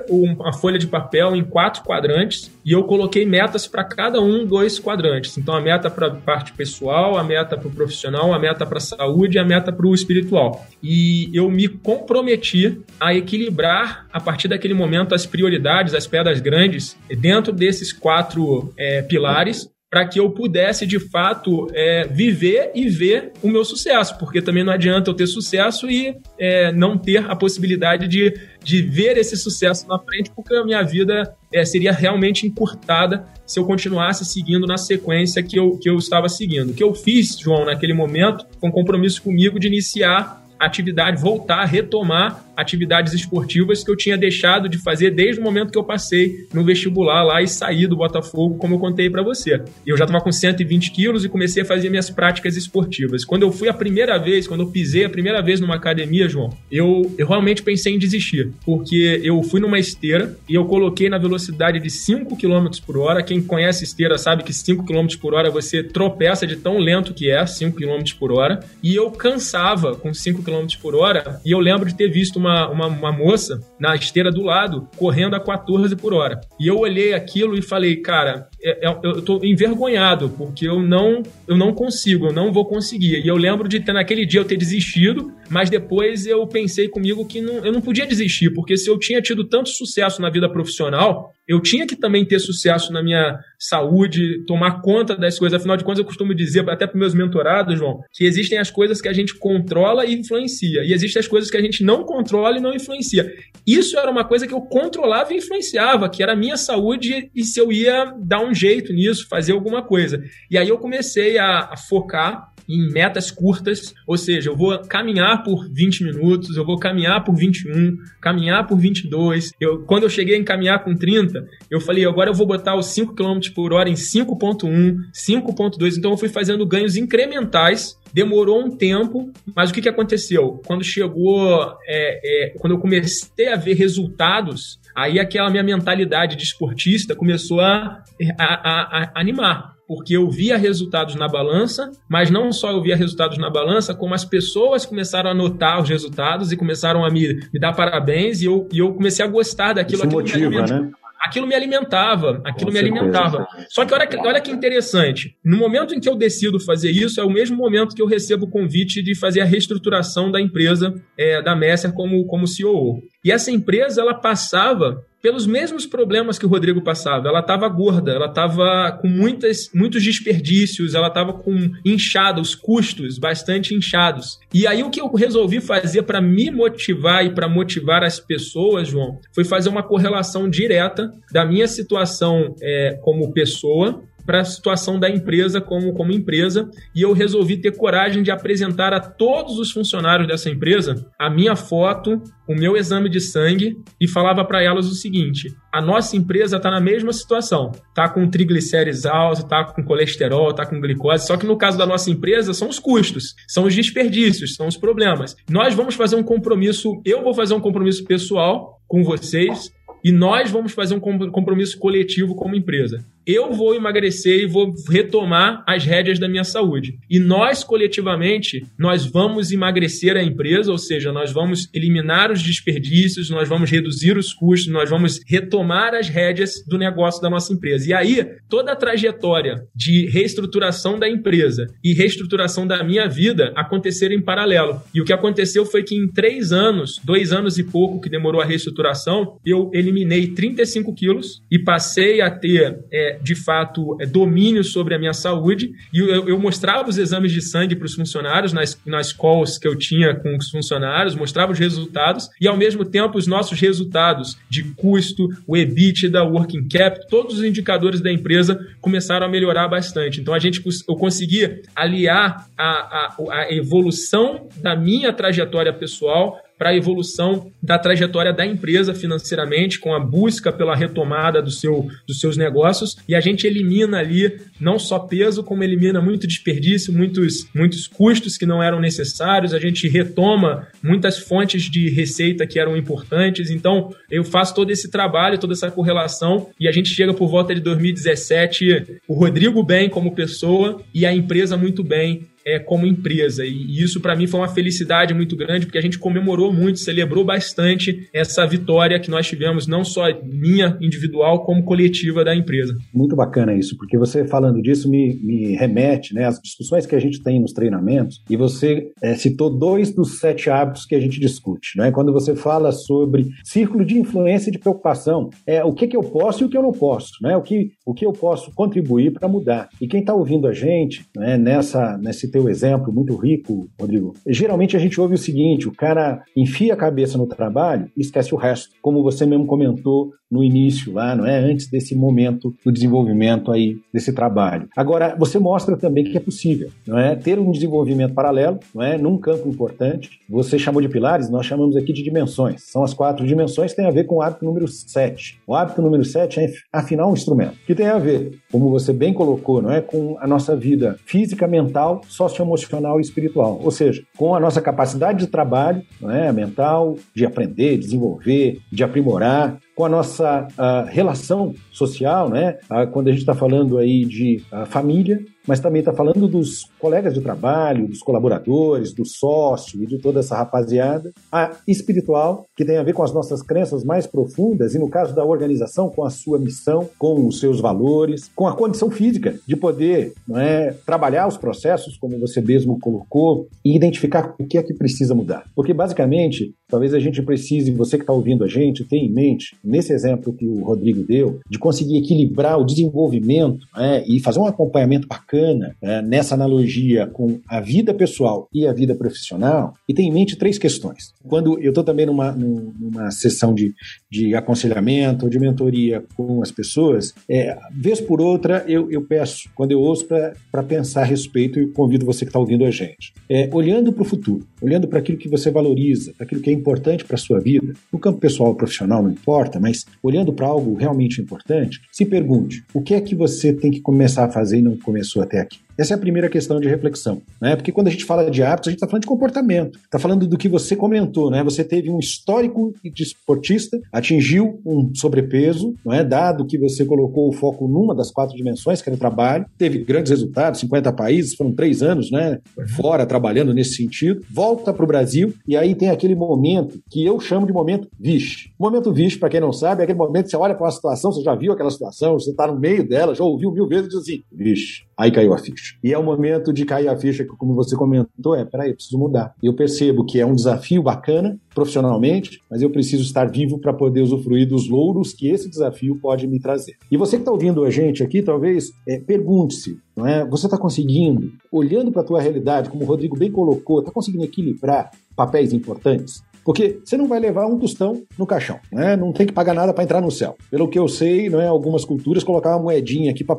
a 0.45 0.53
folha 0.53 0.79
de 0.79 0.87
papel 0.87 1.35
em 1.35 1.43
quatro 1.43 1.83
quadrantes 1.83 2.51
e 2.63 2.73
eu 2.73 2.85
coloquei 2.85 3.25
metas 3.25 3.67
para 3.67 3.83
cada 3.83 4.21
um 4.21 4.45
dois 4.45 4.79
quadrantes. 4.79 5.39
Então, 5.39 5.57
a 5.57 5.61
meta 5.63 5.89
para 5.89 6.09
a 6.09 6.11
parte 6.11 6.53
pessoal, 6.53 7.17
a 7.17 7.25
meta 7.25 7.57
para 7.57 7.67
o 7.67 7.71
profissional, 7.71 8.35
a 8.35 8.39
meta 8.39 8.67
para 8.67 8.77
a 8.77 8.83
saúde 8.83 9.39
e 9.39 9.41
a 9.41 9.45
meta 9.45 9.73
para 9.73 9.87
o 9.87 9.95
espiritual. 9.95 10.67
E 10.83 11.08
eu 11.33 11.51
me 11.51 11.69
comprometi 11.69 12.81
a 12.99 13.15
equilibrar, 13.15 14.07
a 14.13 14.21
partir 14.21 14.49
daquele 14.49 14.75
momento, 14.75 15.15
as 15.15 15.27
prioridades, 15.27 15.95
as 15.95 16.07
pedras 16.07 16.41
grandes, 16.41 16.97
dentro 17.19 17.53
desses 17.53 17.93
quatro 17.93 18.73
é, 18.77 19.03
pilares, 19.03 19.69
para 19.91 20.07
que 20.07 20.21
eu 20.21 20.31
pudesse 20.31 20.87
de 20.87 21.01
fato 21.01 21.67
é, 21.73 22.07
viver 22.07 22.71
e 22.75 22.89
ver 22.89 23.33
o 23.43 23.49
meu 23.49 23.65
sucesso, 23.65 24.19
porque 24.19 24.43
também 24.43 24.63
não 24.63 24.73
adianta 24.73 25.09
eu 25.11 25.15
ter 25.15 25.27
sucesso 25.27 25.91
e 25.91 26.15
é, 26.39 26.71
não 26.73 26.99
ter 26.99 27.25
a 27.25 27.35
possibilidade 27.35 28.07
de, 28.07 28.35
de 28.63 28.83
ver 28.83 29.17
esse 29.17 29.37
sucesso 29.37 29.89
na 29.89 29.99
frente, 29.99 30.31
porque 30.37 30.55
a 30.55 30.65
minha 30.65 30.83
vida 30.83 31.35
é, 31.53 31.65
seria 31.65 31.93
realmente 31.93 32.47
encurtada 32.47 33.25
se 33.47 33.59
eu 33.59 33.65
continuasse 33.65 34.27
seguindo 34.27 34.67
na 34.67 34.77
sequência 34.77 35.43
que 35.43 35.59
eu, 35.59 35.79
que 35.79 35.89
eu 35.89 35.97
estava 35.97 36.29
seguindo. 36.29 36.71
O 36.71 36.75
que 36.75 36.83
eu 36.83 36.95
fiz, 36.95 37.39
João, 37.39 37.65
naquele 37.65 37.95
momento, 37.95 38.47
foi 38.61 38.69
um 38.69 38.73
compromisso 38.73 39.23
comigo 39.23 39.59
de 39.59 39.69
iniciar 39.69 40.47
atividade, 40.59 41.21
voltar 41.21 41.61
a 41.61 41.65
retomar 41.65 42.45
atividades 42.59 43.13
esportivas 43.13 43.85
que 43.85 43.91
eu 43.91 43.97
tinha 43.97 44.19
deixado 44.19 44.69
de 44.69 44.79
fazer 44.79 45.13
desde 45.13 45.41
o 45.41 45.45
momento 45.45 45.71
que 45.71 45.79
eu 45.79 45.85
passei 45.85 46.49
no 46.53 46.65
vestibular 46.65 47.23
lá 47.23 47.41
e 47.41 47.47
saí 47.47 47.87
do 47.87 47.97
Botafogo, 47.97 48.57
como 48.57 48.75
eu 48.75 48.79
contei 48.81 49.09
para 49.09 49.23
você. 49.23 49.63
Eu 49.87 49.97
já 49.97 50.05
estava 50.05 50.23
com 50.23 50.33
120 50.33 50.91
quilos 50.91 51.25
e 51.25 51.29
comecei 51.29 51.63
a 51.63 51.67
fazer 51.67 51.89
minhas 51.89 52.11
práticas 52.11 52.57
esportivas. 52.57 53.25
Quando 53.25 53.43
eu 53.43 53.53
fui 53.53 53.69
a 53.69 53.75
primeira 53.75 54.19
vez, 54.19 54.49
quando 54.49 54.63
eu 54.63 54.67
pisei 54.67 55.05
a 55.05 55.11
primeira 55.11 55.41
vez 55.41 55.61
numa 55.61 55.77
academia, 55.77 56.29
João, 56.29 56.51
eu, 56.71 57.15
eu 57.17 57.29
realmente 57.29 57.63
pensei 57.63 57.95
em 57.95 57.99
desistir, 57.99 58.51
porque 58.65 59.21
eu 59.23 59.41
fui 59.45 59.61
numa 59.61 59.79
esteira 59.79 60.37
e 60.49 60.55
eu 60.57 60.65
coloquei 60.65 61.09
na 61.09 61.19
velocidade 61.19 61.79
de 61.79 61.91
5 61.91 62.37
km 62.37 62.69
por 62.85 62.99
hora. 62.99 63.23
Quem 63.23 63.41
conhece 63.41 63.85
esteira 63.85 64.19
sabe 64.19 64.43
que 64.43 64.53
5 64.53 64.85
km 64.85 65.07
por 65.21 65.33
hora 65.33 65.49
você 65.49 65.83
tropeça 65.83 66.45
de 66.45 66.57
tão 66.57 66.79
lento 66.79 67.15
que 67.15 67.31
é, 67.31 67.47
5 67.47 67.77
km 67.77 68.03
por 68.19 68.33
hora, 68.33 68.61
e 68.83 68.97
eu 68.97 69.11
cansava 69.13 69.95
com 69.95 70.13
5 70.13 70.43
km 70.43 70.67
por 70.83 70.97
hora, 70.97 71.41
e 71.45 71.53
eu 71.53 71.61
lembro 71.61 71.87
de 71.87 71.95
ter 71.95 72.09
visto 72.09 72.37
uma 72.37 72.48
uma, 72.49 72.69
uma, 72.69 72.87
uma, 72.87 73.13
moça 73.13 73.61
na 73.79 73.95
esteira 73.95 74.31
do 74.31 74.43
lado, 74.43 74.89
correndo 74.97 75.35
a 75.35 75.41
14 75.41 75.95
por 75.97 76.15
hora. 76.15 76.41
E 76.59 76.67
eu 76.67 76.79
olhei 76.79 77.13
aquilo 77.13 77.57
e 77.57 77.63
falei, 77.63 77.97
cara, 77.97 78.49
é, 78.63 78.89
é, 78.89 78.99
eu 79.05 79.23
tô 79.23 79.41
envergonhado, 79.45 80.31
porque 80.31 80.67
eu 80.67 80.81
não, 80.81 81.23
eu 81.47 81.57
não 81.57 81.73
consigo, 81.73 82.27
eu 82.27 82.33
não 82.33 82.53
vou 82.53 82.67
conseguir. 82.67 83.25
E 83.25 83.29
eu 83.29 83.37
lembro 83.37 83.69
de 83.69 83.81
ter, 83.81 83.93
naquele 83.93 84.25
dia 84.25 84.41
eu 84.41 84.45
ter 84.45 84.57
desistido, 84.57 85.33
mas 85.51 85.69
depois 85.69 86.27
eu 86.27 86.47
pensei 86.47 86.89
comigo 86.89 87.27
que 87.27 87.41
não, 87.41 87.65
eu 87.65 87.73
não 87.73 87.81
podia 87.81 88.07
desistir, 88.07 88.51
porque 88.51 88.77
se 88.77 88.89
eu 88.89 88.99
tinha 88.99 89.21
tido 89.21 89.45
tanto 89.45 89.69
sucesso 89.69 90.23
na 90.23 90.31
vida 90.31 90.49
profissional, 90.49 91.33
eu 91.49 91.61
tinha 91.63 91.87
que 91.87 91.97
também 91.97 92.27
ter 92.27 92.39
sucesso 92.39 92.93
na 92.93 93.03
minha 93.03 93.41
saúde, 93.59 94.45
tomar 94.47 94.83
conta 94.83 95.17
das 95.17 95.39
coisas. 95.39 95.59
Afinal 95.59 95.79
de 95.79 95.85
contas, 95.85 95.99
eu 95.99 96.05
costumo 96.05 96.35
dizer, 96.35 96.69
até 96.69 96.87
para 96.87 96.99
meus 96.99 97.15
mentorados, 97.15 97.79
João, 97.79 98.03
que 98.13 98.25
existem 98.25 98.59
as 98.59 98.71
coisas 98.71 99.01
que 99.01 99.09
a 99.09 99.13
gente 99.13 99.35
controla 99.35 100.05
e 100.05 100.15
influencia, 100.15 100.85
e 100.85 100.93
existem 100.93 101.21
as 101.21 101.27
coisas 101.27 101.51
que 101.51 101.57
a 101.57 101.63
gente 101.63 101.83
não 101.83 102.05
controla 102.05 102.59
e 102.59 102.61
não 102.61 102.75
influencia. 102.75 103.33
Isso 103.67 103.99
era 103.99 104.11
uma 104.11 104.25
coisa 104.25 104.47
que 104.47 104.53
eu 104.53 104.61
controlava 104.61 105.33
e 105.33 105.39
influenciava, 105.39 106.11
que 106.11 106.23
era 106.23 106.33
a 106.33 106.37
minha 106.37 106.57
saúde 106.57 107.31
e 107.35 107.43
se 107.45 107.59
eu 107.59 107.73
ia 107.73 108.13
dar 108.19 108.41
um 108.41 108.53
jeito 108.53 108.93
nisso, 108.93 109.27
fazer 109.29 109.53
alguma 109.53 109.83
coisa. 109.83 110.23
E 110.51 110.59
aí 110.59 110.69
eu 110.69 110.79
comecei 110.79 111.39
a, 111.39 111.71
a 111.73 111.77
focar 111.77 112.53
em 112.69 112.91
metas 112.93 113.31
curtas, 113.31 113.95
ou 114.07 114.17
seja, 114.17 114.51
eu 114.51 114.57
vou 114.57 114.79
caminhar 114.81 115.43
por 115.43 115.69
20 115.71 116.05
minutos, 116.05 116.57
eu 116.57 116.65
vou 116.65 116.79
caminhar 116.79 117.25
por 117.25 117.35
21, 117.35 117.97
caminhar 118.21 118.67
por 118.67 118.77
22. 118.77 119.53
Eu, 119.61 119.85
quando 119.85 120.03
eu 120.03 120.11
cheguei 120.11 120.37
em 120.37 120.45
caminhar 120.45 120.85
com 120.85 120.95
30, 120.95 121.47
eu 121.71 121.81
falei, 121.81 122.05
agora 122.05 122.31
eu 122.31 122.35
vou 122.35 122.47
botar 122.47 122.77
os 122.77 122.87
5 122.87 123.15
km 123.15 123.41
por 123.55 123.73
hora 123.73 123.89
em 123.89 123.95
5.1, 123.95 124.97
5.2. 125.13 125.97
Então 125.97 126.11
eu 126.11 126.17
fui 126.17 126.29
fazendo 126.29 126.67
ganhos 126.67 126.97
incrementais 126.97 127.99
demorou 128.13 128.65
um 128.65 128.77
tempo, 128.77 129.31
mas 129.55 129.71
o 129.71 129.75
que, 129.75 129.83
que 129.83 129.89
aconteceu? 129.89 130.61
Quando 130.67 130.85
chegou, 130.85 131.77
é, 131.87 132.47
é, 132.47 132.51
quando 132.59 132.75
eu 132.75 132.79
comecei 132.79 133.49
a 133.49 133.57
ver 133.57 133.75
resultados, 133.75 134.79
aí 134.95 135.19
aquela 135.19 135.51
minha 135.51 135.63
mentalidade 135.63 136.37
de 136.37 136.43
esportista 136.43 137.15
começou 137.15 137.61
a, 137.61 138.03
a, 138.39 138.45
a, 138.45 139.05
a 139.05 139.21
animar 139.21 139.78
porque 139.89 140.15
eu 140.15 140.31
via 140.31 140.59
resultados 140.59 141.15
na 141.15 141.27
balança, 141.27 141.91
mas 142.07 142.31
não 142.31 142.53
só 142.53 142.71
eu 142.71 142.83
via 142.83 142.95
resultados 142.95 143.39
na 143.39 143.49
balança, 143.49 143.95
como 143.95 144.13
as 144.13 144.23
pessoas 144.23 144.85
começaram 144.85 145.31
a 145.31 145.35
notar 145.35 145.81
os 145.81 145.89
resultados 145.89 146.53
e 146.53 146.57
começaram 146.59 147.07
a 147.07 147.11
me, 147.11 147.41
me 147.53 147.59
dar 147.59 147.73
parabéns 147.73 148.43
e 148.43 148.45
eu, 148.45 148.69
e 148.71 148.81
eu 148.81 148.93
comecei 148.93 149.25
a 149.25 149.29
gostar 149.29 149.73
daquilo. 149.73 150.03
Isso 150.03 150.11
motiva, 150.11 150.67
né? 150.67 150.91
aquilo 151.19 151.47
me 151.47 151.55
alimentava, 151.55 152.41
aquilo 152.45 152.71
Com 152.71 152.73
me 152.73 152.81
certeza. 152.81 152.99
alimentava. 153.01 153.49
Só 153.69 153.85
que 153.85 153.95
olha, 153.95 154.07
que 154.07 154.17
olha 154.17 154.41
que 154.41 154.51
interessante, 154.51 155.37
no 155.45 155.57
momento 155.57 155.95
em 155.95 156.01
que 156.01 156.09
eu 156.09 156.15
decido 156.15 156.61
fazer 156.61 156.91
isso, 156.91 157.21
é 157.21 157.25
o 157.25 157.31
mesmo 157.31 157.57
momento 157.57 157.95
que 157.95 158.03
eu 158.03 158.07
recebo 158.07 158.47
o 158.47 158.51
convite 158.51 159.03
de 159.03 159.19
fazer 159.19 159.41
a 159.41 159.45
reestruturação 159.45 160.31
da 160.31 160.41
empresa 160.41 160.95
é, 161.17 161.43
da 161.43 161.57
Messer 161.57 161.93
como, 161.93 162.25
como 162.27 162.47
CEO. 162.47 163.03
E 163.25 163.33
essa 163.33 163.51
empresa, 163.51 164.01
ela 164.01 164.15
passava 164.15 165.03
pelos 165.23 165.47
mesmos 165.47 165.87
problemas 165.87 166.39
que 166.39 166.47
o 166.47 166.49
Rodrigo 166.49 166.83
passava. 166.83 167.29
Ela 167.29 167.41
estava 167.41 167.69
gorda, 167.69 168.13
ela 168.13 168.27
estava 168.27 168.93
com 169.01 169.09
muitas, 169.09 169.71
muitos 169.75 170.03
desperdícios, 170.03 170.95
ela 170.95 171.09
estava 171.09 171.33
com 171.33 171.71
inchada, 171.85 172.41
os 172.41 172.55
custos 172.55 173.19
bastante 173.19 173.75
inchados. 173.75 174.39
E 174.53 174.67
aí 174.67 174.83
o 174.83 174.91
que 174.91 175.01
eu 175.01 175.13
resolvi 175.13 175.61
fazer 175.61 176.03
para 176.03 176.21
me 176.21 176.51
motivar 176.51 177.25
e 177.25 177.35
para 177.35 177.49
motivar 177.49 178.03
as 178.05 178.21
pessoas, 178.21 178.89
João, 178.89 179.19
foi 179.35 179.45
fazer 179.45 179.69
uma 179.69 179.83
correlação 179.83 180.49
direta 180.49 181.13
da 181.33 181.45
minha 181.45 181.67
situação 181.67 182.55
é, 182.63 182.99
como 183.03 183.33
pessoa 183.33 184.03
para 184.29 184.43
a 184.43 184.45
situação 184.45 185.01
da 185.01 185.09
empresa 185.09 185.59
como, 185.59 185.95
como 185.95 186.13
empresa 186.13 186.71
e 186.95 187.01
eu 187.01 187.15
resolvi 187.15 187.57
ter 187.57 187.75
coragem 187.75 188.23
de 188.23 188.31
apresentar 188.31 188.93
a 188.93 189.01
todos 189.01 189.59
os 189.59 189.71
funcionários 189.71 190.29
dessa 190.29 190.51
empresa 190.51 191.07
a 191.19 191.31
minha 191.31 191.57
foto, 191.57 192.21
o 192.47 192.55
meu 192.55 192.77
exame 192.77 193.09
de 193.09 193.23
sangue 193.23 193.79
e 193.99 194.07
falava 194.07 194.45
para 194.45 194.63
elas 194.63 194.87
o 194.87 194.95
seguinte: 194.95 195.57
a 195.73 195.81
nossa 195.81 196.15
empresa 196.15 196.59
está 196.59 196.71
na 196.71 196.79
mesma 196.79 197.11
situação, 197.11 197.73
está 197.89 198.07
com 198.07 198.29
triglicérides 198.29 199.07
altos, 199.07 199.39
está 199.39 199.65
com 199.65 199.83
colesterol, 199.83 200.51
está 200.51 200.67
com 200.67 200.79
glicose, 200.79 201.27
só 201.27 201.39
que 201.39 201.47
no 201.47 201.57
caso 201.57 201.79
da 201.79 201.87
nossa 201.87 202.11
empresa 202.11 202.53
são 202.53 202.69
os 202.69 202.79
custos, 202.79 203.35
são 203.49 203.65
os 203.65 203.75
desperdícios, 203.75 204.57
são 204.57 204.67
os 204.67 204.77
problemas. 204.77 205.37
Nós 205.49 205.73
vamos 205.73 205.95
fazer 205.95 206.17
um 206.17 206.23
compromisso, 206.23 207.01
eu 207.03 207.23
vou 207.23 207.33
fazer 207.33 207.55
um 207.55 207.61
compromisso 207.61 208.05
pessoal 208.05 208.79
com 208.87 209.03
vocês 209.03 209.71
e 210.05 210.13
nós 210.13 210.51
vamos 210.51 210.73
fazer 210.73 210.95
um 210.95 211.01
compromisso 211.01 211.79
coletivo 211.79 212.35
como 212.35 212.55
empresa 212.55 213.03
eu 213.29 213.53
vou 213.53 213.75
emagrecer 213.75 214.41
e 214.41 214.47
vou 214.47 214.73
retomar 214.89 215.63
as 215.67 215.85
rédeas 215.85 216.19
da 216.19 216.27
minha 216.27 216.45
saúde. 216.45 216.99
E 217.11 217.19
nós, 217.19 217.63
coletivamente, 217.63 218.67
nós 218.79 219.05
vamos 219.05 219.53
emagrecer 219.53 220.17
a 220.17 220.23
empresa, 220.23 220.73
ou 220.73 220.79
seja, 220.79 221.13
nós 221.13 221.31
vamos 221.31 221.69
eliminar 221.75 222.33
os 222.33 222.43
desperdícios, 222.43 223.29
nós 223.29 223.47
vamos 223.47 223.71
reduzir 223.71 224.17
os 224.17 224.33
custos, 224.33 224.73
nós 224.73 224.89
vamos 224.89 225.21
retomar 225.27 225.95
as 225.95 226.09
rédeas 226.09 226.65
do 226.67 226.79
negócio 226.79 227.21
da 227.21 227.29
nossa 227.29 227.53
empresa. 227.53 227.91
E 227.91 227.93
aí, 227.93 228.27
toda 228.49 228.73
a 228.73 228.77
trajetória 228.77 229.63
de 229.77 230.07
reestruturação 230.07 230.99
da 230.99 231.07
empresa 231.07 231.67
e 231.85 231.93
reestruturação 231.93 232.67
da 232.67 232.83
minha 232.83 233.07
vida 233.07 233.53
aconteceram 233.55 234.15
em 234.15 234.23
paralelo. 234.23 234.81
E 234.95 235.03
o 235.03 235.05
que 235.05 235.13
aconteceu 235.13 235.67
foi 235.67 235.83
que 235.83 235.95
em 235.95 236.09
três 236.11 236.51
anos, 236.51 236.99
dois 237.05 237.31
anos 237.31 237.59
e 237.59 237.65
pouco 237.65 238.01
que 238.01 238.09
demorou 238.09 238.41
a 238.41 238.45
reestruturação, 238.47 239.39
eu 239.45 239.71
eliminei 239.75 240.29
35 240.29 240.95
quilos 240.95 241.43
e 241.51 241.59
passei 241.59 242.23
a 242.23 242.31
ter 242.31 242.79
é, 242.91 243.18
de 243.23 243.35
fato, 243.35 243.97
é, 244.01 244.07
domínio 244.07 244.65
sobre 244.65 244.95
a 244.95 244.99
minha 244.99 245.13
saúde. 245.13 245.73
E 245.93 245.99
eu, 245.99 246.29
eu 246.29 246.39
mostrava 246.39 246.89
os 246.89 246.99
exames 246.99 247.33
de 247.33 247.43
sangue 247.43 247.77
para 247.77 247.87
os 247.87 247.95
funcionários, 247.95 248.53
nas, 248.53 248.81
nas 248.85 249.13
calls 249.13 249.59
que 249.59 249.67
eu 249.67 249.77
tinha 249.77 250.15
com 250.15 250.37
os 250.37 250.51
funcionários, 250.51 251.15
mostrava 251.15 251.53
os 251.53 251.59
resultados 251.59 252.29
e, 252.41 252.49
ao 252.49 252.57
mesmo 252.57 252.85
tempo, 252.85 253.19
os 253.19 253.27
nossos 253.27 253.59
resultados 253.59 254.37
de 254.49 254.63
custo, 254.75 255.29
o 255.47 255.57
EBITDA, 255.57 256.23
o 256.25 256.33
working 256.33 256.69
capital, 256.69 257.09
todos 257.09 257.39
os 257.39 257.45
indicadores 257.45 258.01
da 258.01 258.13
empresa 258.13 258.59
começaram 258.81 259.27
a 259.27 259.29
melhorar 259.29 259.69
bastante. 259.69 260.21
Então, 260.21 260.35
a 260.35 260.39
gente, 260.39 260.63
eu 260.89 260.97
consegui 260.97 261.63
aliar 261.75 262.49
a, 262.57 262.65
a, 262.65 263.17
a 263.31 263.53
evolução 263.53 264.49
da 264.61 264.75
minha 264.77 265.13
trajetória 265.13 265.73
pessoal 265.73 266.39
para 266.59 266.71
a 266.71 266.77
evolução 266.77 267.53
da 267.63 267.79
trajetória 267.79 268.33
da 268.33 268.45
empresa 268.45 268.93
financeiramente, 268.93 269.79
com 269.79 269.95
a 269.95 270.01
busca 270.01 270.53
pela 270.53 270.75
retomada 270.75 271.41
do 271.41 271.51
seu, 271.51 271.89
dos 272.07 272.19
seus 272.19 272.37
negócios. 272.37 272.97
E 273.09 273.15
a 273.15 273.21
gente 273.21 273.47
elimina 273.47 273.99
ali 273.99 274.41
não 274.61 274.79
só 274.79 274.99
peso, 274.99 275.45
como 275.45 275.63
elimina 275.63 276.01
muito 276.01 276.27
desperdício, 276.27 276.93
muitos, 276.93 277.47
muitos 277.55 277.87
custos 277.87 278.37
que 278.37 278.45
não 278.45 278.63
eram 278.63 278.81
necessários. 278.81 279.55
A 279.55 279.61
gente 279.61 279.89
retoma 279.89 280.67
muitas 280.83 281.19
fontes 281.19 281.63
de 281.71 281.89
receita 281.91 282.47
que 282.47 282.59
eram 282.59 282.77
importantes. 282.77 283.51
Então, 283.51 283.95
eu 284.11 284.25
faço 284.25 284.55
todo 284.55 284.71
esse 284.71 284.91
trabalho, 284.91 285.39
toda 285.39 285.53
essa 285.53 285.71
correlação, 285.71 286.49
e 286.59 286.67
a 286.67 286.73
gente 286.73 286.89
chega 286.89 287.15
por 287.15 287.29
volta 287.29 287.55
de 287.55 287.61
2017, 287.61 289.01
o 289.07 289.15
Rodrigo 289.15 289.63
bem 289.63 289.89
como 289.89 290.15
pessoa 290.15 290.83
e 290.93 291.07
a 291.07 291.13
empresa 291.13 291.57
muito 291.57 291.85
bem 291.85 292.27
é, 292.49 292.59
como 292.59 292.87
empresa. 292.87 293.45
E 293.45 293.83
isso, 293.83 294.01
para 294.01 294.17
mim, 294.17 294.27
foi 294.27 294.41
uma 294.41 294.49
felicidade 294.49 295.13
muito 295.13 295.37
grande, 295.37 295.67
porque 295.67 295.79
a 295.79 295.83
gente 295.83 295.99
comemorou 295.99 296.53
muito, 296.53 296.79
celebrou 296.79 297.25
bastante 297.25 298.09
essa 298.13 298.47
vitória 298.47 298.99
que 298.99 299.11
nós 299.11 299.27
tivemos, 299.27 299.67
não 299.67 299.85
só 299.85 300.07
minha 300.25 300.79
individual, 300.81 301.45
como 301.45 301.65
coletiva 301.65 302.25
da 302.25 302.35
empresa. 302.35 302.75
Muito 302.93 303.15
bacana 303.15 303.55
isso, 303.55 303.77
porque 303.77 303.99
você 303.99 304.27
falando 304.27 304.63
disso 304.63 304.91
me, 304.91 305.19
me 305.23 305.57
remete 305.57 306.15
né, 306.15 306.25
às 306.25 306.41
discussões 306.41 306.87
que 306.87 306.95
a 306.95 307.01
gente 307.01 307.23
tem 307.23 307.41
nos 307.41 307.53
treinamentos, 307.53 308.23
e 308.31 308.37
você 308.37 308.91
é, 309.03 309.15
citou 309.15 309.51
dois 309.51 309.95
dos 309.95 310.19
sete 310.19 310.49
hábitos 310.49 310.87
que 310.87 310.95
a 310.95 311.01
gente 311.01 311.21
discute. 311.21 311.77
Né? 311.77 311.91
Quando 311.91 312.13
você 312.13 312.35
fala 312.35 312.73
sobre 312.73 313.27
círculo 313.45 313.85
de 313.85 313.99
influência 313.99 314.49
e 314.49 314.53
de 314.53 314.59
preocupação, 314.59 315.31
é 315.47 315.63
o 315.63 315.73
que, 315.73 315.87
que 315.87 315.97
eu 315.97 316.03
posso 316.03 316.43
e 316.43 316.47
o 316.47 316.49
que 316.49 316.57
eu 316.57 316.63
não 316.63 316.73
posso, 316.73 317.13
né? 317.23 317.37
o, 317.37 317.43
que, 317.43 317.73
o 317.85 317.93
que 317.93 318.07
eu 318.07 318.13
posso 318.13 318.53
contribuir 318.55 319.13
para 319.13 319.29
mudar. 319.29 319.69
E 319.81 319.87
quem 319.87 320.01
está 320.01 320.15
ouvindo 320.15 320.47
a 320.47 320.53
gente 320.53 321.05
né, 321.17 321.37
nessa, 321.37 321.99
nesse 321.99 322.31
teu 322.39 322.49
exemplo 322.49 322.93
muito 322.93 323.17
rico, 323.17 323.69
Rodrigo, 323.79 324.15
geralmente 324.27 324.77
a 324.77 324.79
gente 324.79 325.01
ouve 325.01 325.15
o 325.15 325.19
seguinte: 325.19 325.69
o 325.69 325.75
cara 325.75 326.23
enfia 326.37 326.75
a 326.75 326.77
cabeça 326.77 327.19
no 327.19 327.27
trabalho 327.27 327.91
e 327.97 328.01
esquece 328.01 328.33
o 328.35 328.39
resto. 328.39 328.75
Como 328.81 329.03
você 329.03 329.27
mesmo 329.27 329.47
comentou 329.47 330.13
no 330.31 330.45
início 330.45 330.93
lá, 330.93 331.15
não 331.15 331.27
é? 331.27 331.39
Antes 331.39 331.69
desse 331.69 331.95
momento 331.95 332.55
do 332.65 332.73
desenvolvimento 332.73 333.51
aí 333.51 333.79
desse 333.93 334.13
trabalho. 334.13 334.69
Agora, 334.77 335.17
você 335.19 335.39
mostra 335.39 335.77
também 335.77 336.05
que 336.05 336.17
é 336.17 336.21
possível, 336.21 336.71
não 336.87 336.99
é? 336.99 337.15
Ter 337.15 337.39
um 337.39 337.51
desenvolvimento 337.51 338.15
paralelo, 338.15 338.59
não 338.75 338.83
é? 338.83 338.99
Num 338.99 339.19
campo 339.19 339.49
importante. 339.49 340.21
Você 340.29 340.59
chamou 340.59 340.81
de 340.81 340.89
pilares, 340.89 341.31
nós 341.31 341.47
chamamos 341.47 341.77
aqui 341.77 341.93
de 341.93 342.03
dimensões. 342.03 342.63
São 342.65 342.83
as 342.83 342.95
quatro 342.95 343.27
dimensões, 343.27 343.75
tem 343.75 343.87
a 343.87 343.91
ver 343.91 344.05
com 344.05 344.17
o 344.17 344.23
hábito 344.23 344.45
número 344.45 344.69
7. 344.69 345.41
O 345.47 345.55
hábito 345.55 345.81
número 345.83 346.05
7 346.05 346.41
é 346.41 346.53
afinal 346.73 347.11
um 347.11 347.15
instrumento 347.15 347.57
que 347.67 347.75
tem 347.75 347.87
a 347.87 347.99
ver, 347.99 348.39
como 348.51 348.71
você 348.71 348.93
bem 348.93 349.13
colocou, 349.13 349.63
não 349.63 349.71
é, 349.71 349.81
com 349.81 350.17
a 350.21 350.27
nossa 350.27 350.55
vida 350.57 350.97
física, 351.05 351.47
mental, 351.47 352.03
socioemocional 352.09 352.99
e 352.99 353.03
espiritual. 353.03 353.61
Ou 353.63 353.71
seja, 353.71 354.03
com 354.17 354.35
a 354.35 354.41
nossa 354.41 354.61
capacidade 354.61 355.19
de 355.21 355.27
trabalho, 355.27 355.83
não 356.01 356.11
é, 356.11 356.33
mental, 356.33 356.97
de 357.15 357.25
aprender, 357.25 357.79
desenvolver, 357.79 358.61
de 358.71 358.85
aprimorar, 358.85 359.59
com 359.79 359.85
a 359.85 359.89
nossa 359.89 360.49
uh, 360.59 360.89
relação 360.91 361.55
social, 361.71 362.29
né? 362.29 362.59
Uh, 362.69 362.91
quando 362.91 363.07
a 363.07 363.11
gente 363.13 363.21
está 363.21 363.33
falando 363.33 363.79
aí 363.79 364.05
de 364.05 364.43
uh, 364.53 364.67
família, 364.67 365.25
mas 365.49 365.61
também 365.61 365.81
está 365.81 365.95
falando 365.95 366.29
dos 366.29 366.69
colegas 366.79 367.15
de 367.15 367.23
trabalho, 367.23 367.89
dos 367.89 368.01
colaboradores, 368.01 368.93
do 368.93 369.07
sócio 369.07 369.83
e 369.83 369.87
de 369.87 369.97
toda 369.97 370.21
essa 370.21 370.37
rapaziada. 370.37 371.11
A 371.33 371.57
espiritual, 371.67 372.45
que 372.55 372.67
tem 372.67 372.77
a 372.77 372.83
ver 372.83 372.93
com 372.93 373.03
as 373.03 373.15
nossas 373.15 373.41
crenças 373.41 373.83
mais 373.83 374.07
profundas, 374.07 374.75
e 374.75 374.79
no 374.79 374.91
caso 374.91 375.15
da 375.15 375.25
organização, 375.25 375.89
com 375.89 376.05
a 376.05 376.11
sua 376.11 376.39
missão, 376.39 376.87
com 376.99 377.27
os 377.27 377.41
seus 377.41 377.61
valores, 377.61 378.31
com 378.37 378.47
a 378.47 378.55
condição 378.55 378.91
física 378.91 379.39
de 379.47 379.57
poder 379.57 380.13
não 380.29 380.39
é, 380.39 380.75
trabalhar 380.85 381.27
os 381.27 381.39
processos, 381.39 381.97
como 381.97 382.19
você 382.19 382.43
mesmo 382.43 382.79
colocou, 382.79 383.49
e 383.65 383.75
identificar 383.75 384.35
o 384.39 384.45
que 384.45 384.59
é 384.59 384.63
que 384.63 384.75
precisa 384.75 385.15
mudar. 385.15 385.45
Porque, 385.57 385.73
basicamente, 385.73 386.53
talvez 386.69 386.93
a 386.93 387.01
gente 387.01 387.23
precise, 387.23 387.71
você 387.71 387.97
que 387.97 388.03
está 388.03 388.13
ouvindo 388.13 388.45
a 388.45 388.49
gente, 388.49 388.85
tenha 388.85 389.07
em 389.07 389.13
mente, 389.13 389.57
nesse 389.65 389.95
exemplo 389.95 390.35
que 390.35 390.47
o 390.47 390.63
Rodrigo 390.63 391.03
deu, 391.03 391.41
de 391.49 391.59
conseguir 391.59 391.97
equilibrar 391.97 392.61
o 392.61 392.67
desenvolvimento 392.67 393.67
é, 393.79 394.05
e 394.07 394.21
fazer 394.21 394.41
um 394.41 394.47
acompanhamento 394.47 395.09
bacana 395.09 395.38
é, 395.83 396.03
nessa 396.03 396.35
analogia 396.35 397.07
com 397.07 397.41
a 397.49 397.61
vida 397.61 397.95
pessoal 397.95 398.49
e 398.53 398.67
a 398.67 398.73
vida 398.73 398.95
profissional, 398.95 399.75
e 399.89 399.95
tem 399.95 400.09
em 400.09 400.13
mente 400.13 400.37
três 400.37 400.59
questões. 400.59 401.13
Quando 401.27 401.59
eu 401.61 401.71
estou 401.71 401.85
também 401.85 402.07
numa, 402.07 402.33
numa 402.33 403.11
sessão 403.11 403.55
de, 403.55 403.75
de 404.11 404.35
aconselhamento 404.35 405.25
ou 405.25 405.31
de 405.31 405.39
mentoria 405.39 406.05
com 406.17 406.43
as 406.43 406.51
pessoas, 406.51 407.15
é, 407.29 407.57
vez 407.73 408.01
por 408.01 408.21
outra 408.21 408.65
eu, 408.67 408.91
eu 408.91 409.03
peço, 409.03 409.49
quando 409.55 409.73
eu 409.73 409.81
ouço, 409.81 410.07
para 410.07 410.63
pensar 410.63 411.03
a 411.03 411.05
respeito 411.05 411.61
e 411.61 411.69
convido 411.69 412.07
você 412.07 412.25
que 412.25 412.31
está 412.31 412.39
ouvindo 412.39 412.65
a 412.65 412.71
gente. 412.71 413.13
É, 413.29 413.49
olhando 413.53 413.93
para 413.93 414.03
o 414.03 414.07
futuro, 414.07 414.47
olhando 414.61 414.89
para 414.89 414.99
aquilo 414.99 415.19
que 415.19 415.29
você 415.29 415.51
valoriza, 415.51 416.13
para 416.17 416.25
aquilo 416.25 416.41
que 416.41 416.51
é 416.51 416.53
importante 416.53 417.05
para 417.05 417.17
a 417.17 417.19
sua 417.19 417.41
vida, 417.41 417.73
no 417.93 417.99
campo 417.99 418.19
pessoal 418.19 418.51
ou 418.51 418.55
profissional 418.55 419.03
não 419.03 419.11
importa, 419.11 419.61
mas 419.61 419.85
olhando 420.03 420.33
para 420.33 420.47
algo 420.47 420.75
realmente 420.75 421.21
importante, 421.21 421.81
se 421.93 422.05
pergunte 422.05 422.65
o 422.73 422.83
que 422.83 422.95
é 422.95 423.01
que 423.01 423.15
você 423.15 423.53
tem 423.53 423.71
que 423.71 423.81
começar 423.81 424.25
a 424.25 424.31
fazer 424.31 424.59
e 424.59 424.63
não 424.63 424.77
começou 424.77 425.23
até 425.29 425.41
aqui. 425.41 425.68
Essa 425.79 425.95
é 425.95 425.97
a 425.97 425.99
primeira 425.99 426.29
questão 426.29 426.59
de 426.59 426.67
reflexão, 426.67 427.23
né? 427.41 427.55
Porque 427.55 427.71
quando 427.71 427.87
a 427.87 427.91
gente 427.91 428.05
fala 428.05 428.29
de 428.29 428.43
hábitos, 428.43 428.67
a 428.67 428.71
gente 428.73 428.79
está 428.79 428.89
falando 428.89 429.03
de 429.03 429.07
comportamento, 429.07 429.79
está 429.79 429.97
falando 429.97 430.27
do 430.27 430.37
que 430.37 430.49
você 430.49 430.75
comentou, 430.75 431.31
né? 431.31 431.45
Você 431.45 431.63
teve 431.63 431.89
um 431.89 432.01
histórico 432.01 432.75
de 432.83 433.03
esportista, 433.05 433.79
atingiu 433.93 434.61
um 434.67 434.93
sobrepeso, 434.93 435.75
não 435.85 435.93
é? 435.93 436.03
Dado 436.03 436.45
que 436.45 436.59
você 436.59 436.85
colocou 436.85 437.29
o 437.29 437.33
foco 437.33 437.69
numa 437.69 437.95
das 437.95 438.11
quatro 438.11 438.37
dimensões, 438.37 438.83
que 438.83 438.89
era 438.89 438.97
o 438.97 438.99
trabalho, 438.99 439.47
teve 439.57 439.79
grandes 439.85 440.11
resultados, 440.11 440.59
50 440.59 440.93
países, 440.95 441.37
foram 441.37 441.53
três 441.53 441.81
anos, 441.81 442.11
né? 442.11 442.41
Fora 442.75 443.07
trabalhando 443.07 443.55
nesse 443.55 443.75
sentido, 443.75 444.21
volta 444.29 444.75
para 444.75 444.85
o 444.85 444.89
Brasil 444.89 445.33
e 445.47 445.57
aí 445.57 445.77
tem 445.77 445.91
aquele 445.91 446.17
momento 446.17 446.81
que 446.91 447.07
eu 447.07 447.21
chamo 447.21 447.47
de 447.47 447.53
momento 447.53 447.87
vixe. 448.01 448.51
Momento 448.59 448.93
vixe, 448.93 449.17
para 449.17 449.29
quem 449.29 449.41
não 449.41 449.53
sabe, 449.53 449.83
é 449.83 449.85
aquele 449.85 449.99
momento 449.99 450.25
que 450.25 450.31
você 450.33 450.37
olha 450.37 450.57
para 450.57 450.65
uma 450.65 450.73
situação, 450.73 451.13
você 451.13 451.23
já 451.23 451.37
viu 451.37 451.53
aquela 451.53 451.71
situação, 451.71 452.19
você 452.19 452.31
está 452.31 452.49
no 452.49 452.59
meio 452.59 452.87
dela, 452.87 453.15
já 453.15 453.23
ouviu 453.23 453.53
mil 453.53 453.69
vezes 453.69 453.87
e 453.87 453.89
diz 453.91 453.99
assim, 453.99 454.23
vixe, 454.33 454.83
aí 454.97 455.13
caiu 455.13 455.33
a 455.33 455.39
ficha. 455.39 455.68
E 455.83 455.93
é 455.93 455.99
o 455.99 456.03
momento 456.03 456.53
de 456.53 456.65
cair 456.65 456.89
a 456.89 456.97
ficha 456.97 457.25
que, 457.25 457.37
como 457.37 457.55
você 457.55 457.77
comentou, 457.77 458.35
é, 458.35 458.45
peraí, 458.45 458.73
preciso 458.73 458.99
mudar. 458.99 459.35
Eu 459.43 459.55
percebo 459.55 460.05
que 460.05 460.21
é 460.21 460.27
um 460.27 460.35
desafio 460.35 460.83
bacana 460.83 461.39
profissionalmente, 461.55 462.41
mas 462.51 462.63
eu 462.63 462.71
preciso 462.71 463.03
estar 463.03 463.31
vivo 463.31 463.59
para 463.59 463.73
poder 463.73 464.01
usufruir 464.03 464.49
dos 464.49 464.69
louros 464.69 465.13
que 465.13 465.29
esse 465.29 465.49
desafio 465.49 465.99
pode 466.01 466.27
me 466.27 466.39
trazer. 466.39 466.77
E 466.91 466.97
você 466.97 467.17
que 467.17 467.23
está 467.23 467.33
ouvindo 467.33 467.65
a 467.65 467.71
gente 467.71 468.03
aqui, 468.03 468.23
talvez 468.23 468.71
é, 468.87 468.99
pergunte-se, 468.99 469.79
não 469.97 470.07
é? 470.07 470.25
Você 470.27 470.47
está 470.47 470.57
conseguindo, 470.57 471.33
olhando 471.51 471.91
para 471.91 472.03
a 472.03 472.05
tua 472.05 472.21
realidade, 472.21 472.71
como 472.71 472.85
o 472.85 472.87
Rodrigo 472.87 473.19
bem 473.19 473.33
colocou, 473.33 473.81
está 473.81 473.91
conseguindo 473.91 474.25
equilibrar 474.25 474.91
papéis 475.17 475.53
importantes? 475.53 476.23
Porque 476.49 476.81
você 476.83 476.97
não 476.97 477.07
vai 477.07 477.21
levar 477.21 477.47
um 477.47 477.59
tostão 477.59 478.05
no 478.19 478.27
caixão, 478.27 478.59
né? 478.73 478.97
Não 478.97 479.13
tem 479.13 479.27
que 479.27 479.35
pagar 479.35 479.53
nada 479.53 479.75
para 479.75 479.85
entrar 479.85 480.01
no 480.01 480.11
céu. 480.11 480.35
Pelo 480.51 480.67
que 480.67 480.79
eu 480.79 480.89
sei, 480.89 481.29
não 481.29 481.43
é 481.43 481.47
algumas 481.47 481.85
culturas 481.85 482.25
colocar 482.25 482.57
uma 482.57 482.63
moedinha 482.63 483.11
aqui 483.11 483.23
para 483.23 483.37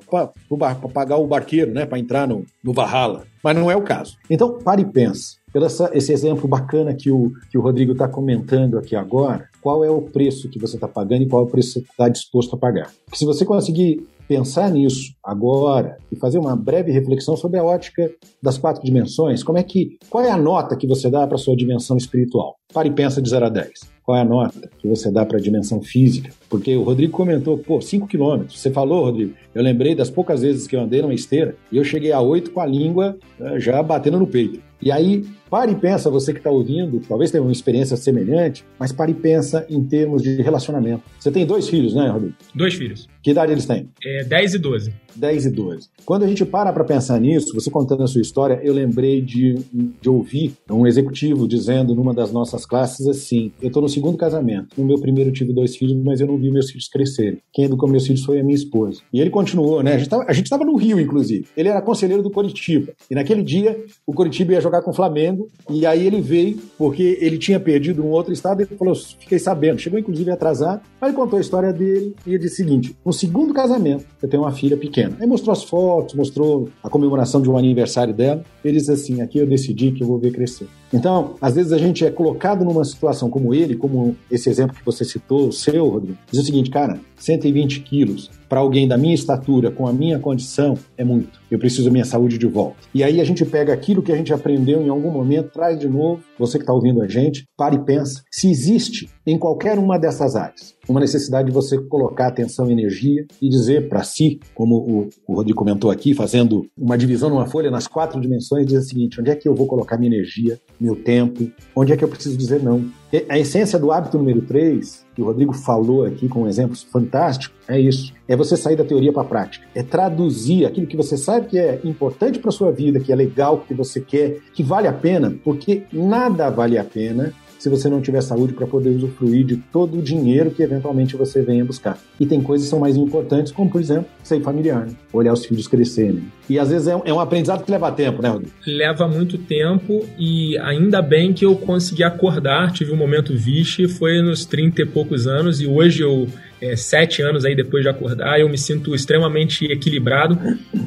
pagar 0.94 1.18
o 1.18 1.26
barqueiro, 1.26 1.74
né? 1.74 1.88
Para 1.88 1.98
entrar 1.98 2.28
no, 2.28 2.46
no 2.64 2.72
Valhalla. 2.72 3.24
Mas 3.44 3.56
não 3.56 3.72
é 3.72 3.76
o 3.76 3.82
caso. 3.82 4.16
Então, 4.30 4.60
pare 4.60 4.84
e 4.84 4.86
pense. 4.86 5.38
Pelo 5.52 5.66
essa, 5.66 5.90
esse 5.92 6.14
exemplo 6.14 6.48
bacana 6.48 6.94
que 6.94 7.10
o, 7.10 7.32
que 7.50 7.58
o 7.58 7.62
Rodrigo 7.62 7.94
está 7.94 8.08
comentando 8.08 8.78
aqui 8.78 8.96
agora, 8.96 9.50
qual 9.60 9.84
é 9.84 9.90
o 9.90 10.04
preço 10.04 10.48
que 10.48 10.60
você 10.60 10.76
está 10.76 10.88
pagando 10.88 11.24
e 11.24 11.28
qual 11.28 11.42
é 11.42 11.46
o 11.46 11.50
preço 11.50 11.82
que 11.82 11.88
você 11.88 11.92
está 11.92 12.10
disposto 12.10 12.56
a 12.56 12.60
pagar? 12.60 12.92
Porque 13.06 13.18
se 13.18 13.26
você 13.26 13.44
conseguir 13.44 14.08
pensar 14.30 14.70
nisso 14.70 15.12
agora 15.24 15.98
e 16.12 16.16
fazer 16.16 16.38
uma 16.38 16.56
breve 16.56 16.92
reflexão 16.92 17.36
sobre 17.36 17.60
a 17.60 17.64
ótica 17.64 18.12
das 18.42 18.60
quatro 18.60 18.84
dimensões, 18.84 19.42
como 19.42 19.58
é 19.58 19.64
que 19.64 19.98
qual 20.08 20.24
é 20.24 20.30
a 20.30 20.38
nota 20.38 20.78
que 20.78 20.88
você 20.88 21.10
dá 21.10 21.26
para 21.26 21.36
a 21.36 21.40
sua 21.40 21.56
dimensão 21.56 21.98
espiritual? 21.98 22.56
Pare 22.72 22.90
e 22.90 22.94
pensa 22.94 23.20
de 23.20 23.28
0 23.28 23.48
a 23.48 23.50
10. 23.50 23.72
Qual 24.10 24.18
é 24.18 24.22
a 24.22 24.26
nota 24.26 24.68
que 24.80 24.88
você 24.88 25.12
dá 25.12 25.24
para 25.24 25.38
a 25.38 25.40
dimensão 25.40 25.84
física? 25.84 26.32
Porque 26.50 26.76
o 26.76 26.82
Rodrigo 26.82 27.12
comentou, 27.12 27.60
pô, 27.60 27.80
5 27.80 28.08
quilômetros. 28.08 28.60
Você 28.60 28.72
falou, 28.72 29.06
Rodrigo, 29.06 29.36
eu 29.54 29.62
lembrei 29.62 29.94
das 29.94 30.10
poucas 30.10 30.42
vezes 30.42 30.66
que 30.66 30.76
eu 30.76 30.82
andei 30.82 31.00
numa 31.00 31.14
esteira 31.14 31.56
e 31.72 31.78
eu 31.78 31.84
cheguei 31.84 32.12
a 32.12 32.20
8 32.20 32.50
com 32.50 32.60
a 32.60 32.66
língua 32.66 33.20
né, 33.40 33.60
já 33.60 33.84
batendo 33.84 34.18
no 34.18 34.26
peito. 34.26 34.60
E 34.82 34.92
aí, 34.92 35.28
pare 35.48 35.74
e 35.74 35.76
pensa, 35.76 36.10
você 36.10 36.34
que 36.34 36.40
está 36.40 36.50
ouvindo, 36.50 37.00
talvez 37.08 37.30
tenha 37.30 37.44
uma 37.44 37.52
experiência 37.52 37.96
semelhante, 37.96 38.66
mas 38.80 38.92
pare 38.92 39.12
e 39.12 39.14
pensa 39.16 39.64
em 39.70 39.84
termos 39.84 40.24
de 40.24 40.42
relacionamento. 40.42 41.04
Você 41.20 41.30
tem 41.30 41.46
dois 41.46 41.70
filhos, 41.70 41.94
né, 41.94 42.10
Rodrigo? 42.10 42.34
Dois 42.56 42.74
filhos. 42.74 43.08
Que 43.22 43.30
idade 43.30 43.52
eles 43.52 43.68
têm? 43.68 43.90
É 44.04 44.24
10 44.24 44.56
e 44.56 44.58
12. 44.58 44.94
10 45.16 45.46
e 45.46 45.50
12. 45.50 45.88
Quando 46.06 46.24
a 46.24 46.28
gente 46.28 46.46
para 46.46 46.74
para 46.74 46.84
pensar 46.84 47.20
nisso, 47.20 47.54
você 47.54 47.70
contando 47.70 48.04
a 48.04 48.08
sua 48.08 48.22
história, 48.22 48.60
eu 48.64 48.74
lembrei 48.74 49.22
de, 49.22 49.56
de 50.02 50.10
ouvir 50.10 50.54
um 50.70 50.88
executivo 50.88 51.48
dizendo 51.48 51.94
numa 51.94 52.14
das 52.14 52.32
nossas 52.32 52.66
classes 52.66 53.08
assim: 53.08 53.52
Eu 53.62 53.68
estou 53.68 53.82
no 53.82 53.90
segundo 53.90 54.18
casamento. 54.18 54.70
No 54.78 54.86
meu 54.86 55.00
primeiro 55.00 55.30
eu 55.30 55.34
tive 55.34 55.54
dois 55.54 55.76
filhos, 55.76 55.96
mas 56.04 56.20
eu 56.20 56.28
não 56.28 56.38
vi 56.38 56.52
meus 56.52 56.70
filhos 56.70 56.88
crescerem. 56.88 57.40
Quem 57.54 57.66
educou 57.66 57.90
meus 57.90 58.06
filhos 58.06 58.24
foi 58.24 58.40
a 58.40 58.44
minha 58.44 58.56
esposa. 58.56 59.02
E 59.14 59.20
ele 59.20 59.30
continuou, 59.30 59.84
né? 59.84 59.96
A 60.28 60.34
gente 60.34 60.46
estava 60.46 60.66
no 60.66 60.76
Rio, 60.76 61.00
inclusive. 61.00 61.46
Ele 61.56 61.70
era 61.70 61.82
conselheiro 61.82 62.24
do 62.24 62.32
Coritiba. 62.32 62.94
E 63.10 63.16
naquele 63.16 63.44
dia, 63.44 63.80
o 64.06 64.14
Coritiba 64.14 64.54
ia 64.54 64.62
jogar 64.62 64.82
com 64.82 64.92
o 64.92 64.94
Flamengo. 64.94 65.48
E 65.70 65.86
aí 65.86 66.06
ele 66.06 66.22
veio, 66.22 66.58
porque 66.78 67.18
ele 67.22 67.38
tinha 67.38 67.60
perdido 67.60 68.04
um 68.04 68.10
outro 68.10 68.34
estado, 68.34 68.62
ele 68.62 68.76
falou: 68.78 68.96
Fiquei 68.96 69.40
sabendo. 69.40 69.80
Chegou, 69.80 70.00
inclusive, 70.00 70.32
atrasado. 70.32 70.82
Aí 71.02 71.10
ele 71.10 71.18
contou 71.18 71.38
a 71.38 71.42
história 71.42 71.72
dele 71.72 72.16
e 72.26 72.32
ele 72.32 72.40
disse 72.40 72.62
o 72.62 72.66
seguinte: 72.66 72.96
No 73.06 73.14
segundo 73.14 73.54
casamento, 73.54 74.06
eu 74.22 74.30
tenho 74.30 74.44
uma 74.44 74.52
filha 74.52 74.78
pequena. 74.78 74.99
Aí 75.20 75.28
mostrou 75.28 75.54
as 75.54 75.64
fotos, 75.64 76.16
mostrou 76.16 76.70
a 76.84 76.90
comemoração 76.90 77.42
de 77.42 77.50
um 77.50 77.58
aniversário 77.58 78.14
dela. 78.14 78.44
Ele 78.64 78.78
disse 78.78 78.92
assim: 78.92 79.22
Aqui 79.22 79.40
eu 79.40 79.48
decidi 79.48 79.92
que 79.92 80.04
eu 80.04 80.08
vou 80.08 80.20
ver 80.20 80.32
crescer. 80.32 80.68
Então, 80.94 81.36
às 81.42 81.56
vezes 81.56 81.72
a 81.72 81.78
gente 81.78 82.04
é 82.06 82.12
colocado 82.12 82.66
numa 82.66 82.84
situação 82.84 83.30
como 83.30 83.54
ele, 83.54 83.76
como 83.76 84.16
esse 84.30 84.50
exemplo 84.50 84.76
que 84.76 84.86
você 84.86 85.06
citou, 85.06 85.48
o 85.48 85.52
seu, 85.52 85.88
Rodrigo, 85.88 86.18
diz 86.32 86.42
o 86.42 86.46
seguinte, 86.46 86.70
cara, 86.70 87.00
120 87.18 87.82
quilos 87.82 88.30
para 88.48 88.60
alguém 88.60 88.88
da 88.88 88.98
minha 88.98 89.14
estatura, 89.14 89.70
com 89.70 89.86
a 89.86 89.94
minha 89.94 90.18
condição, 90.18 90.76
é 90.98 91.04
muito. 91.04 91.40
Eu 91.52 91.60
preciso 91.60 91.86
da 91.86 91.92
minha 91.92 92.06
saúde 92.06 92.38
de 92.38 92.48
volta. 92.48 92.78
E 92.94 93.04
aí 93.04 93.22
a 93.22 93.24
gente 93.24 93.46
pega 93.46 93.72
aquilo 93.72 94.02
que 94.02 94.12
a 94.12 94.16
gente 94.16 94.34
aprendeu 94.34 94.82
em 94.82 94.90
algum 94.90 95.12
momento, 95.12 95.52
traz 95.52 95.78
de 95.80 95.88
novo, 95.88 96.24
você 96.38 96.58
que 96.58 96.64
está 96.64 96.74
ouvindo 96.74 97.02
a 97.02 97.08
gente, 97.08 97.46
para 97.56 97.76
e 97.76 97.80
pensa 97.80 98.24
se 98.32 98.50
existe 98.50 99.10
em 99.26 99.38
qualquer 99.38 99.78
uma 99.78 100.00
dessas 100.00 100.36
áreas 100.36 100.80
uma 100.90 101.00
necessidade 101.00 101.48
de 101.48 101.54
você 101.54 101.78
colocar 101.78 102.28
atenção 102.28 102.68
e 102.68 102.72
energia 102.72 103.26
e 103.40 103.48
dizer 103.48 103.88
para 103.88 104.04
si, 104.04 104.40
como 104.56 104.76
o, 104.76 105.10
o 105.28 105.36
Rodrigo 105.36 105.58
comentou 105.58 105.92
aqui, 105.92 106.16
fazendo 106.16 106.66
uma 106.76 106.98
divisão 106.98 107.30
numa 107.30 107.46
folha 107.46 107.70
nas 107.70 107.88
quatro 107.88 108.20
dimensões, 108.20 108.66
diz 108.66 108.86
o 108.86 108.88
seguinte: 108.88 109.22
onde 109.22 109.30
é 109.30 109.36
que 109.36 109.48
eu 109.48 109.54
vou 109.54 109.68
colocar 109.68 109.98
minha 109.98 110.16
energia, 110.16 110.60
meu 110.80 110.96
tempo, 110.96 111.52
onde 111.76 111.92
é 111.92 111.98
que 111.98 112.04
eu 112.04 112.08
preciso 112.08 112.38
dizer 112.38 112.64
não? 112.64 112.86
A 113.28 113.38
essência 113.38 113.78
do 113.78 113.92
hábito 113.92 114.18
número 114.18 114.42
3, 114.42 115.06
que 115.16 115.22
o 115.22 115.26
Rodrigo 115.26 115.54
falou 115.54 116.06
aqui 116.06 116.28
com 116.28 116.44
um 116.44 116.48
exemplo 116.48 116.78
fantástico, 116.92 117.54
é 117.68 117.80
isso. 117.80 118.14
É 118.28 118.36
você 118.36 118.56
sair 118.56 118.76
da 118.76 118.84
teoria 118.84 119.12
para 119.12 119.24
a 119.24 119.26
prática. 119.26 119.66
É 119.74 119.82
traduzir 119.82 120.66
aquilo 120.66 120.88
que 120.88 120.96
você 120.96 121.18
sabe 121.18 121.48
que 121.48 121.58
é 121.58 121.80
importante 121.84 122.40
para 122.40 122.52
sua 122.52 122.72
vida, 122.72 123.00
que 123.00 123.12
é 123.12 123.16
legal, 123.16 123.64
que 123.68 123.74
você 123.74 124.00
quer, 124.00 124.38
que 124.54 124.62
vale 124.64 124.88
a 124.88 124.94
pena, 124.94 125.36
porque 125.44 125.84
nada 125.92 126.50
vale 126.50 126.78
a 126.78 126.84
pena 126.84 127.34
se 127.60 127.70
você 127.70 127.90
não 127.90 128.02
tiver 128.02 128.22
saúde 128.22 128.54
para 128.54 128.66
poder 128.66 128.90
usufruir 128.90 129.46
de 129.46 129.58
todo 129.58 130.00
o 130.00 130.02
dinheiro 130.02 130.50
que 130.50 130.64
eventualmente 130.64 131.16
você 131.18 131.42
venha 131.42 131.64
buscar. 131.64 132.00
E 132.20 132.26
tem 132.26 132.42
coisas 132.42 132.66
que 132.66 132.72
são 132.72 132.80
mais 132.80 132.96
importantes, 132.96 133.52
como 133.52 133.70
por 133.70 133.82
exemplo, 133.82 134.06
ser 134.24 134.42
familiar, 134.42 134.88
né? 134.88 134.94
olhar 135.12 135.34
os 135.34 135.46
filhos 135.46 135.68
crescerem. 135.68 136.24
E 136.50 136.58
às 136.58 136.70
vezes 136.70 136.88
é 136.88 136.96
um, 136.96 137.02
é 137.04 137.14
um, 137.14 137.20
aprendizado 137.20 137.64
que 137.64 137.70
leva 137.70 137.92
tempo, 137.92 138.22
né, 138.22 138.30
Rodrigo? 138.30 138.54
Leva 138.66 139.08
muito 139.08 139.38
tempo 139.38 140.06
e 140.18 140.58
ainda 140.60 141.02
bem 141.02 141.34
que 141.34 141.46
eu 141.46 141.56
consegui 141.56 142.04
acordar, 142.04 142.72
tive 142.72 142.94
um 142.94 142.98
momento 142.98 143.36
vixe, 143.36 143.88
foi 143.88 144.22
nos 144.22 144.46
30 144.46 144.82
e 144.82 144.86
poucos 144.86 145.28
anos 145.28 145.60
e 145.60 145.68
hoje 145.68 146.02
eu 146.02 146.28
é, 146.62 146.76
sete 146.76 147.22
anos 147.22 147.46
aí 147.46 147.56
depois 147.56 147.84
de 147.84 147.90
acordar, 147.90 148.40
eu 148.40 148.50
me 148.50 148.58
sinto 148.58 148.94
extremamente 148.94 149.66
equilibrado. 149.66 150.38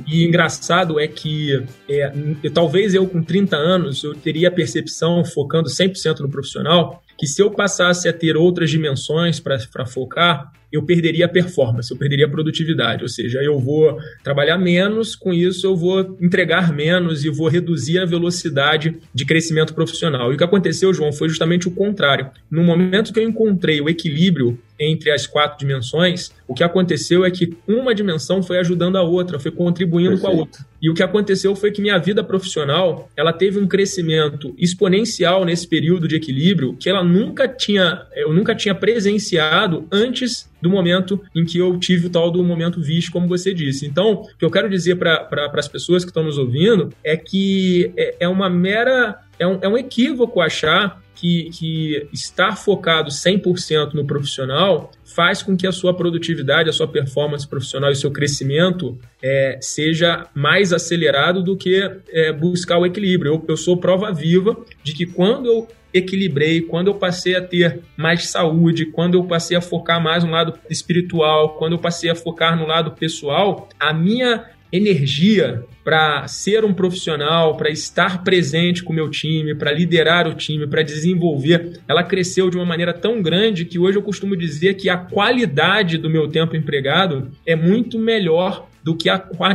E 0.06 0.24
engraçado 0.24 0.98
é 0.98 1.06
que 1.06 1.62
é, 1.88 2.12
eu, 2.42 2.50
talvez 2.50 2.94
eu 2.94 3.06
com 3.06 3.22
30 3.22 3.56
anos 3.56 4.04
eu 4.04 4.14
teria 4.14 4.48
a 4.48 4.52
percepção, 4.52 5.24
focando 5.24 5.68
100% 5.68 6.20
no 6.20 6.30
profissional, 6.30 7.02
que 7.18 7.26
se 7.26 7.40
eu 7.42 7.50
passasse 7.50 8.08
a 8.08 8.12
ter 8.12 8.36
outras 8.36 8.70
dimensões 8.70 9.38
para 9.38 9.86
focar, 9.86 10.52
eu 10.72 10.82
perderia 10.82 11.26
a 11.26 11.28
performance, 11.28 11.90
eu 11.90 11.98
perderia 11.98 12.26
a 12.26 12.30
produtividade. 12.30 13.02
Ou 13.02 13.08
seja, 13.08 13.40
eu 13.42 13.60
vou 13.60 13.98
trabalhar 14.24 14.56
menos, 14.56 15.14
com 15.14 15.32
isso 15.32 15.66
eu 15.66 15.76
vou 15.76 16.16
entregar 16.20 16.72
menos 16.72 17.24
e 17.24 17.30
vou 17.30 17.46
reduzir 17.46 17.98
a 17.98 18.06
velocidade 18.06 18.96
de 19.14 19.26
crescimento 19.26 19.74
profissional. 19.74 20.32
E 20.32 20.34
o 20.34 20.38
que 20.38 20.44
aconteceu, 20.44 20.92
João, 20.94 21.12
foi 21.12 21.28
justamente 21.28 21.68
o 21.68 21.70
contrário. 21.70 22.30
No 22.50 22.64
momento 22.64 23.12
que 23.12 23.20
eu 23.20 23.28
encontrei 23.28 23.80
o 23.80 23.88
equilíbrio 23.88 24.58
entre 24.83 25.11
as 25.11 25.26
quatro 25.26 25.59
dimensões, 25.59 26.33
o 26.47 26.55
que 26.55 26.64
aconteceu 26.64 27.24
é 27.24 27.30
que 27.30 27.57
uma 27.66 27.95
dimensão 27.95 28.43
foi 28.43 28.59
ajudando 28.59 28.97
a 28.97 29.03
outra, 29.03 29.39
foi 29.39 29.51
contribuindo 29.51 30.11
Perfeito. 30.11 30.30
com 30.30 30.37
a 30.37 30.41
outra. 30.41 30.66
E 30.80 30.91
o 30.91 30.95
que 30.95 31.03
aconteceu 31.03 31.55
foi 31.55 31.70
que 31.70 31.80
minha 31.80 31.99
vida 31.99 32.24
profissional, 32.24 33.09
ela 33.16 33.33
teve 33.33 33.59
um 33.59 33.68
crescimento 33.68 34.53
exponencial 34.59 35.45
nesse 35.45 35.66
período 35.68 36.09
de 36.09 36.16
equilíbrio 36.16 36.74
que 36.74 36.91
ela 36.91 37.05
nunca 37.05 37.47
tinha, 37.47 38.05
eu 38.16 38.33
nunca 38.33 38.55
tinha 38.55 38.74
presenciado 38.74 39.87
antes 39.93 40.51
do 40.61 40.68
momento 40.68 41.20
em 41.35 41.45
que 41.45 41.59
eu 41.59 41.78
tive 41.78 42.07
o 42.07 42.11
tal 42.11 42.30
do 42.30 42.43
momento 42.43 42.80
visto, 42.80 43.12
como 43.12 43.28
você 43.28 43.53
disse. 43.55 43.87
Então, 43.87 44.12
o 44.12 44.37
que 44.37 44.45
eu 44.45 44.51
quero 44.51 44.68
dizer 44.68 44.97
para 44.97 45.24
pra, 45.24 45.51
as 45.55 45.68
pessoas 45.68 46.05
que 46.05 46.11
estão 46.11 46.24
nos 46.24 46.39
ouvindo 46.39 46.91
é 47.05 47.16
que 47.16 47.93
é, 47.97 48.16
é 48.20 48.28
uma 48.28 48.49
mera. 48.49 49.18
É 49.39 49.47
um, 49.47 49.59
é 49.61 49.68
um 49.68 49.76
equívoco 49.76 50.41
achar 50.41 51.01
que, 51.22 51.50
que 51.50 52.08
estar 52.12 52.56
focado 52.56 53.08
100% 53.08 53.94
no 53.94 54.04
profissional 54.04 54.90
faz 55.04 55.40
com 55.40 55.56
que 55.56 55.68
a 55.68 55.72
sua 55.72 55.94
produtividade, 55.94 56.68
a 56.68 56.72
sua 56.72 56.88
performance 56.88 57.46
profissional 57.46 57.90
e 57.90 57.92
o 57.92 57.96
seu 57.96 58.10
crescimento 58.10 58.98
é, 59.22 59.56
seja 59.60 60.26
mais 60.34 60.72
acelerado 60.72 61.40
do 61.40 61.56
que 61.56 61.80
é, 62.08 62.32
buscar 62.32 62.78
o 62.78 62.84
equilíbrio. 62.84 63.34
Eu, 63.34 63.44
eu 63.46 63.56
sou 63.56 63.76
prova 63.76 64.12
viva 64.12 64.56
de 64.82 64.94
que 64.94 65.06
quando 65.06 65.46
eu 65.46 65.68
equilibrei, 65.94 66.62
quando 66.62 66.88
eu 66.88 66.94
passei 66.94 67.36
a 67.36 67.40
ter 67.40 67.82
mais 67.96 68.28
saúde, 68.28 68.86
quando 68.86 69.14
eu 69.14 69.22
passei 69.22 69.56
a 69.56 69.60
focar 69.60 70.02
mais 70.02 70.24
no 70.24 70.30
lado 70.30 70.58
espiritual, 70.68 71.50
quando 71.50 71.74
eu 71.74 71.78
passei 71.78 72.10
a 72.10 72.16
focar 72.16 72.58
no 72.58 72.66
lado 72.66 72.92
pessoal, 72.92 73.68
a 73.78 73.92
minha 73.92 74.44
energia 74.72 75.62
para 75.85 76.26
ser 76.28 76.64
um 76.64 76.72
profissional, 76.72 77.57
para 77.57 77.70
estar 77.70 78.22
presente 78.22 78.83
com 78.83 78.93
o 78.93 78.97
meu 78.97 79.11
time, 79.11 79.55
para 79.55 79.72
liderar 79.72 80.28
o 80.28 80.35
time, 80.35 80.66
para 80.66 80.83
desenvolver, 80.83 81.80
ela 81.89 82.05
cresceu 82.05 82.49
de 82.49 82.57
uma 82.57 82.64
maneira 82.64 82.93
tão 82.93 83.20
grande 83.20 83.64
que 83.64 83.78
hoje 83.78 83.99
eu 83.99 84.03
costumo 84.03 84.37
dizer 84.37 84.74
que 84.74 84.89
a 84.89 84.97
qualidade 84.97 85.99
do 85.99 86.11
meu 86.11 86.28
tempo 86.28 86.57
empregado 86.57 87.30
é 87.47 87.57
muito 87.57 87.99
melhor 87.99 88.68
do 88.83 88.97
que 88.97 89.09
a, 89.09 89.14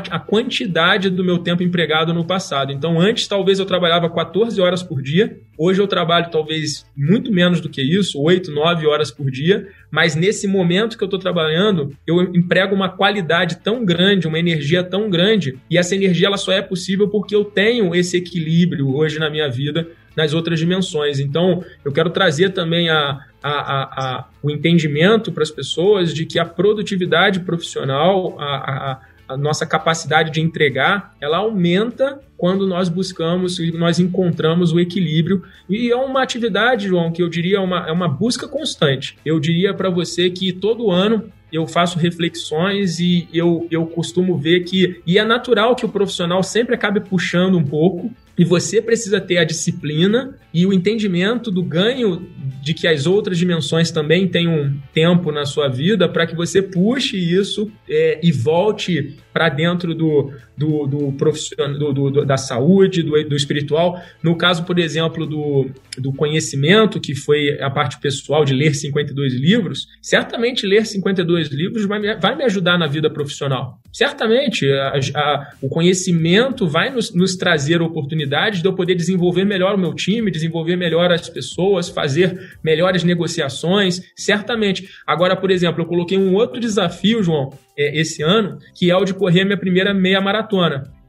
a 0.10 0.20
quantidade 0.20 1.10
do 1.10 1.24
meu 1.24 1.40
tempo 1.40 1.62
empregado 1.62 2.14
no 2.14 2.26
passado. 2.26 2.72
Então, 2.72 3.00
antes, 3.00 3.28
talvez 3.28 3.60
eu 3.60 3.66
trabalhava 3.66 4.10
14 4.10 4.60
horas 4.62 4.82
por 4.82 5.02
dia, 5.02 5.40
hoje 5.58 5.82
eu 5.82 5.88
trabalho 5.88 6.30
talvez 6.32 6.86
muito 6.96 7.32
menos 7.32 7.60
do 7.60 7.70
que 7.70 7.82
isso, 7.82 8.22
8, 8.22 8.52
9 8.52 8.88
horas 8.88 9.12
por 9.12 9.30
dia, 9.30 9.68
mas 9.92 10.16
nesse 10.16 10.48
momento 10.48 10.98
que 10.98 11.04
eu 11.04 11.08
estou 11.08 11.20
trabalhando, 11.20 11.94
eu 12.06 12.22
emprego 12.22 12.74
uma 12.74 12.90
qualidade 12.90 13.58
tão 13.58 13.84
grande, 13.84 14.28
uma 14.28 14.40
energia 14.40 14.84
tão 14.84 15.10
grande, 15.10 15.60
e 15.70 15.78
essa 15.78 15.96
energia 15.96 16.28
ela 16.28 16.38
só 16.38 16.52
é 16.52 16.62
possível 16.62 17.10
porque 17.10 17.36
eu 17.36 17.44
tenho 17.44 17.94
esse 17.94 18.18
equilíbrio 18.18 18.96
hoje 18.96 19.20
na 19.20 19.30
minha 19.30 19.50
vida 19.50 19.88
nas 20.18 20.34
outras 20.34 20.58
dimensões. 20.58 21.20
Então, 21.20 21.64
eu 21.86 21.92
quero 21.92 22.10
trazer 22.10 22.50
também 22.50 22.90
a, 22.90 23.24
a, 23.42 23.52
a, 23.52 23.84
a 23.84 24.28
o 24.42 24.50
entendimento 24.50 25.32
para 25.32 25.44
as 25.44 25.52
pessoas 25.52 26.12
de 26.12 26.26
que 26.26 26.40
a 26.40 26.46
produtividade 26.46 27.42
profissional, 27.42 28.36
a, 28.40 29.00
a 29.28 29.36
nossa 29.36 29.66
capacidade 29.66 30.32
de 30.32 30.42
entregar, 30.42 31.16
ela 31.20 31.38
aumenta 31.38 32.20
quando 32.38 32.68
nós 32.68 32.88
buscamos 32.88 33.60
e 33.60 33.72
nós 33.72 34.00
encontramos 34.00 34.72
o 34.72 34.80
equilíbrio. 34.80 35.44
E 35.70 35.92
é 35.92 35.96
uma 35.96 36.22
atividade, 36.22 36.88
João, 36.88 37.12
que 37.12 37.22
eu 37.22 37.30
diria 37.30 37.58
é 37.58 37.60
uma, 37.60 37.88
é 37.88 37.92
uma 37.92 38.08
busca 38.08 38.48
constante. 38.48 39.18
Eu 39.26 39.40
diria 39.40 39.74
para 39.74 39.90
você 39.90 40.30
que 40.30 40.54
todo 40.54 40.92
ano 40.92 41.32
eu 41.52 41.66
faço 41.66 41.98
reflexões 41.98 43.00
e 43.00 43.28
eu, 43.34 43.68
eu 43.72 43.86
costumo 43.86 44.38
ver 44.38 44.62
que. 44.62 45.02
E 45.06 45.18
é 45.18 45.24
natural 45.24 45.76
que 45.76 45.86
o 45.86 45.90
profissional 45.90 46.44
sempre 46.44 46.76
acabe 46.76 47.00
puxando 47.00 47.58
um 47.58 47.64
pouco, 47.64 48.12
e 48.38 48.46
você 48.46 48.82
precisa 48.82 49.20
ter 49.20 49.38
a 49.38 49.44
disciplina 49.44 50.36
e 50.54 50.66
o 50.66 50.72
entendimento 50.72 51.50
do 51.50 51.64
ganho 51.64 52.28
de 52.62 52.74
que 52.74 52.88
as 52.88 53.08
outras 53.08 53.38
dimensões 53.38 53.90
também 53.90 54.28
têm 54.28 54.48
um 54.48 54.78
tempo 54.94 55.32
na 55.32 55.46
sua 55.46 55.68
vida 55.68 56.08
para 56.08 56.28
que 56.28 56.36
você 56.36 56.62
puxe 56.62 57.18
isso 57.18 57.72
é, 57.90 58.20
e 58.22 58.32
volte 58.32 59.16
para 59.34 59.50
dentro 59.50 59.96
do, 59.96 60.32
do, 60.58 60.88
do 60.88 61.12
profissional, 61.14 61.78
do, 61.78 61.93
do, 61.93 62.26
da 62.26 62.36
saúde, 62.36 63.03
do, 63.03 63.12
do 63.30 63.36
espiritual. 63.36 64.01
No 64.24 64.36
caso, 64.36 64.64
por 64.64 64.80
exemplo, 64.80 65.26
do, 65.26 65.70
do 65.97 66.12
conhecimento, 66.12 66.99
que 66.99 67.14
foi 67.14 67.62
a 67.62 67.70
parte 67.70 67.99
pessoal 67.99 68.43
de 68.43 68.53
ler 68.53 68.74
52 68.74 69.36
livros, 69.36 69.88
certamente 70.01 70.66
ler 70.66 70.86
52 70.86 71.49
livros 71.49 71.86
vai 71.86 71.99
me, 71.99 72.16
vai 72.16 72.36
me 72.36 72.43
ajudar 72.43 72.78
na 72.78 72.88
vida 72.88 73.10
profissional. 73.10 73.80
Certamente, 73.93 74.70
a, 74.72 74.93
a, 75.16 75.51
o 75.62 75.70
conhecimento 75.70 76.68
vai 76.68 76.89
nos, 76.89 77.14
nos 77.14 77.36
trazer 77.36 77.82
oportunidades 77.82 78.62
de 78.62 78.68
eu 78.68 78.74
poder 78.74 78.95
desenvolver 78.95 79.45
melhor 79.45 79.76
o 79.76 79.78
meu 79.78 79.93
time, 79.93 80.32
desenvolver 80.32 80.76
melhor 80.76 81.12
as 81.12 81.30
pessoas, 81.30 81.89
fazer 81.89 82.58
melhores 82.64 83.03
negociações, 83.03 84.01
certamente. 84.16 84.89
Agora, 85.05 85.36
por 85.36 85.51
exemplo, 85.51 85.82
eu 85.82 85.86
coloquei 85.86 86.18
um 86.18 86.34
outro 86.34 86.60
desafio, 86.60 87.24
João, 87.24 87.51
é, 87.78 87.99
esse 87.99 88.24
ano, 88.24 88.58
que 88.74 88.89
é 88.89 88.95
o 88.95 89.05
de 89.05 89.14
correr 89.14 89.41
a 89.41 89.45
minha 89.45 89.58
primeira 89.58 89.93
meia 89.93 90.20
maratona. 90.20 90.47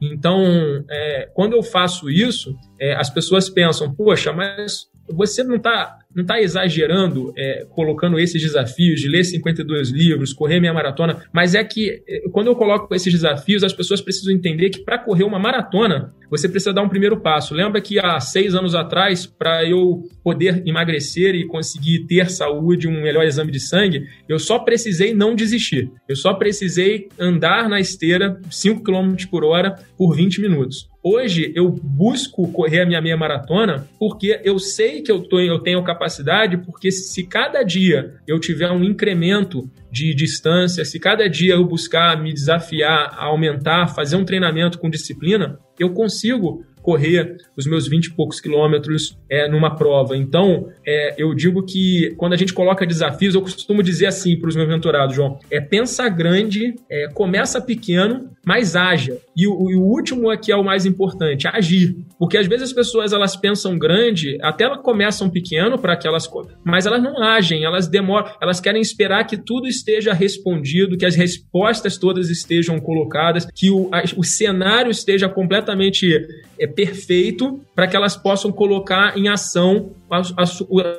Então, 0.01 0.43
é, 0.89 1.29
quando 1.33 1.53
eu 1.53 1.63
faço 1.63 2.09
isso, 2.09 2.55
é, 2.79 2.95
as 2.95 3.09
pessoas 3.09 3.49
pensam, 3.49 3.93
poxa, 3.93 4.31
mas 4.31 4.87
você 5.11 5.43
não 5.43 5.55
está 5.55 5.99
não 6.15 6.25
tá 6.25 6.41
exagerando 6.41 7.31
é, 7.37 7.67
colocando 7.69 8.19
esses 8.19 8.41
desafios 8.41 8.99
de 8.99 9.07
ler 9.07 9.23
52 9.23 9.91
livros, 9.91 10.33
correr 10.33 10.59
minha 10.59 10.73
maratona, 10.73 11.23
mas 11.31 11.53
é 11.53 11.63
que 11.63 12.03
é, 12.07 12.27
quando 12.31 12.47
eu 12.47 12.55
coloco 12.55 12.93
esses 12.95 13.13
desafios, 13.13 13.63
as 13.63 13.73
pessoas 13.73 14.01
precisam 14.01 14.33
entender 14.33 14.71
que 14.71 14.79
para 14.79 14.97
correr 14.97 15.23
uma 15.23 15.37
maratona, 15.37 16.11
você 16.29 16.49
precisa 16.49 16.73
dar 16.73 16.81
um 16.81 16.89
primeiro 16.89 17.19
passo. 17.21 17.53
Lembra 17.53 17.79
que 17.79 17.99
há 17.99 18.19
seis 18.19 18.55
anos 18.55 18.73
atrás, 18.73 19.25
para 19.25 19.63
eu 19.67 20.03
poder 20.23 20.63
emagrecer 20.65 21.35
e 21.35 21.45
conseguir 21.45 22.05
ter 22.07 22.29
saúde, 22.29 22.87
um 22.87 23.03
melhor 23.03 23.23
exame 23.23 23.51
de 23.51 23.59
sangue, 23.59 24.07
eu 24.27 24.39
só 24.39 24.59
precisei 24.59 25.13
não 25.13 25.35
desistir. 25.35 25.91
Eu 26.07 26.15
só 26.15 26.33
precisei 26.33 27.07
andar 27.19 27.69
na 27.69 27.79
esteira 27.79 28.39
5 28.49 28.83
km 28.83 29.15
por 29.29 29.43
hora 29.43 29.75
por 29.95 30.15
20 30.15 30.41
minutos. 30.41 30.88
Hoje 31.01 31.53
eu 31.55 31.69
busco 31.69 32.51
correr 32.51 32.81
a 32.81 32.85
minha 32.85 33.01
meia 33.01 33.15
maratona 33.15 33.87
porque 33.97 34.41
eu 34.43 34.59
sei 34.59 35.01
que 35.01 35.09
eu, 35.09 35.21
tô, 35.21 35.39
eu 35.39 35.59
tenho 35.59 35.81
capacidade, 35.81 36.57
porque 36.57 36.91
se 36.91 37.25
cada 37.25 37.63
dia 37.63 38.15
eu 38.27 38.37
tiver 38.37 38.69
um 38.69 38.83
incremento 38.83 39.69
de 39.89 40.13
distância, 40.13 40.83
se 40.83 40.99
cada 40.99 41.29
dia 41.29 41.53
eu 41.53 41.65
buscar 41.65 42.21
me 42.21 42.33
desafiar, 42.33 43.15
aumentar, 43.17 43.87
fazer 43.87 44.17
um 44.17 44.25
treinamento 44.25 44.77
com 44.77 44.89
disciplina, 44.89 45.57
eu 45.79 45.93
consigo 45.93 46.65
correr 46.81 47.37
os 47.55 47.65
meus 47.65 47.87
20 47.87 48.05
e 48.05 48.13
poucos 48.13 48.39
quilômetros 48.39 49.17
é, 49.29 49.47
numa 49.47 49.75
prova. 49.75 50.15
Então, 50.15 50.69
é, 50.85 51.15
eu 51.17 51.33
digo 51.33 51.63
que 51.63 52.13
quando 52.17 52.33
a 52.33 52.37
gente 52.37 52.53
coloca 52.53 52.85
desafios, 52.85 53.35
eu 53.35 53.41
costumo 53.41 53.83
dizer 53.83 54.07
assim 54.07 54.37
para 54.37 54.49
os 54.49 54.55
meus 54.55 54.67
mentorados, 54.67 55.15
João, 55.15 55.39
é 55.51 55.59
pensa 55.59 56.07
grande, 56.09 56.75
é, 56.89 57.07
começa 57.13 57.61
pequeno, 57.61 58.29
mas 58.45 58.75
haja. 58.75 59.17
E 59.35 59.47
o, 59.47 59.69
e 59.69 59.75
o 59.75 59.81
último 59.81 60.29
aqui 60.29 60.51
é 60.51 60.55
o 60.55 60.63
mais 60.63 60.85
importante, 60.85 61.47
agir. 61.47 61.95
Porque 62.19 62.37
às 62.37 62.47
vezes 62.47 62.69
as 62.69 62.73
pessoas 62.73 63.13
elas 63.13 63.37
pensam 63.37 63.79
grande, 63.79 64.37
até 64.41 64.65
elas 64.65 64.81
começam 64.83 65.29
pequeno 65.29 65.79
para 65.79 65.93
aquelas 65.93 66.29
mas 66.65 66.85
elas 66.85 67.01
não 67.01 67.23
agem, 67.23 67.63
elas 67.63 67.87
demoram, 67.87 68.29
elas 68.41 68.59
querem 68.59 68.81
esperar 68.81 69.25
que 69.25 69.37
tudo 69.37 69.67
esteja 69.67 70.11
respondido, 70.13 70.97
que 70.97 71.05
as 71.05 71.15
respostas 71.15 71.97
todas 71.97 72.29
estejam 72.29 72.77
colocadas, 72.79 73.47
que 73.55 73.69
o, 73.69 73.89
a, 73.93 74.03
o 74.17 74.23
cenário 74.23 74.91
esteja 74.91 75.29
completamente 75.29 76.13
é, 76.59 76.67
perfeito 76.67 77.61
para 77.73 77.87
que 77.87 77.95
elas 77.95 78.17
possam 78.17 78.51
colocar 78.51 79.17
em 79.17 79.29
ação 79.29 79.93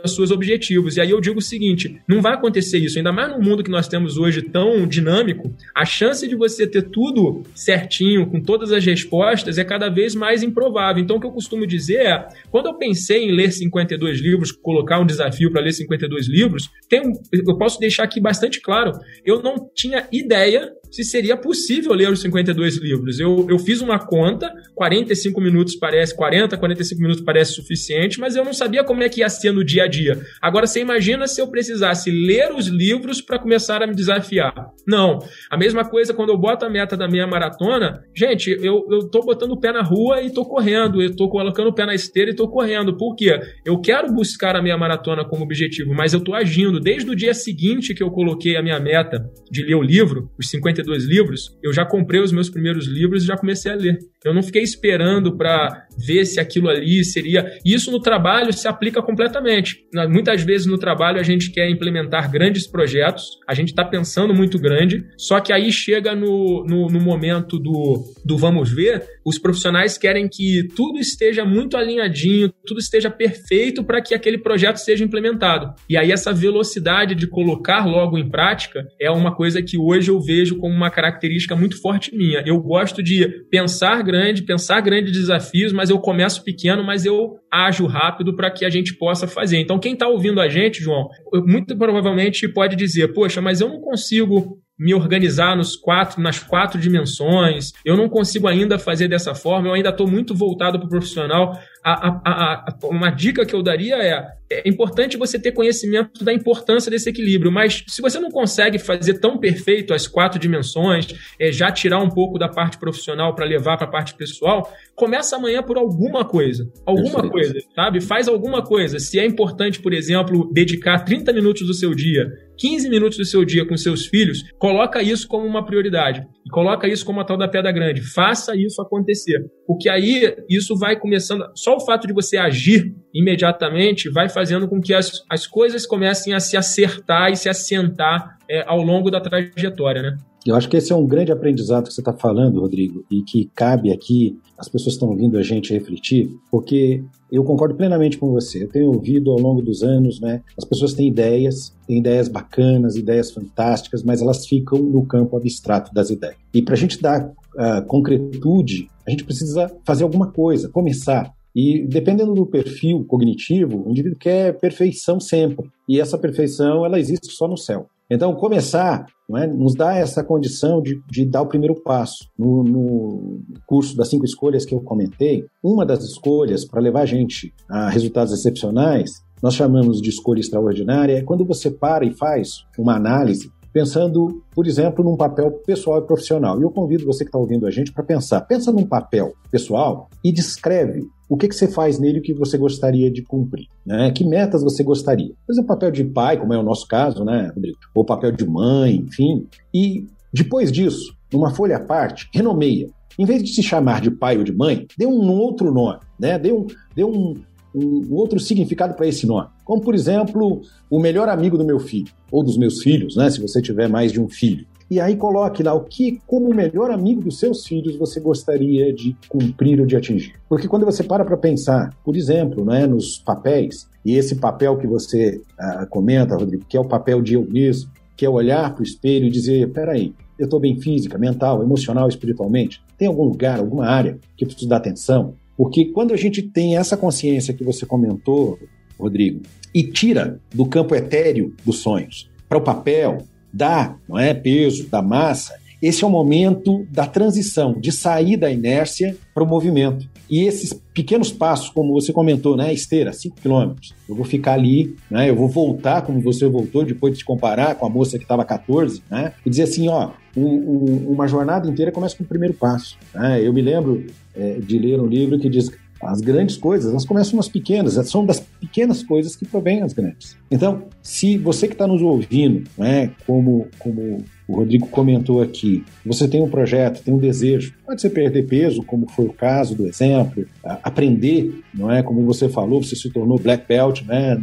os 0.04 0.14
seus 0.14 0.30
objetivos. 0.30 0.96
E 0.96 1.00
aí 1.00 1.10
eu 1.10 1.20
digo 1.20 1.38
o 1.38 1.42
seguinte: 1.42 2.00
não 2.08 2.22
vai 2.22 2.34
acontecer 2.34 2.78
isso, 2.78 2.96
ainda 2.96 3.12
mais 3.12 3.30
no 3.30 3.42
mundo 3.42 3.62
que 3.62 3.70
nós 3.70 3.88
temos 3.88 4.16
hoje 4.16 4.40
tão 4.42 4.86
dinâmico, 4.86 5.54
a 5.74 5.84
chance 5.84 6.26
de 6.26 6.36
você 6.36 6.66
ter 6.66 6.82
tudo 6.82 7.42
certinho, 7.54 8.26
com 8.26 8.40
todas 8.40 8.72
as 8.72 8.84
respostas, 8.84 9.58
é 9.58 9.64
cada 9.64 9.88
vez 9.88 10.14
mais 10.14 10.42
improvável. 10.42 11.02
Então, 11.10 11.18
o 11.18 11.20
que 11.20 11.26
eu 11.26 11.32
costumo 11.32 11.66
dizer 11.66 12.06
é: 12.06 12.28
quando 12.52 12.66
eu 12.66 12.78
pensei 12.78 13.24
em 13.24 13.32
ler 13.32 13.50
52 13.50 14.20
livros, 14.20 14.52
colocar 14.52 15.00
um 15.00 15.06
desafio 15.06 15.50
para 15.50 15.60
ler 15.60 15.72
52 15.72 16.28
livros, 16.28 16.70
tem, 16.88 17.02
eu 17.32 17.58
posso 17.58 17.80
deixar 17.80 18.04
aqui 18.04 18.20
bastante 18.20 18.60
claro: 18.60 18.92
eu 19.24 19.42
não 19.42 19.68
tinha 19.74 20.06
ideia 20.12 20.70
se 20.90 21.04
seria 21.04 21.36
possível 21.36 21.92
ler 21.92 22.10
os 22.10 22.20
52 22.20 22.78
livros. 22.78 23.20
Eu, 23.20 23.46
eu 23.48 23.58
fiz 23.58 23.80
uma 23.80 23.98
conta, 23.98 24.52
45 24.74 25.40
minutos 25.40 25.76
parece, 25.76 26.14
40, 26.14 26.56
45 26.56 27.00
minutos 27.00 27.22
parece 27.22 27.52
suficiente, 27.52 28.18
mas 28.18 28.36
eu 28.36 28.44
não 28.44 28.52
sabia 28.52 28.82
como 28.82 29.02
é 29.02 29.08
que 29.08 29.20
ia 29.20 29.28
ser 29.28 29.52
no 29.52 29.64
dia 29.64 29.84
a 29.84 29.86
dia. 29.86 30.20
Agora 30.40 30.66
você 30.66 30.80
imagina 30.80 31.26
se 31.26 31.40
eu 31.40 31.48
precisasse 31.48 32.10
ler 32.10 32.52
os 32.52 32.66
livros 32.66 33.20
para 33.20 33.38
começar 33.38 33.82
a 33.82 33.86
me 33.86 33.94
desafiar. 33.94 34.52
Não. 34.86 35.18
A 35.50 35.56
mesma 35.56 35.84
coisa 35.88 36.12
quando 36.12 36.30
eu 36.30 36.38
boto 36.38 36.64
a 36.64 36.70
meta 36.70 36.96
da 36.96 37.08
minha 37.08 37.26
maratona, 37.26 38.02
gente, 38.14 38.50
eu, 38.50 38.86
eu 38.90 39.08
tô 39.08 39.20
botando 39.20 39.52
o 39.52 39.60
pé 39.60 39.72
na 39.72 39.82
rua 39.82 40.22
e 40.22 40.30
tô 40.30 40.44
correndo, 40.44 41.00
eu 41.02 41.14
tô 41.14 41.28
colocando 41.28 41.68
o 41.68 41.74
pé 41.74 41.86
na 41.86 41.94
esteira 41.94 42.30
e 42.30 42.34
tô 42.34 42.48
correndo. 42.48 42.96
Por 42.96 43.14
quê? 43.14 43.38
Eu 43.64 43.80
quero 43.80 44.12
buscar 44.12 44.56
a 44.56 44.62
minha 44.62 44.76
maratona 44.76 45.24
como 45.24 45.44
objetivo, 45.44 45.94
mas 45.94 46.12
eu 46.12 46.20
tô 46.20 46.34
agindo. 46.34 46.80
Desde 46.80 47.10
o 47.10 47.14
dia 47.14 47.34
seguinte 47.34 47.94
que 47.94 48.02
eu 48.02 48.10
coloquei 48.10 48.56
a 48.56 48.62
minha 48.62 48.80
meta 48.80 49.24
de 49.50 49.62
ler 49.64 49.74
o 49.74 49.82
livro, 49.82 50.30
os 50.38 50.48
52 50.48 50.79
livros, 50.88 51.56
eu 51.62 51.72
já 51.72 51.84
comprei 51.84 52.20
os 52.20 52.32
meus 52.32 52.48
primeiros 52.48 52.86
livros 52.86 53.22
e 53.22 53.26
já 53.26 53.36
comecei 53.36 53.72
a 53.72 53.74
ler. 53.74 53.98
Eu 54.22 54.34
não 54.34 54.42
fiquei 54.42 54.62
esperando 54.62 55.34
para 55.34 55.86
ver 55.96 56.26
se 56.26 56.38
aquilo 56.38 56.68
ali 56.68 57.02
seria. 57.04 57.58
Isso 57.64 57.90
no 57.90 58.00
trabalho 58.00 58.52
se 58.52 58.68
aplica 58.68 59.02
completamente. 59.02 59.82
Muitas 60.10 60.42
vezes 60.42 60.66
no 60.66 60.76
trabalho 60.76 61.18
a 61.18 61.22
gente 61.22 61.50
quer 61.50 61.70
implementar 61.70 62.30
grandes 62.30 62.66
projetos, 62.66 63.24
a 63.48 63.54
gente 63.54 63.68
está 63.68 63.82
pensando 63.82 64.34
muito 64.34 64.58
grande, 64.58 65.06
só 65.16 65.40
que 65.40 65.52
aí 65.52 65.72
chega 65.72 66.14
no, 66.14 66.64
no, 66.66 66.88
no, 66.88 67.00
momento 67.00 67.58
do, 67.58 68.04
do 68.22 68.36
vamos 68.36 68.70
ver, 68.70 69.02
os 69.24 69.38
profissionais 69.38 69.96
querem 69.96 70.28
que 70.28 70.68
tudo 70.76 70.98
esteja 70.98 71.44
muito 71.44 71.76
alinhadinho, 71.76 72.52
tudo 72.66 72.78
esteja 72.78 73.10
perfeito 73.10 73.82
para 73.82 74.02
que 74.02 74.14
aquele 74.14 74.36
projeto 74.36 74.76
seja 74.76 75.02
implementado. 75.02 75.74
E 75.88 75.96
aí 75.96 76.12
essa 76.12 76.32
velocidade 76.32 77.14
de 77.14 77.26
colocar 77.26 77.86
logo 77.86 78.18
em 78.18 78.28
prática 78.28 78.86
é 79.00 79.10
uma 79.10 79.34
coisa 79.34 79.62
que 79.62 79.78
hoje 79.78 80.10
eu 80.10 80.20
vejo 80.20 80.58
como 80.58 80.69
uma 80.70 80.90
característica 80.90 81.56
muito 81.56 81.80
forte 81.80 82.14
minha. 82.14 82.42
Eu 82.46 82.60
gosto 82.60 83.02
de 83.02 83.28
pensar 83.50 84.02
grande, 84.02 84.42
pensar 84.42 84.80
grandes 84.80 85.12
desafios, 85.12 85.72
mas 85.72 85.90
eu 85.90 85.98
começo 85.98 86.44
pequeno, 86.44 86.84
mas 86.84 87.04
eu 87.04 87.38
ajo 87.50 87.86
rápido 87.86 88.34
para 88.34 88.50
que 88.50 88.64
a 88.64 88.70
gente 88.70 88.94
possa 88.94 89.26
fazer. 89.26 89.58
Então, 89.58 89.78
quem 89.78 89.94
está 89.94 90.08
ouvindo 90.08 90.40
a 90.40 90.48
gente, 90.48 90.82
João, 90.82 91.08
muito 91.46 91.76
provavelmente 91.76 92.48
pode 92.48 92.76
dizer: 92.76 93.12
Poxa, 93.12 93.40
mas 93.40 93.60
eu 93.60 93.68
não 93.68 93.80
consigo 93.80 94.60
me 94.80 94.94
organizar 94.94 95.54
nos 95.54 95.76
quatro, 95.76 96.22
nas 96.22 96.38
quatro 96.38 96.80
dimensões, 96.80 97.72
eu 97.84 97.98
não 97.98 98.08
consigo 98.08 98.48
ainda 98.48 98.78
fazer 98.78 99.08
dessa 99.08 99.34
forma, 99.34 99.68
eu 99.68 99.74
ainda 99.74 99.90
estou 99.90 100.08
muito 100.08 100.34
voltado 100.34 100.78
para 100.78 100.86
o 100.86 100.88
profissional. 100.88 101.60
A, 101.82 102.08
a, 102.08 102.52
a, 102.68 102.78
uma 102.84 103.10
dica 103.10 103.46
que 103.46 103.54
eu 103.54 103.62
daria 103.62 103.96
é: 103.96 104.24
é 104.50 104.68
importante 104.68 105.16
você 105.16 105.38
ter 105.38 105.52
conhecimento 105.52 106.24
da 106.24 106.32
importância 106.32 106.90
desse 106.90 107.08
equilíbrio, 107.08 107.52
mas 107.52 107.84
se 107.86 108.02
você 108.02 108.18
não 108.18 108.30
consegue 108.30 108.78
fazer 108.78 109.18
tão 109.18 109.38
perfeito 109.38 109.94
as 109.94 110.06
quatro 110.06 110.38
dimensões, 110.38 111.06
é, 111.38 111.52
já 111.52 111.70
tirar 111.70 111.98
um 111.98 112.08
pouco 112.08 112.38
da 112.38 112.48
parte 112.48 112.78
profissional 112.78 113.34
para 113.34 113.46
levar 113.46 113.76
para 113.76 113.86
a 113.86 113.90
parte 113.90 114.14
pessoal, 114.14 114.70
começa 114.94 115.36
amanhã 115.36 115.62
por 115.62 115.78
alguma 115.78 116.24
coisa. 116.24 116.70
Alguma 116.84 117.22
Perfeito. 117.22 117.32
coisa, 117.32 117.60
sabe? 117.74 118.00
Faz 118.00 118.28
alguma 118.28 118.62
coisa. 118.62 118.98
Se 118.98 119.18
é 119.18 119.24
importante, 119.24 119.80
por 119.80 119.92
exemplo, 119.92 120.50
dedicar 120.52 120.98
30 121.04 121.32
minutos 121.32 121.66
do 121.66 121.72
seu 121.72 121.94
dia 121.94 122.28
15 122.60 122.90
minutos 122.90 123.16
do 123.16 123.24
seu 123.24 123.42
dia 123.42 123.66
com 123.66 123.74
seus 123.76 124.06
filhos, 124.06 124.44
coloca 124.58 125.02
isso 125.02 125.26
como 125.26 125.46
uma 125.46 125.64
prioridade. 125.64 126.22
E 126.44 126.50
coloca 126.50 126.86
isso 126.86 127.06
como 127.06 127.20
a 127.20 127.24
tal 127.24 127.38
da 127.38 127.48
pedra 127.48 127.72
grande. 127.72 128.02
Faça 128.02 128.54
isso 128.54 128.82
acontecer. 128.82 129.40
Porque 129.66 129.88
aí 129.88 130.36
isso 130.48 130.76
vai 130.76 130.98
começando. 130.98 131.50
Só 131.54 131.69
o 131.76 131.80
fato 131.80 132.06
de 132.06 132.12
você 132.12 132.36
agir 132.36 132.94
imediatamente 133.14 134.10
vai 134.10 134.28
fazendo 134.28 134.68
com 134.68 134.80
que 134.80 134.94
as, 134.94 135.24
as 135.28 135.46
coisas 135.46 135.86
comecem 135.86 136.32
a 136.32 136.40
se 136.40 136.56
acertar 136.56 137.30
e 137.30 137.36
se 137.36 137.48
assentar 137.48 138.38
é, 138.48 138.64
ao 138.66 138.82
longo 138.82 139.10
da 139.10 139.20
trajetória, 139.20 140.02
né? 140.02 140.16
Eu 140.46 140.56
acho 140.56 140.70
que 140.70 140.76
esse 140.76 140.90
é 140.90 140.96
um 140.96 141.06
grande 141.06 141.30
aprendizado 141.30 141.86
que 141.86 141.92
você 141.92 142.00
está 142.00 142.14
falando, 142.14 142.60
Rodrigo, 142.60 143.04
e 143.10 143.22
que 143.22 143.50
cabe 143.54 143.92
aqui, 143.92 144.38
as 144.56 144.68
pessoas 144.68 144.94
estão 144.94 145.10
ouvindo 145.10 145.36
a 145.36 145.42
gente 145.42 145.72
refletir, 145.72 146.30
porque 146.50 147.04
eu 147.30 147.44
concordo 147.44 147.74
plenamente 147.74 148.16
com 148.16 148.30
você. 148.30 148.64
Eu 148.64 148.68
tenho 148.68 148.86
ouvido 148.86 149.30
ao 149.30 149.38
longo 149.38 149.60
dos 149.60 149.82
anos, 149.82 150.18
né? 150.18 150.42
As 150.56 150.64
pessoas 150.64 150.94
têm 150.94 151.08
ideias, 151.08 151.74
têm 151.86 151.98
ideias 151.98 152.26
bacanas, 152.26 152.96
ideias 152.96 153.30
fantásticas, 153.30 154.02
mas 154.02 154.22
elas 154.22 154.46
ficam 154.46 154.78
no 154.78 155.04
campo 155.04 155.36
abstrato 155.36 155.92
das 155.92 156.08
ideias. 156.08 156.36
E 156.54 156.62
para 156.62 156.74
a 156.74 156.78
gente 156.78 157.00
dar 157.00 157.26
uh, 157.26 157.84
concretude, 157.86 158.88
a 159.06 159.10
gente 159.10 159.24
precisa 159.24 159.70
fazer 159.84 160.04
alguma 160.04 160.32
coisa, 160.32 160.70
começar. 160.70 161.32
E 161.54 161.86
dependendo 161.86 162.34
do 162.34 162.46
perfil 162.46 163.04
cognitivo, 163.04 163.84
o 163.86 163.90
indivíduo 163.90 164.18
quer 164.18 164.58
perfeição 164.58 165.18
sempre. 165.18 165.70
E 165.88 166.00
essa 166.00 166.18
perfeição, 166.18 166.84
ela 166.84 166.98
existe 166.98 167.32
só 167.32 167.48
no 167.48 167.56
céu. 167.56 167.86
Então, 168.10 168.34
começar 168.34 169.06
é, 169.36 169.46
nos 169.46 169.74
dá 169.76 169.94
essa 169.94 170.24
condição 170.24 170.82
de, 170.82 171.00
de 171.08 171.24
dar 171.24 171.42
o 171.42 171.46
primeiro 171.46 171.80
passo. 171.80 172.28
No, 172.36 172.64
no, 172.64 173.40
curso 173.66 173.96
das 173.96 174.08
cinco 174.08 174.24
escolhas 174.24 174.64
que 174.64 174.74
eu 174.74 174.80
comentei, 174.80 175.44
uma 175.62 175.86
das 175.86 176.02
escolhas 176.02 176.64
para 176.64 176.80
levar 176.80 177.02
a 177.02 177.06
gente 177.06 177.54
a 177.68 177.88
resultados 177.88 178.32
excepcionais, 178.32 179.22
nós 179.40 179.54
chamamos 179.54 180.02
de 180.02 180.10
escolha 180.10 180.40
extraordinária, 180.40 181.18
é 181.18 181.22
quando 181.22 181.44
você 181.44 181.70
para 181.70 182.04
e 182.04 182.12
faz 182.12 182.64
uma 182.76 182.96
análise 182.96 183.50
pensando, 183.72 184.42
por 184.52 184.66
exemplo, 184.66 185.04
num 185.04 185.16
papel 185.16 185.52
pessoal 185.64 186.00
e 186.00 186.06
profissional. 186.06 186.58
E 186.58 186.64
eu 186.64 186.70
convido 186.70 187.06
você 187.06 187.24
que 187.24 187.28
está 187.28 187.38
ouvindo 187.38 187.66
a 187.66 187.70
gente 187.70 187.92
para 187.92 188.02
pensar. 188.02 188.40
Pensa 188.40 188.72
num 188.72 188.84
papel 188.84 189.32
pessoal 189.48 190.08
e 190.24 190.32
descreve 190.32 191.06
o 191.30 191.36
que, 191.36 191.46
que 191.46 191.54
você 191.54 191.68
faz 191.68 192.00
nele 192.00 192.20
que 192.20 192.34
você 192.34 192.58
gostaria 192.58 193.08
de 193.08 193.22
cumprir. 193.22 193.68
Né? 193.86 194.10
Que 194.10 194.24
metas 194.24 194.64
você 194.64 194.82
gostaria? 194.82 195.32
Por 195.46 195.52
exemplo, 195.52 195.68
papel 195.68 195.92
de 195.92 196.02
pai, 196.02 196.36
como 196.36 196.52
é 196.52 196.58
o 196.58 196.62
nosso 196.62 196.88
caso, 196.88 197.24
né, 197.24 197.52
Rodrigo? 197.54 197.78
Ou 197.94 198.04
papel 198.04 198.32
de 198.32 198.44
mãe, 198.44 198.96
enfim. 198.96 199.46
E 199.72 200.08
depois 200.34 200.72
disso, 200.72 201.14
numa 201.32 201.54
folha 201.54 201.76
à 201.76 201.80
parte, 201.80 202.28
renomeia. 202.34 202.90
Em 203.16 203.24
vez 203.24 203.44
de 203.44 203.50
se 203.50 203.62
chamar 203.62 204.00
de 204.00 204.10
pai 204.10 204.38
ou 204.38 204.42
de 204.42 204.52
mãe, 204.52 204.88
dê 204.98 205.06
um 205.06 205.30
outro 205.30 205.72
nome, 205.72 206.00
né? 206.18 206.36
Dê 206.36 206.52
um, 206.52 206.66
dê 206.96 207.04
um, 207.04 207.36
um 207.72 208.12
outro 208.12 208.40
significado 208.40 208.94
para 208.94 209.06
esse 209.06 209.24
nome. 209.24 209.48
Como, 209.64 209.80
por 209.80 209.94
exemplo, 209.94 210.62
o 210.90 210.98
melhor 210.98 211.28
amigo 211.28 211.56
do 211.56 211.64
meu 211.64 211.78
filho, 211.78 212.12
ou 212.32 212.42
dos 212.42 212.56
meus 212.56 212.82
filhos, 212.82 213.14
né? 213.14 213.30
Se 213.30 213.40
você 213.40 213.62
tiver 213.62 213.88
mais 213.88 214.10
de 214.10 214.20
um 214.20 214.28
filho. 214.28 214.66
E 214.90 214.98
aí 214.98 215.14
coloque 215.14 215.62
lá 215.62 215.72
o 215.72 215.84
que, 215.84 216.20
como 216.26 216.52
melhor 216.52 216.90
amigo 216.90 217.20
dos 217.20 217.38
seus 217.38 217.64
filhos, 217.64 217.96
você 217.96 218.18
gostaria 218.18 218.92
de 218.92 219.16
cumprir 219.28 219.78
ou 219.80 219.86
de 219.86 219.96
atingir. 219.96 220.34
Porque 220.48 220.66
quando 220.66 220.84
você 220.84 221.04
para 221.04 221.24
para 221.24 221.36
pensar, 221.36 221.96
por 222.04 222.16
exemplo, 222.16 222.64
né, 222.64 222.88
nos 222.88 223.18
papéis, 223.18 223.88
e 224.04 224.16
esse 224.16 224.34
papel 224.34 224.76
que 224.78 224.88
você 224.88 225.40
ah, 225.56 225.86
comenta, 225.88 226.34
Rodrigo, 226.34 226.64
que 226.68 226.76
é 226.76 226.80
o 226.80 226.88
papel 226.88 227.22
de 227.22 227.34
eu 227.34 227.46
mesmo, 227.48 227.88
que 228.16 228.26
é 228.26 228.28
olhar 228.28 228.74
para 228.74 228.80
o 228.80 228.84
espelho 228.84 229.26
e 229.26 229.30
dizer, 229.30 229.70
peraí, 229.70 230.12
eu 230.36 230.46
estou 230.46 230.58
bem 230.58 230.80
física, 230.80 231.16
mental, 231.16 231.62
emocional, 231.62 232.08
espiritualmente? 232.08 232.82
Tem 232.98 233.06
algum 233.06 233.24
lugar, 233.24 233.60
alguma 233.60 233.86
área 233.86 234.18
que 234.36 234.44
eu 234.44 234.48
preciso 234.48 234.68
dar 234.68 234.78
atenção? 234.78 235.34
Porque 235.56 235.86
quando 235.92 236.12
a 236.12 236.16
gente 236.16 236.42
tem 236.42 236.76
essa 236.76 236.96
consciência 236.96 237.54
que 237.54 237.62
você 237.62 237.86
comentou, 237.86 238.58
Rodrigo, 238.98 239.42
e 239.72 239.84
tira 239.84 240.40
do 240.52 240.66
campo 240.66 240.94
etéreo 240.94 241.54
dos 241.64 241.78
sonhos 241.78 242.28
para 242.48 242.58
o 242.58 242.62
papel, 242.62 243.18
dá, 243.52 243.96
não 244.08 244.18
é, 244.18 244.34
peso, 244.34 244.88
da 244.88 245.02
massa, 245.02 245.54
esse 245.82 246.04
é 246.04 246.06
o 246.06 246.10
momento 246.10 246.86
da 246.90 247.06
transição, 247.06 247.72
de 247.72 247.90
sair 247.90 248.36
da 248.36 248.50
inércia 248.50 249.16
para 249.32 249.42
o 249.42 249.46
movimento. 249.46 250.06
E 250.28 250.44
esses 250.44 250.74
pequenos 250.92 251.32
passos, 251.32 251.70
como 251.70 251.94
você 251.94 252.12
comentou, 252.12 252.54
né, 252.54 252.72
esteira, 252.72 253.12
5 253.12 253.40
quilômetros, 253.40 253.94
eu 254.06 254.14
vou 254.14 254.24
ficar 254.24 254.52
ali, 254.52 254.94
né, 255.10 255.30
eu 255.30 255.34
vou 255.34 255.48
voltar 255.48 256.02
como 256.02 256.20
você 256.20 256.46
voltou, 256.46 256.84
depois 256.84 257.14
de 257.14 257.20
se 257.20 257.24
comparar 257.24 257.74
com 257.76 257.86
a 257.86 257.88
moça 257.88 258.18
que 258.18 258.24
estava 258.24 258.44
14, 258.44 259.02
né, 259.10 259.32
e 259.44 259.48
dizer 259.48 259.62
assim, 259.62 259.88
ó, 259.88 260.10
um, 260.36 260.44
um, 260.44 261.06
uma 261.10 261.26
jornada 261.26 261.68
inteira 261.68 261.90
começa 261.90 262.16
com 262.16 262.24
o 262.24 262.26
primeiro 262.26 262.54
passo. 262.54 262.98
Né? 263.14 263.40
Eu 263.42 263.52
me 263.52 263.62
lembro 263.62 264.04
é, 264.36 264.58
de 264.60 264.78
ler 264.78 265.00
um 265.00 265.06
livro 265.06 265.38
que 265.38 265.48
diz 265.48 265.70
as 266.02 266.20
grandes 266.20 266.56
coisas, 266.56 266.90
elas 266.90 267.04
começam 267.04 267.36
nas 267.36 267.48
pequenas, 267.48 267.94
são 268.08 268.24
das 268.24 268.40
pequenas 268.40 269.02
coisas 269.02 269.36
que 269.36 269.44
provêm 269.44 269.82
as 269.82 269.92
grandes. 269.92 270.36
Então, 270.50 270.84
se 271.02 271.36
você 271.36 271.66
que 271.66 271.74
está 271.74 271.86
nos 271.86 272.00
ouvindo, 272.02 272.68
né, 272.78 273.10
como, 273.26 273.68
como 273.78 274.24
o 274.50 274.56
Rodrigo 274.56 274.88
comentou 274.88 275.40
aqui, 275.40 275.84
você 276.04 276.26
tem 276.26 276.42
um 276.42 276.48
projeto, 276.48 277.02
tem 277.02 277.14
um 277.14 277.18
desejo, 277.18 277.72
pode 277.86 278.00
ser 278.00 278.10
perder 278.10 278.46
peso, 278.46 278.82
como 278.82 279.08
foi 279.08 279.26
o 279.26 279.32
caso 279.32 279.76
do 279.76 279.86
exemplo, 279.86 280.44
aprender, 280.82 281.62
não 281.72 281.90
é? 281.90 282.02
Como 282.02 282.24
você 282.24 282.48
falou, 282.48 282.82
você 282.82 282.96
se 282.96 283.10
tornou 283.10 283.38
black 283.38 283.64
belt, 283.68 284.02
né? 284.02 284.42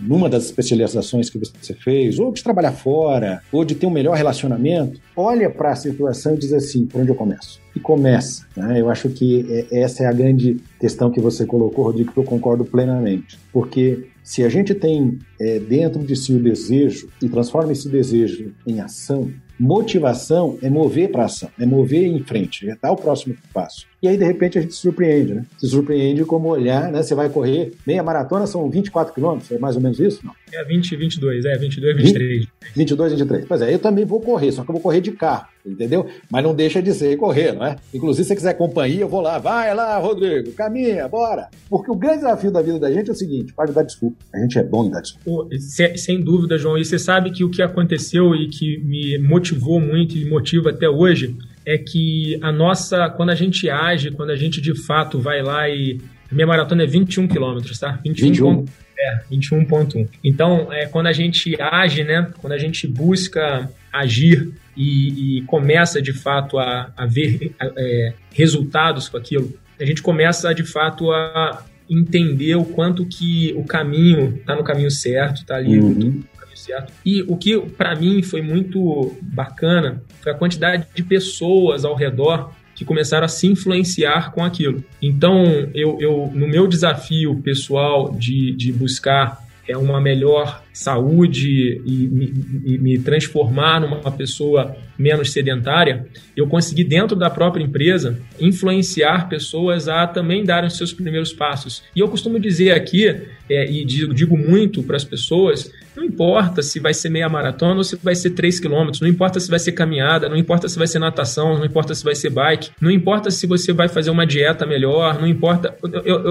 Numa 0.00 0.28
das 0.28 0.46
especializações 0.46 1.30
que 1.30 1.38
você 1.38 1.74
fez, 1.74 2.18
ou 2.18 2.32
de 2.32 2.42
trabalhar 2.42 2.72
fora, 2.72 3.40
ou 3.52 3.64
de 3.64 3.76
ter 3.76 3.86
um 3.86 3.90
melhor 3.90 4.16
relacionamento, 4.16 5.00
olha 5.16 5.48
para 5.48 5.70
a 5.70 5.76
situação 5.76 6.34
e 6.34 6.38
diz 6.38 6.52
assim, 6.52 6.84
por 6.84 7.00
onde 7.00 7.10
eu 7.10 7.14
começo? 7.14 7.60
E 7.74 7.78
começa, 7.78 8.46
né? 8.56 8.80
Eu 8.80 8.90
acho 8.90 9.08
que 9.10 9.46
é, 9.70 9.80
essa 9.80 10.02
é 10.02 10.06
a 10.06 10.12
grande 10.12 10.56
questão 10.80 11.10
que 11.10 11.20
você 11.20 11.46
colocou, 11.46 11.84
Rodrigo, 11.84 12.12
que 12.12 12.18
eu 12.18 12.24
concordo 12.24 12.64
plenamente, 12.64 13.38
porque 13.52 14.06
se 14.26 14.42
a 14.42 14.48
gente 14.48 14.74
tem 14.74 15.20
é, 15.40 15.60
dentro 15.60 16.02
de 16.02 16.16
si 16.16 16.34
o 16.34 16.42
desejo 16.42 17.08
e 17.22 17.28
transforma 17.28 17.70
esse 17.70 17.88
desejo 17.88 18.52
em 18.66 18.80
ação, 18.80 19.32
Motivação 19.58 20.58
é 20.60 20.68
mover 20.68 21.10
para 21.10 21.24
ação, 21.24 21.48
é 21.58 21.64
mover 21.64 22.04
em 22.04 22.22
frente, 22.22 22.68
é 22.68 22.76
dar 22.76 22.92
o 22.92 22.96
próximo 22.96 23.34
passo. 23.54 23.86
E 24.06 24.08
aí, 24.08 24.16
de 24.16 24.24
repente, 24.24 24.56
a 24.56 24.60
gente 24.60 24.72
se 24.72 24.80
surpreende, 24.82 25.34
né? 25.34 25.44
Se 25.58 25.66
surpreende 25.66 26.24
como 26.24 26.46
olhar, 26.48 26.92
né? 26.92 27.02
Você 27.02 27.12
vai 27.12 27.28
correr 27.28 27.72
meia 27.84 28.04
maratona, 28.04 28.46
são 28.46 28.70
24 28.70 29.12
quilômetros, 29.12 29.50
é 29.50 29.58
mais 29.58 29.74
ou 29.74 29.82
menos 29.82 29.98
isso? 29.98 30.24
Não? 30.24 30.32
É 30.52 30.62
20, 30.62 30.94
22, 30.94 31.44
é 31.44 31.58
22, 31.58 31.96
23. 31.96 32.38
20, 32.38 32.48
22, 32.76 33.12
23. 33.14 33.44
Pois 33.48 33.62
é, 33.62 33.74
eu 33.74 33.80
também 33.80 34.04
vou 34.04 34.20
correr, 34.20 34.52
só 34.52 34.62
que 34.62 34.70
eu 34.70 34.74
vou 34.74 34.80
correr 34.80 35.00
de 35.00 35.10
carro, 35.10 35.48
entendeu? 35.66 36.06
Mas 36.30 36.44
não 36.44 36.54
deixa 36.54 36.80
de 36.80 36.94
ser 36.94 37.16
correr, 37.16 37.52
não 37.52 37.66
é? 37.66 37.74
Inclusive, 37.92 38.22
se 38.22 38.28
você 38.28 38.36
quiser 38.36 38.54
companhia, 38.54 39.00
eu 39.00 39.08
vou 39.08 39.20
lá. 39.20 39.40
Vai 39.40 39.74
lá, 39.74 39.98
Rodrigo, 39.98 40.52
caminha, 40.52 41.08
bora. 41.08 41.48
Porque 41.68 41.90
o 41.90 41.96
grande 41.96 42.18
desafio 42.18 42.52
da 42.52 42.62
vida 42.62 42.78
da 42.78 42.92
gente 42.92 43.10
é 43.10 43.12
o 43.12 43.16
seguinte, 43.16 43.52
pode 43.54 43.72
dar 43.72 43.82
desculpa. 43.82 44.18
A 44.32 44.38
gente 44.38 44.56
é 44.56 44.62
bom 44.62 44.86
em 44.86 44.90
dar 44.90 45.00
desculpa. 45.00 45.52
Sem, 45.58 45.96
sem 45.96 46.20
dúvida, 46.20 46.56
João. 46.56 46.78
E 46.78 46.84
você 46.84 46.96
sabe 46.96 47.32
que 47.32 47.42
o 47.42 47.50
que 47.50 47.60
aconteceu 47.60 48.36
e 48.36 48.46
que 48.46 48.78
me 48.84 49.18
motivou 49.18 49.80
muito 49.80 50.16
e 50.16 50.24
motiva 50.30 50.70
até 50.70 50.88
hoje 50.88 51.36
é 51.66 51.76
que 51.76 52.38
a 52.40 52.52
nossa, 52.52 53.10
quando 53.10 53.30
a 53.30 53.34
gente 53.34 53.68
age, 53.68 54.12
quando 54.12 54.30
a 54.30 54.36
gente 54.36 54.60
de 54.60 54.74
fato 54.86 55.18
vai 55.18 55.42
lá 55.42 55.68
e. 55.68 56.00
A 56.30 56.34
minha 56.34 56.46
maratona 56.46 56.82
é 56.82 56.86
21 56.86 57.28
quilômetros, 57.28 57.78
tá? 57.78 58.00
21, 58.04 58.26
21. 58.28 58.64
É, 58.98 59.20
21.1. 59.30 60.08
Então, 60.24 60.72
é, 60.72 60.86
quando 60.86 61.06
a 61.06 61.12
gente 61.12 61.56
age, 61.60 62.02
né? 62.02 62.32
Quando 62.38 62.52
a 62.52 62.58
gente 62.58 62.86
busca 62.86 63.70
agir 63.92 64.52
e, 64.76 65.38
e 65.38 65.42
começa 65.42 66.02
de 66.02 66.12
fato 66.12 66.58
a, 66.58 66.92
a 66.96 67.06
ver 67.06 67.54
é, 67.60 68.12
resultados 68.32 69.08
com 69.08 69.16
aquilo, 69.16 69.52
a 69.80 69.84
gente 69.84 70.02
começa 70.02 70.52
de 70.52 70.64
fato 70.64 71.12
a 71.12 71.64
entender 71.88 72.56
o 72.56 72.64
quanto 72.64 73.06
que 73.06 73.54
o 73.56 73.64
caminho 73.64 74.36
está 74.36 74.56
no 74.56 74.64
caminho 74.64 74.90
certo, 74.90 75.42
está 75.42 75.56
ali 75.56 75.78
uhum 75.78 76.24
certo? 76.66 76.92
E 77.04 77.22
o 77.22 77.36
que 77.36 77.58
para 77.58 77.94
mim 77.94 78.22
foi 78.22 78.42
muito 78.42 79.16
bacana 79.22 80.02
foi 80.26 80.32
a 80.32 80.34
quantidade 80.34 80.84
de 80.92 81.04
pessoas 81.04 81.84
ao 81.84 81.94
redor 81.94 82.50
que 82.74 82.84
começaram 82.84 83.24
a 83.24 83.28
se 83.28 83.46
influenciar 83.46 84.32
com 84.32 84.42
aquilo. 84.42 84.82
Então, 85.00 85.44
eu, 85.72 85.98
eu 86.00 86.32
no 86.34 86.48
meu 86.48 86.66
desafio 86.66 87.40
pessoal 87.42 88.12
de, 88.12 88.52
de 88.56 88.72
buscar 88.72 89.46
é 89.68 89.76
uma 89.76 90.00
melhor 90.00 90.62
saúde 90.72 91.80
e 91.84 91.90
me, 92.06 92.78
me, 92.78 92.98
transformar 92.98 93.80
numa 93.80 94.12
pessoa 94.12 94.76
menos 94.96 95.32
sedentária, 95.32 96.06
eu 96.36 96.46
consegui, 96.46 96.84
dentro 96.84 97.16
da 97.16 97.28
própria 97.28 97.64
empresa, 97.64 98.16
influenciar 98.38 99.28
pessoas 99.28 99.88
a 99.88 100.06
também 100.06 100.44
darem 100.44 100.68
os 100.68 100.76
seus 100.76 100.92
primeiros 100.92 101.32
passos. 101.32 101.82
E 101.96 102.00
eu 102.00 102.08
costumo 102.08 102.38
dizer 102.38 102.72
aqui, 102.72 103.08
é, 103.50 103.68
e 103.68 103.84
digo, 103.84 104.14
digo 104.14 104.38
muito 104.38 104.84
para 104.84 104.96
as 104.96 105.04
pessoas, 105.04 105.72
não 105.96 106.04
importa 106.04 106.62
se 106.62 106.78
vai 106.78 106.92
ser 106.92 107.08
meia 107.08 107.28
maratona 107.28 107.76
ou 107.76 107.84
se 107.84 107.96
vai 107.96 108.14
ser 108.14 108.30
3 108.30 108.60
quilômetros, 108.60 109.00
não 109.00 109.08
importa 109.08 109.40
se 109.40 109.50
vai 109.50 109.58
ser 109.58 109.72
caminhada, 109.72 110.28
não 110.28 110.36
importa 110.36 110.68
se 110.68 110.78
vai 110.78 110.86
ser 110.86 110.98
natação, 110.98 111.58
não 111.58 111.64
importa 111.64 111.94
se 111.94 112.04
vai 112.04 112.14
ser 112.14 112.30
bike, 112.30 112.70
não 112.80 112.90
importa 112.90 113.30
se 113.30 113.46
você 113.46 113.72
vai 113.72 113.88
fazer 113.88 114.10
uma 114.10 114.26
dieta 114.26 114.66
melhor, 114.66 115.18
não 115.20 115.26
importa. 115.26 115.76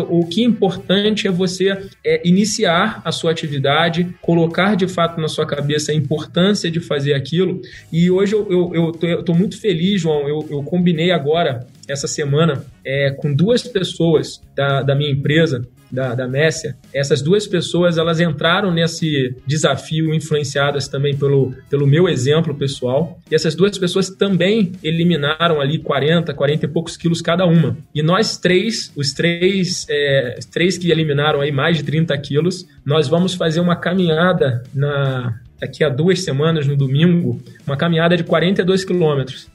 O 0.09 0.25
que 0.27 0.41
é 0.41 0.45
importante 0.45 1.27
é 1.27 1.31
você 1.31 1.77
é, 2.03 2.21
iniciar 2.27 3.01
a 3.03 3.11
sua 3.11 3.31
atividade, 3.31 4.07
colocar 4.21 4.75
de 4.75 4.87
fato 4.87 5.19
na 5.19 5.27
sua 5.27 5.45
cabeça 5.45 5.91
a 5.91 5.95
importância 5.95 6.69
de 6.69 6.79
fazer 6.79 7.13
aquilo. 7.13 7.61
E 7.91 8.11
hoje 8.11 8.33
eu, 8.33 8.47
eu, 8.51 8.71
eu, 8.73 8.91
tô, 8.91 9.07
eu 9.07 9.23
tô 9.23 9.33
muito 9.33 9.59
feliz, 9.59 10.01
João. 10.01 10.27
Eu, 10.27 10.45
eu 10.49 10.63
combinei 10.63 11.11
agora, 11.11 11.65
essa 11.87 12.07
semana, 12.07 12.65
é, 12.83 13.11
com 13.11 13.33
duas 13.33 13.63
pessoas 13.63 14.41
da, 14.55 14.81
da 14.81 14.95
minha 14.95 15.11
empresa 15.11 15.65
da, 15.91 16.13
da 16.13 16.27
Messia, 16.27 16.75
essas 16.93 17.21
duas 17.21 17.47
pessoas 17.47 17.97
elas 17.97 18.19
entraram 18.19 18.71
nesse 18.71 19.35
desafio 19.45 20.13
influenciadas 20.13 20.87
também 20.87 21.15
pelo, 21.15 21.53
pelo 21.69 21.87
meu 21.87 22.09
exemplo 22.09 22.55
pessoal. 22.55 23.19
E 23.29 23.35
essas 23.35 23.55
duas 23.55 23.77
pessoas 23.77 24.09
também 24.09 24.73
eliminaram 24.83 25.61
ali 25.61 25.79
40, 25.79 26.33
40 26.33 26.65
e 26.65 26.69
poucos 26.69 26.97
quilos 26.97 27.21
cada 27.21 27.45
uma. 27.45 27.77
E 27.93 28.01
nós 28.01 28.37
três, 28.37 28.91
os 28.95 29.13
três, 29.13 29.85
é, 29.89 30.39
três 30.51 30.77
que 30.77 30.91
eliminaram 30.91 31.41
aí 31.41 31.51
mais 31.51 31.77
de 31.77 31.83
30 31.83 32.17
quilos, 32.17 32.67
nós 32.85 33.07
vamos 33.07 33.33
fazer 33.33 33.59
uma 33.59 33.75
caminhada 33.75 34.63
na, 34.73 35.39
daqui 35.65 35.83
a 35.83 35.89
duas 35.89 36.23
semanas, 36.23 36.67
no 36.67 36.75
domingo, 36.75 37.41
uma 37.65 37.75
caminhada 37.75 38.15
de 38.15 38.23
42 38.23 38.85
quilômetros 38.85 39.49